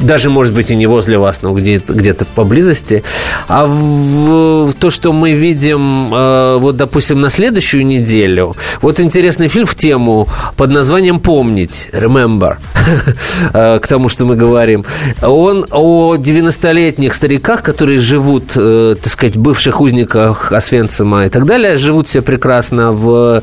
Даже, 0.00 0.28
может 0.28 0.54
быть, 0.54 0.70
и 0.70 0.76
не 0.76 0.86
возле 0.86 1.18
вас, 1.18 1.40
но 1.42 1.52
где-то, 1.52 1.94
где-то 1.94 2.26
поблизости. 2.26 3.02
А 3.48 3.66
в, 3.66 4.66
в 4.66 4.74
то, 4.74 4.90
что 4.90 5.12
мы 5.12 5.32
видим, 5.32 6.12
э, 6.14 6.58
вот, 6.58 6.76
допустим, 6.76 7.20
на 7.20 7.30
следующую 7.30 7.86
неделю, 7.86 8.54
вот 8.82 9.00
интересный 9.00 9.48
фильм 9.48 9.64
в 9.64 9.74
тему 9.74 10.28
под 10.56 10.70
названием 10.70 11.18
«Помнить», 11.18 11.88
«Remember», 11.92 12.56
э, 13.54 13.78
к 13.78 13.86
тому, 13.86 14.10
что 14.10 14.26
мы 14.26 14.36
говорим. 14.36 14.84
Он 15.22 15.64
о 15.70 16.16
90-летних 16.16 17.14
стариках, 17.14 17.62
которые 17.62 17.98
живут, 17.98 18.52
э, 18.54 18.96
так 19.02 19.12
сказать, 19.12 19.36
бывших 19.36 19.80
узниках 19.80 20.52
Освенцима 20.52 21.24
и 21.24 21.30
так 21.30 21.46
далее, 21.46 21.78
живут 21.78 22.08
себе 22.08 22.22
прекрасно 22.22 22.92
в 22.92 23.42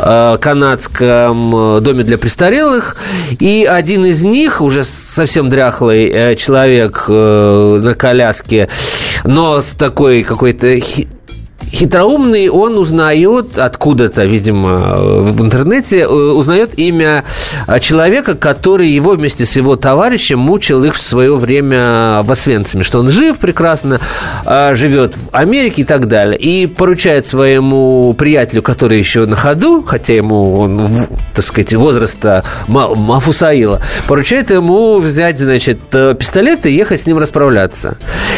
э, 0.00 0.38
канадском 0.40 1.76
э, 1.76 1.80
доме 1.80 2.02
для 2.02 2.18
престарелых. 2.18 2.96
И 3.38 3.64
один 3.64 4.04
из 4.06 4.24
них, 4.24 4.60
уже 4.60 4.82
совсем 4.82 5.50
дряхлый 5.50 5.83
э, 5.90 6.34
человек 6.36 7.04
э, 7.08 7.80
на 7.82 7.94
коляске, 7.94 8.68
но 9.24 9.60
с 9.60 9.72
такой 9.72 10.22
какой-то 10.22 10.78
хитроумный, 11.74 12.48
он 12.48 12.78
узнает 12.78 13.58
откуда-то, 13.58 14.24
видимо, 14.24 14.76
в 15.32 15.42
интернете, 15.42 16.00
э, 16.00 16.06
узнает 16.06 16.78
имя 16.78 17.24
э, 17.66 17.80
человека, 17.80 18.34
который 18.34 18.88
его 18.88 19.12
вместе 19.12 19.44
с 19.44 19.56
его 19.56 19.76
товарищем 19.76 20.38
мучил 20.38 20.84
их 20.84 20.94
в 20.94 21.02
свое 21.02 21.36
время 21.36 22.22
в 22.22 22.30
Освенциме, 22.30 22.84
что 22.84 23.00
он 23.00 23.10
жив 23.10 23.38
прекрасно, 23.38 24.00
э, 24.46 24.74
живет 24.74 25.16
в 25.16 25.28
Америке 25.32 25.82
и 25.82 25.84
так 25.84 26.06
далее. 26.06 26.38
И 26.38 26.66
поручает 26.66 27.26
своему 27.26 28.14
приятелю, 28.14 28.62
который 28.62 28.98
еще 28.98 29.26
на 29.26 29.36
ходу, 29.36 29.82
хотя 29.82 30.14
ему 30.14 30.54
он, 30.54 30.88
так 31.34 31.44
сказать, 31.44 31.72
возраста 31.74 32.44
Ма- 32.68 32.94
Мафусаила, 32.94 33.80
поручает 34.06 34.50
ему 34.50 34.98
взять, 34.98 35.40
значит, 35.40 35.80
пистолет 35.90 36.66
и 36.66 36.70
ехать 36.70 37.00
с 37.00 37.06
ним 37.06 37.18
расправляться. 37.18 37.96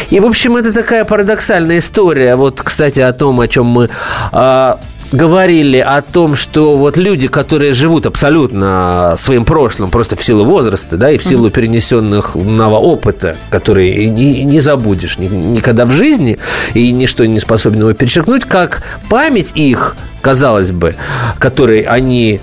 И, 0.09 0.19
в 0.19 0.25
общем, 0.25 0.57
это 0.57 0.73
такая 0.73 1.05
парадоксальная 1.05 1.79
история. 1.79 2.35
Вот, 2.35 2.61
кстати, 2.61 2.99
о 2.99 3.13
том, 3.13 3.26
о 3.39 3.47
чем 3.47 3.65
мы 3.65 3.89
а, 4.31 4.79
говорили, 5.11 5.77
о 5.77 6.01
том, 6.01 6.35
что 6.35 6.77
вот 6.77 6.97
люди, 6.97 7.27
которые 7.27 7.73
живут 7.73 8.05
абсолютно 8.05 9.15
своим 9.17 9.45
прошлым, 9.45 9.89
просто 9.89 10.15
в 10.15 10.23
силу 10.23 10.45
возраста, 10.45 10.97
да, 10.97 11.11
и 11.11 11.17
в 11.17 11.23
силу 11.23 11.49
перенесенного 11.49 12.77
опыта, 12.77 13.35
который 13.49 14.07
не, 14.07 14.43
не 14.43 14.59
забудешь 14.59 15.17
ни- 15.17 15.27
никогда 15.27 15.85
в 15.85 15.91
жизни, 15.91 16.37
и 16.73 16.91
ничто 16.91 17.25
не 17.25 17.39
способен 17.39 17.79
его 17.79 17.93
перечеркнуть, 17.93 18.45
как 18.45 18.83
память 19.09 19.51
их, 19.55 19.95
казалось 20.21 20.71
бы, 20.71 20.95
которой 21.39 21.81
они 21.81 22.41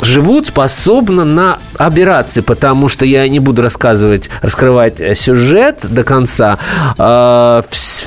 живут, 0.00 0.46
способна 0.46 1.24
на 1.24 1.58
аберрации, 1.76 2.40
потому 2.40 2.88
что 2.88 3.04
я 3.04 3.28
не 3.28 3.40
буду 3.40 3.62
рассказывать, 3.62 4.30
раскрывать 4.42 5.00
э, 5.00 5.14
сюжет 5.14 5.78
до 5.82 6.04
конца. 6.04 6.58
А, 6.98 7.64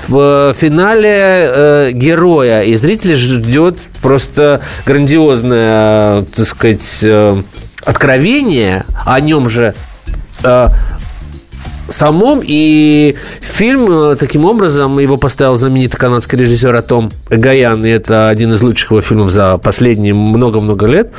В 0.08 0.56
финале 0.60 1.12
э, 1.12 1.92
героя 1.94 2.64
и 2.64 2.76
зрителя 2.76 3.16
ждет 3.16 3.78
просто 4.02 4.62
грандиозное, 4.86 6.24
так 6.36 6.46
сказать, 6.46 7.00
э, 7.04 7.42
откровение 7.84 8.86
о 9.06 9.20
нем 9.20 9.50
же 9.50 9.74
самом, 11.88 12.42
и 12.44 13.16
фильм, 13.42 14.16
таким 14.18 14.46
образом, 14.46 14.98
его 14.98 15.18
поставил 15.18 15.58
знаменитый 15.58 16.00
канадский 16.00 16.38
режиссер 16.40 16.82
Том 16.82 17.12
Эгоян, 17.30 17.86
и 17.86 17.90
это 17.90 18.30
один 18.30 18.54
из 18.54 18.64
лучших 18.64 18.92
его 18.92 19.02
фильмов 19.02 19.32
за 19.32 19.58
последние 19.58 20.14
много-много 20.14 20.86
лет. 20.88 21.12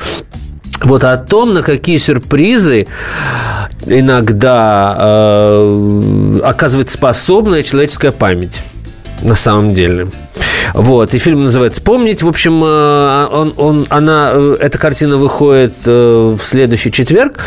Вот 0.85 1.05
о 1.05 1.16
том, 1.16 1.55
на 1.55 1.62
какие 1.62 1.99
сюрпризы 1.99 2.87
иногда 3.87 4.97
э, 4.99 6.41
оказывает 6.45 6.91
способная 6.91 7.62
человеческая 7.62 8.12
память 8.12 8.62
на 9.22 9.34
самом 9.34 9.74
деле. 9.74 10.08
Вот, 10.74 11.14
и 11.14 11.18
фильм 11.18 11.44
называется 11.44 11.82
«Помнить». 11.82 12.22
В 12.22 12.28
общем, 12.28 12.62
э, 12.64 13.26
он, 13.30 13.52
он, 13.56 13.86
она, 13.90 14.30
э, 14.32 14.56
эта 14.60 14.78
картина 14.78 15.16
выходит 15.16 15.74
э, 15.84 16.36
в 16.38 16.42
следующий 16.42 16.90
четверг. 16.90 17.40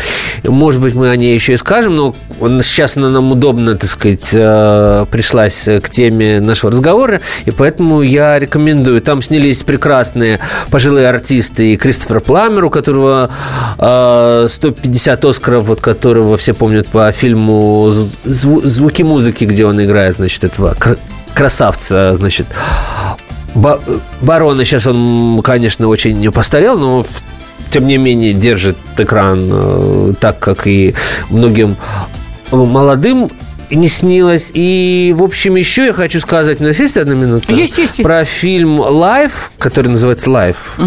Может 0.44 0.80
быть, 0.80 0.94
мы 0.94 1.10
о 1.10 1.16
ней 1.16 1.34
еще 1.34 1.54
и 1.54 1.56
скажем, 1.56 1.96
но 1.96 2.14
сейчас 2.62 2.96
она 2.96 3.10
нам 3.10 3.32
удобно, 3.32 3.74
так 3.76 3.90
сказать, 3.90 4.30
пришлась 5.10 5.68
к 5.82 5.88
теме 5.88 6.40
нашего 6.40 6.70
разговора, 6.70 7.20
и 7.46 7.50
поэтому 7.50 8.02
я 8.02 8.38
рекомендую. 8.38 9.00
Там 9.00 9.22
снялись 9.22 9.62
прекрасные 9.62 10.38
пожилые 10.70 11.08
артисты, 11.08 11.72
и 11.72 11.76
Кристофер 11.76 12.20
Пламер, 12.20 12.66
у 12.66 12.70
которого 12.70 13.30
э, 13.78 14.46
150 14.48 15.24
Оскаров, 15.24 15.66
вот 15.66 15.80
которого 15.80 16.36
все 16.36 16.54
помнят 16.54 16.86
по 16.88 17.10
фильму 17.12 17.92
«Зву- 18.24 18.62
«Звуки 18.62 19.02
музыки», 19.02 19.44
где 19.44 19.66
он 19.66 19.82
играет, 19.82 20.16
значит, 20.16 20.44
этого 20.44 20.76
красавца, 21.36 22.14
значит, 22.16 22.46
Ба- 23.54 23.80
Барона. 24.22 24.64
Сейчас 24.64 24.86
он, 24.86 25.40
конечно, 25.44 25.86
очень 25.88 26.18
не 26.18 26.30
постарел, 26.30 26.78
но 26.78 27.06
тем 27.70 27.86
не 27.86 27.98
менее 27.98 28.32
держит 28.32 28.76
экран 28.96 29.48
э, 29.52 30.14
так, 30.18 30.38
как 30.38 30.66
и 30.66 30.94
многим 31.30 31.76
молодым 32.50 33.30
не 33.70 33.88
снилось. 33.88 34.50
И, 34.54 35.14
в 35.16 35.22
общем, 35.22 35.56
еще 35.56 35.86
я 35.86 35.92
хочу 35.92 36.20
сказать, 36.20 36.60
у 36.60 36.64
нас 36.64 36.78
есть 36.78 36.96
одна 36.96 37.14
минута? 37.14 37.52
Есть, 37.52 37.78
есть, 37.78 37.92
есть. 37.98 38.02
Про 38.02 38.24
фильм 38.24 38.80
«Life», 38.80 39.52
который 39.58 39.88
называется 39.88 40.30
«Life». 40.30 40.78
Э, 40.78 40.84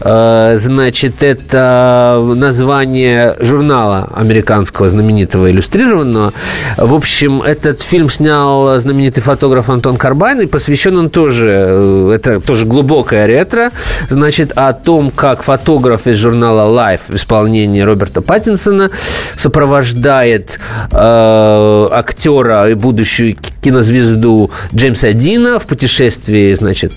Значит, 0.00 1.22
это 1.22 2.22
название 2.34 3.36
журнала 3.40 4.08
американского 4.14 4.90
знаменитого 4.90 5.50
иллюстрированного. 5.50 6.32
В 6.76 6.94
общем, 6.94 7.42
этот 7.42 7.80
фильм 7.80 8.10
снял 8.10 8.78
знаменитый 8.78 9.22
фотограф 9.22 9.70
Антон 9.70 9.96
Карбайн, 9.96 10.40
и 10.40 10.46
посвящен 10.46 10.96
он 10.96 11.10
тоже, 11.10 11.48
э, 11.50 12.12
это 12.14 12.40
тоже 12.40 12.66
глубокое 12.66 13.26
ретро, 13.26 13.70
значит, 14.08 14.52
о 14.52 14.72
том, 14.72 15.10
как 15.10 15.42
фотограф 15.42 16.06
из 16.06 16.16
журнала 16.16 16.70
Life 16.70 17.00
в 17.08 17.16
исполнении 17.16 17.80
Роберта 17.80 18.20
Паттинсона 18.20 18.90
сопровождает 19.36 20.58
э, 20.92 21.88
актера 21.92 22.68
и 22.70 22.74
будущую 22.74 23.36
кинозвезду 23.60 24.50
Джеймса 24.74 25.12
Дина 25.12 25.58
в 25.58 25.66
путешествии, 25.66 26.54
значит, 26.54 26.92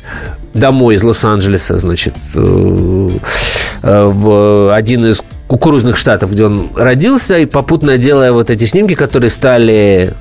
домой 0.53 0.95
из 0.95 1.03
Лос-Анджелеса, 1.03 1.77
значит, 1.77 2.15
э, 2.35 3.09
э, 3.83 4.03
в 4.05 4.73
один 4.73 5.05
из 5.05 5.21
кукурузных 5.47 5.97
штатов, 5.97 6.31
где 6.31 6.45
он 6.45 6.69
родился, 6.75 7.39
и 7.39 7.45
попутно 7.45 7.97
делая 7.97 8.31
вот 8.31 8.49
эти 8.49 8.65
снимки, 8.65 8.93
которые 8.95 9.29
стали 9.29 10.13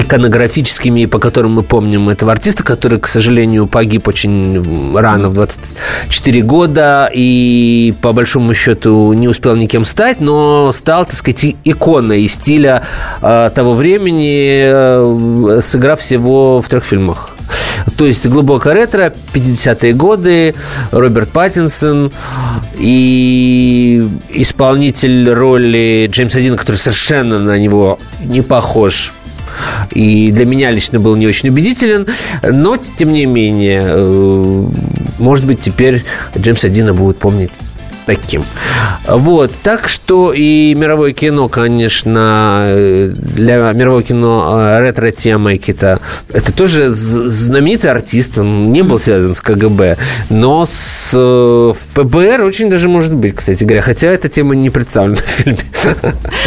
иконографическими, 0.00 1.06
по 1.06 1.18
которым 1.18 1.52
мы 1.54 1.62
помним 1.62 2.08
этого 2.08 2.32
артиста, 2.32 2.64
который, 2.64 2.98
к 2.98 3.06
сожалению, 3.06 3.66
погиб 3.66 4.08
очень 4.08 4.96
рано, 4.96 5.28
в 5.28 5.34
24 5.34 6.42
года, 6.42 7.10
и 7.12 7.94
по 8.00 8.12
большому 8.12 8.54
счету 8.54 9.12
не 9.12 9.28
успел 9.28 9.56
никем 9.56 9.84
стать, 9.84 10.20
но 10.20 10.72
стал, 10.72 11.04
так 11.04 11.16
сказать, 11.16 11.56
иконой 11.64 12.28
стиля 12.28 12.82
э, 13.22 13.50
того 13.54 13.74
времени, 13.74 14.62
э, 14.62 15.60
сыграв 15.60 16.00
всего 16.00 16.60
в 16.60 16.68
трех 16.68 16.84
фильмах. 16.84 17.36
То 17.96 18.06
есть 18.06 18.26
глубокое 18.26 18.74
ретро, 18.74 19.12
50-е 19.34 19.92
годы, 19.92 20.54
Роберт 20.90 21.30
Паттинсон 21.30 22.12
и 22.78 24.02
исполнитель 24.30 25.30
роли 25.30 26.08
Джеймса 26.10 26.40
Дина, 26.40 26.56
который 26.56 26.76
совершенно 26.76 27.38
на 27.38 27.58
него 27.58 27.98
не 28.24 28.42
похож 28.42 29.12
и 29.90 30.30
для 30.32 30.46
меня 30.46 30.70
лично 30.70 31.00
был 31.00 31.16
не 31.16 31.26
очень 31.26 31.48
убедителен, 31.48 32.06
но, 32.42 32.76
тем 32.76 33.12
не 33.12 33.26
менее, 33.26 33.82
э, 33.84 34.66
может 35.18 35.44
быть, 35.46 35.60
теперь 35.60 36.04
Джеймса 36.36 36.68
Дина 36.68 36.94
будут 36.94 37.18
помнить 37.18 37.50
таким. 38.10 38.44
Вот, 39.06 39.52
так 39.62 39.88
что 39.88 40.32
и 40.32 40.74
мировое 40.74 41.12
кино, 41.12 41.48
конечно, 41.48 42.66
для 43.14 43.72
мирового 43.72 44.02
кино 44.02 44.58
э, 44.58 44.80
ретро-тема 44.80 45.56
Кита, 45.58 46.00
это 46.32 46.52
тоже 46.52 46.90
знаменитый 46.90 47.90
артист, 47.90 48.38
он 48.38 48.72
не 48.72 48.82
был 48.82 48.98
связан 48.98 49.36
с 49.36 49.40
КГБ, 49.40 49.96
но 50.28 50.66
с 50.68 51.12
э, 51.14 51.72
ФБР 51.94 52.42
очень 52.42 52.68
даже 52.68 52.88
может 52.88 53.14
быть, 53.14 53.36
кстати 53.36 53.62
говоря, 53.62 53.80
хотя 53.80 54.08
эта 54.08 54.28
тема 54.28 54.56
не 54.56 54.70
представлена 54.70 55.16
в 55.16 55.20
фильме. 55.20 55.58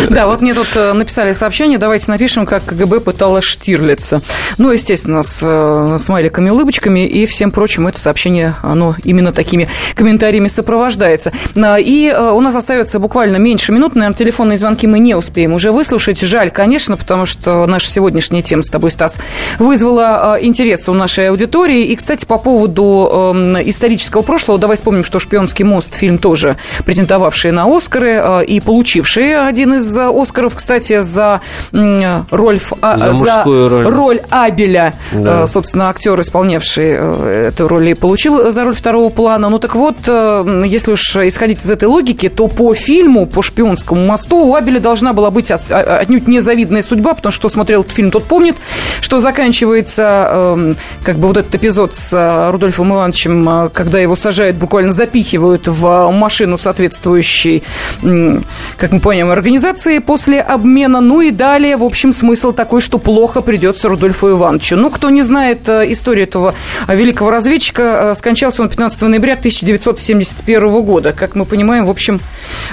Да, 0.09 0.27
вот 0.27 0.41
мне 0.41 0.53
тут 0.53 0.67
э, 0.75 0.91
написали 0.91 1.31
сообщение, 1.31 1.77
давайте 1.77 2.11
напишем, 2.11 2.45
как 2.45 2.65
КГБ 2.65 2.99
пыталась 2.99 3.45
Штирлица. 3.45 4.21
Ну, 4.57 4.71
естественно, 4.71 5.23
с 5.23 5.97
смайликами, 5.97 6.49
улыбочками 6.49 7.07
и 7.07 7.25
всем 7.25 7.51
прочим, 7.51 7.87
это 7.87 7.99
сообщение, 7.99 8.55
оно 8.61 8.95
именно 9.03 9.31
такими 9.31 9.69
комментариями 9.95 10.47
сопровождается. 10.47 11.31
И 11.55 12.11
э, 12.13 12.31
у 12.31 12.41
нас 12.41 12.55
остается 12.55 12.99
буквально 12.99 13.37
меньше 13.37 13.71
минут. 13.71 13.95
Наверное, 13.95 14.17
телефонные 14.17 14.57
звонки 14.57 14.87
мы 14.87 14.99
не 14.99 15.15
успеем 15.15 15.53
уже 15.53 15.71
выслушать. 15.71 16.19
Жаль, 16.19 16.49
конечно, 16.49 16.97
потому 16.97 17.25
что 17.25 17.65
наша 17.67 17.87
сегодняшняя 17.87 18.41
тема 18.41 18.63
с 18.63 18.69
тобой, 18.69 18.91
Стас, 18.91 19.19
вызвала 19.59 20.37
э, 20.37 20.45
интерес 20.45 20.89
у 20.89 20.93
нашей 20.93 21.29
аудитории. 21.29 21.85
И, 21.85 21.95
кстати, 21.95 22.25
по 22.25 22.37
поводу 22.37 23.33
эм, 23.33 23.57
исторического 23.69 24.23
прошлого, 24.23 24.57
давай 24.57 24.77
вспомним, 24.77 25.03
что 25.03 25.19
«Шпионский 25.19 25.63
мост» 25.63 25.93
фильм 25.93 26.17
тоже 26.17 26.57
претендовавший 26.85 27.51
на 27.51 27.65
Оскары 27.65 28.13
э, 28.13 28.45
и 28.45 28.59
получивший 28.59 29.47
один 29.47 29.75
из 29.75 29.95
Оскаров, 29.95 30.55
кстати, 30.55 31.01
за 31.01 31.41
роль, 31.71 32.59
за, 32.81 33.13
за 33.13 33.43
роль. 33.45 33.87
роль 33.87 34.21
Абеля. 34.29 34.93
Да. 35.11 35.45
Собственно, 35.45 35.89
актер, 35.89 36.19
исполнявший 36.19 37.47
эту 37.47 37.67
роль, 37.67 37.89
и 37.89 37.93
получил 37.93 38.51
за 38.51 38.63
роль 38.63 38.75
второго 38.75 39.09
плана. 39.09 39.49
Ну 39.49 39.59
так 39.59 39.75
вот, 39.75 39.97
если 40.07 40.91
уж 40.91 41.15
исходить 41.17 41.42
из 41.51 41.69
этой 41.69 41.85
логики, 41.85 42.29
то 42.29 42.47
по 42.47 42.73
фильму, 42.73 43.25
по 43.25 43.41
«Шпионскому 43.41 44.05
мосту» 44.05 44.37
у 44.37 44.55
Абеля 44.55 44.79
должна 44.79 45.13
была 45.13 45.31
быть 45.31 45.51
от, 45.51 45.69
а, 45.69 45.97
отнюдь 45.97 46.27
незавидная 46.27 46.81
судьба, 46.81 47.13
потому 47.13 47.31
что 47.31 47.49
смотрел 47.49 47.81
этот 47.81 47.93
фильм, 47.93 48.11
тот 48.11 48.23
помнит, 48.25 48.55
что 49.01 49.19
заканчивается 49.19 50.27
э, 50.29 50.73
как 51.03 51.17
бы 51.17 51.27
вот 51.27 51.37
этот 51.37 51.53
эпизод 51.55 51.95
с 51.95 52.13
э, 52.13 52.51
Рудольфом 52.51 52.93
Ивановичем, 52.93 53.47
э, 53.49 53.69
когда 53.69 53.99
его 53.99 54.15
сажают, 54.15 54.57
буквально 54.57 54.91
запихивают 54.91 55.67
в 55.67 56.11
машину 56.11 56.57
соответствующей, 56.57 57.63
э, 58.03 58.39
как 58.77 58.91
мы 58.91 58.99
понимаем, 58.99 59.31
организации 59.31 59.99
после 59.99 60.41
обмена. 60.41 61.01
Ну 61.01 61.21
и 61.21 61.31
далее, 61.31 61.77
в 61.77 61.83
общем, 61.83 62.13
смысл 62.13 62.53
такой, 62.53 62.81
что 62.81 62.97
плохо 62.97 63.41
придется 63.41 63.89
Рудольфу 63.89 64.29
Ивановичу. 64.29 64.75
Ну, 64.75 64.89
кто 64.89 65.09
не 65.09 65.21
знает 65.21 65.67
э, 65.67 65.91
историю 65.91 66.25
этого 66.25 66.53
великого 66.87 67.31
разведчика, 67.31 68.11
э, 68.11 68.15
скончался 68.15 68.61
он 68.61 68.69
15 68.69 69.01
ноября 69.03 69.33
1971 69.33 70.81
года. 70.81 71.13
Как 71.23 71.35
мы 71.35 71.45
понимаем, 71.45 71.85
в 71.85 71.89
общем, 71.89 72.19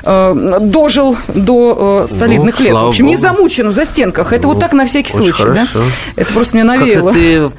э, 0.03 0.59
дожил 0.61 1.16
до 1.28 2.07
э, 2.09 2.12
солидных 2.12 2.59
ну, 2.59 2.64
лет. 2.64 2.74
В 2.74 2.86
общем, 2.86 3.07
не 3.07 3.16
замучен 3.16 3.68
в 3.68 3.72
застенках. 3.72 4.32
Это 4.32 4.48
ну, 4.48 4.55
вот 4.55 4.61
так 4.61 4.72
на 4.72 4.86
всякий 4.86 5.12
случай, 5.12 5.44
хорошо. 5.44 5.78
да? 5.78 5.80
Это 6.16 6.32
просто 6.34 6.57
мне 6.57 6.64
навеяло. 6.64 7.12
Как 7.12 7.14
ты 7.14 7.51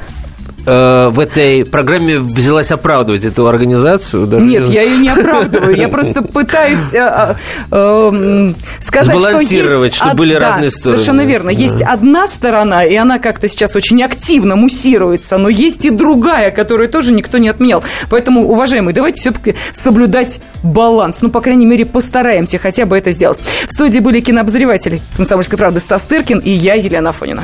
Э, 0.65 1.09
в 1.11 1.19
этой 1.19 1.65
программе 1.65 2.19
взялась 2.19 2.71
оправдывать 2.71 3.25
эту 3.25 3.47
организацию? 3.47 4.27
Даже... 4.27 4.45
Нет, 4.45 4.67
я 4.67 4.83
ее 4.83 4.97
не 4.97 5.09
оправдываю. 5.09 5.75
Я 5.75 5.87
просто 5.89 6.21
пытаюсь 6.21 6.93
э, 6.93 7.35
э, 7.71 8.53
сказать, 8.79 9.19
что 9.21 9.39
есть... 9.39 9.95
чтобы 9.95 10.15
были 10.15 10.33
разные 10.33 10.69
стороны. 10.69 10.97
Совершенно 10.97 11.25
верно. 11.25 11.49
Есть 11.49 11.81
одна 11.81 12.27
сторона, 12.27 12.83
и 12.83 12.95
она 12.95 13.19
как-то 13.19 13.47
сейчас 13.47 13.75
очень 13.75 14.03
активно 14.03 14.55
муссируется, 14.55 15.37
но 15.37 15.49
есть 15.49 15.85
и 15.85 15.89
другая, 15.89 16.51
которую 16.51 16.89
тоже 16.89 17.11
никто 17.11 17.37
не 17.37 17.49
отменял. 17.49 17.83
Поэтому, 18.09 18.47
уважаемые, 18.47 18.93
давайте 18.93 19.21
все-таки 19.21 19.55
соблюдать 19.71 20.41
баланс. 20.63 21.19
Ну, 21.21 21.29
по 21.29 21.41
крайней 21.41 21.65
мере, 21.65 21.85
постараемся 21.85 22.59
хотя 22.59 22.85
бы 22.85 22.97
это 22.97 23.11
сделать. 23.11 23.39
В 23.67 23.71
студии 23.71 23.99
были 23.99 24.19
кинообозреватели 24.19 25.01
«Комсомольской 25.15 25.57
правды» 25.57 25.79
Стас 25.79 26.05
Тыркин 26.05 26.39
и 26.39 26.51
я, 26.51 26.75
Елена 26.75 27.11
Фонина. 27.11 27.43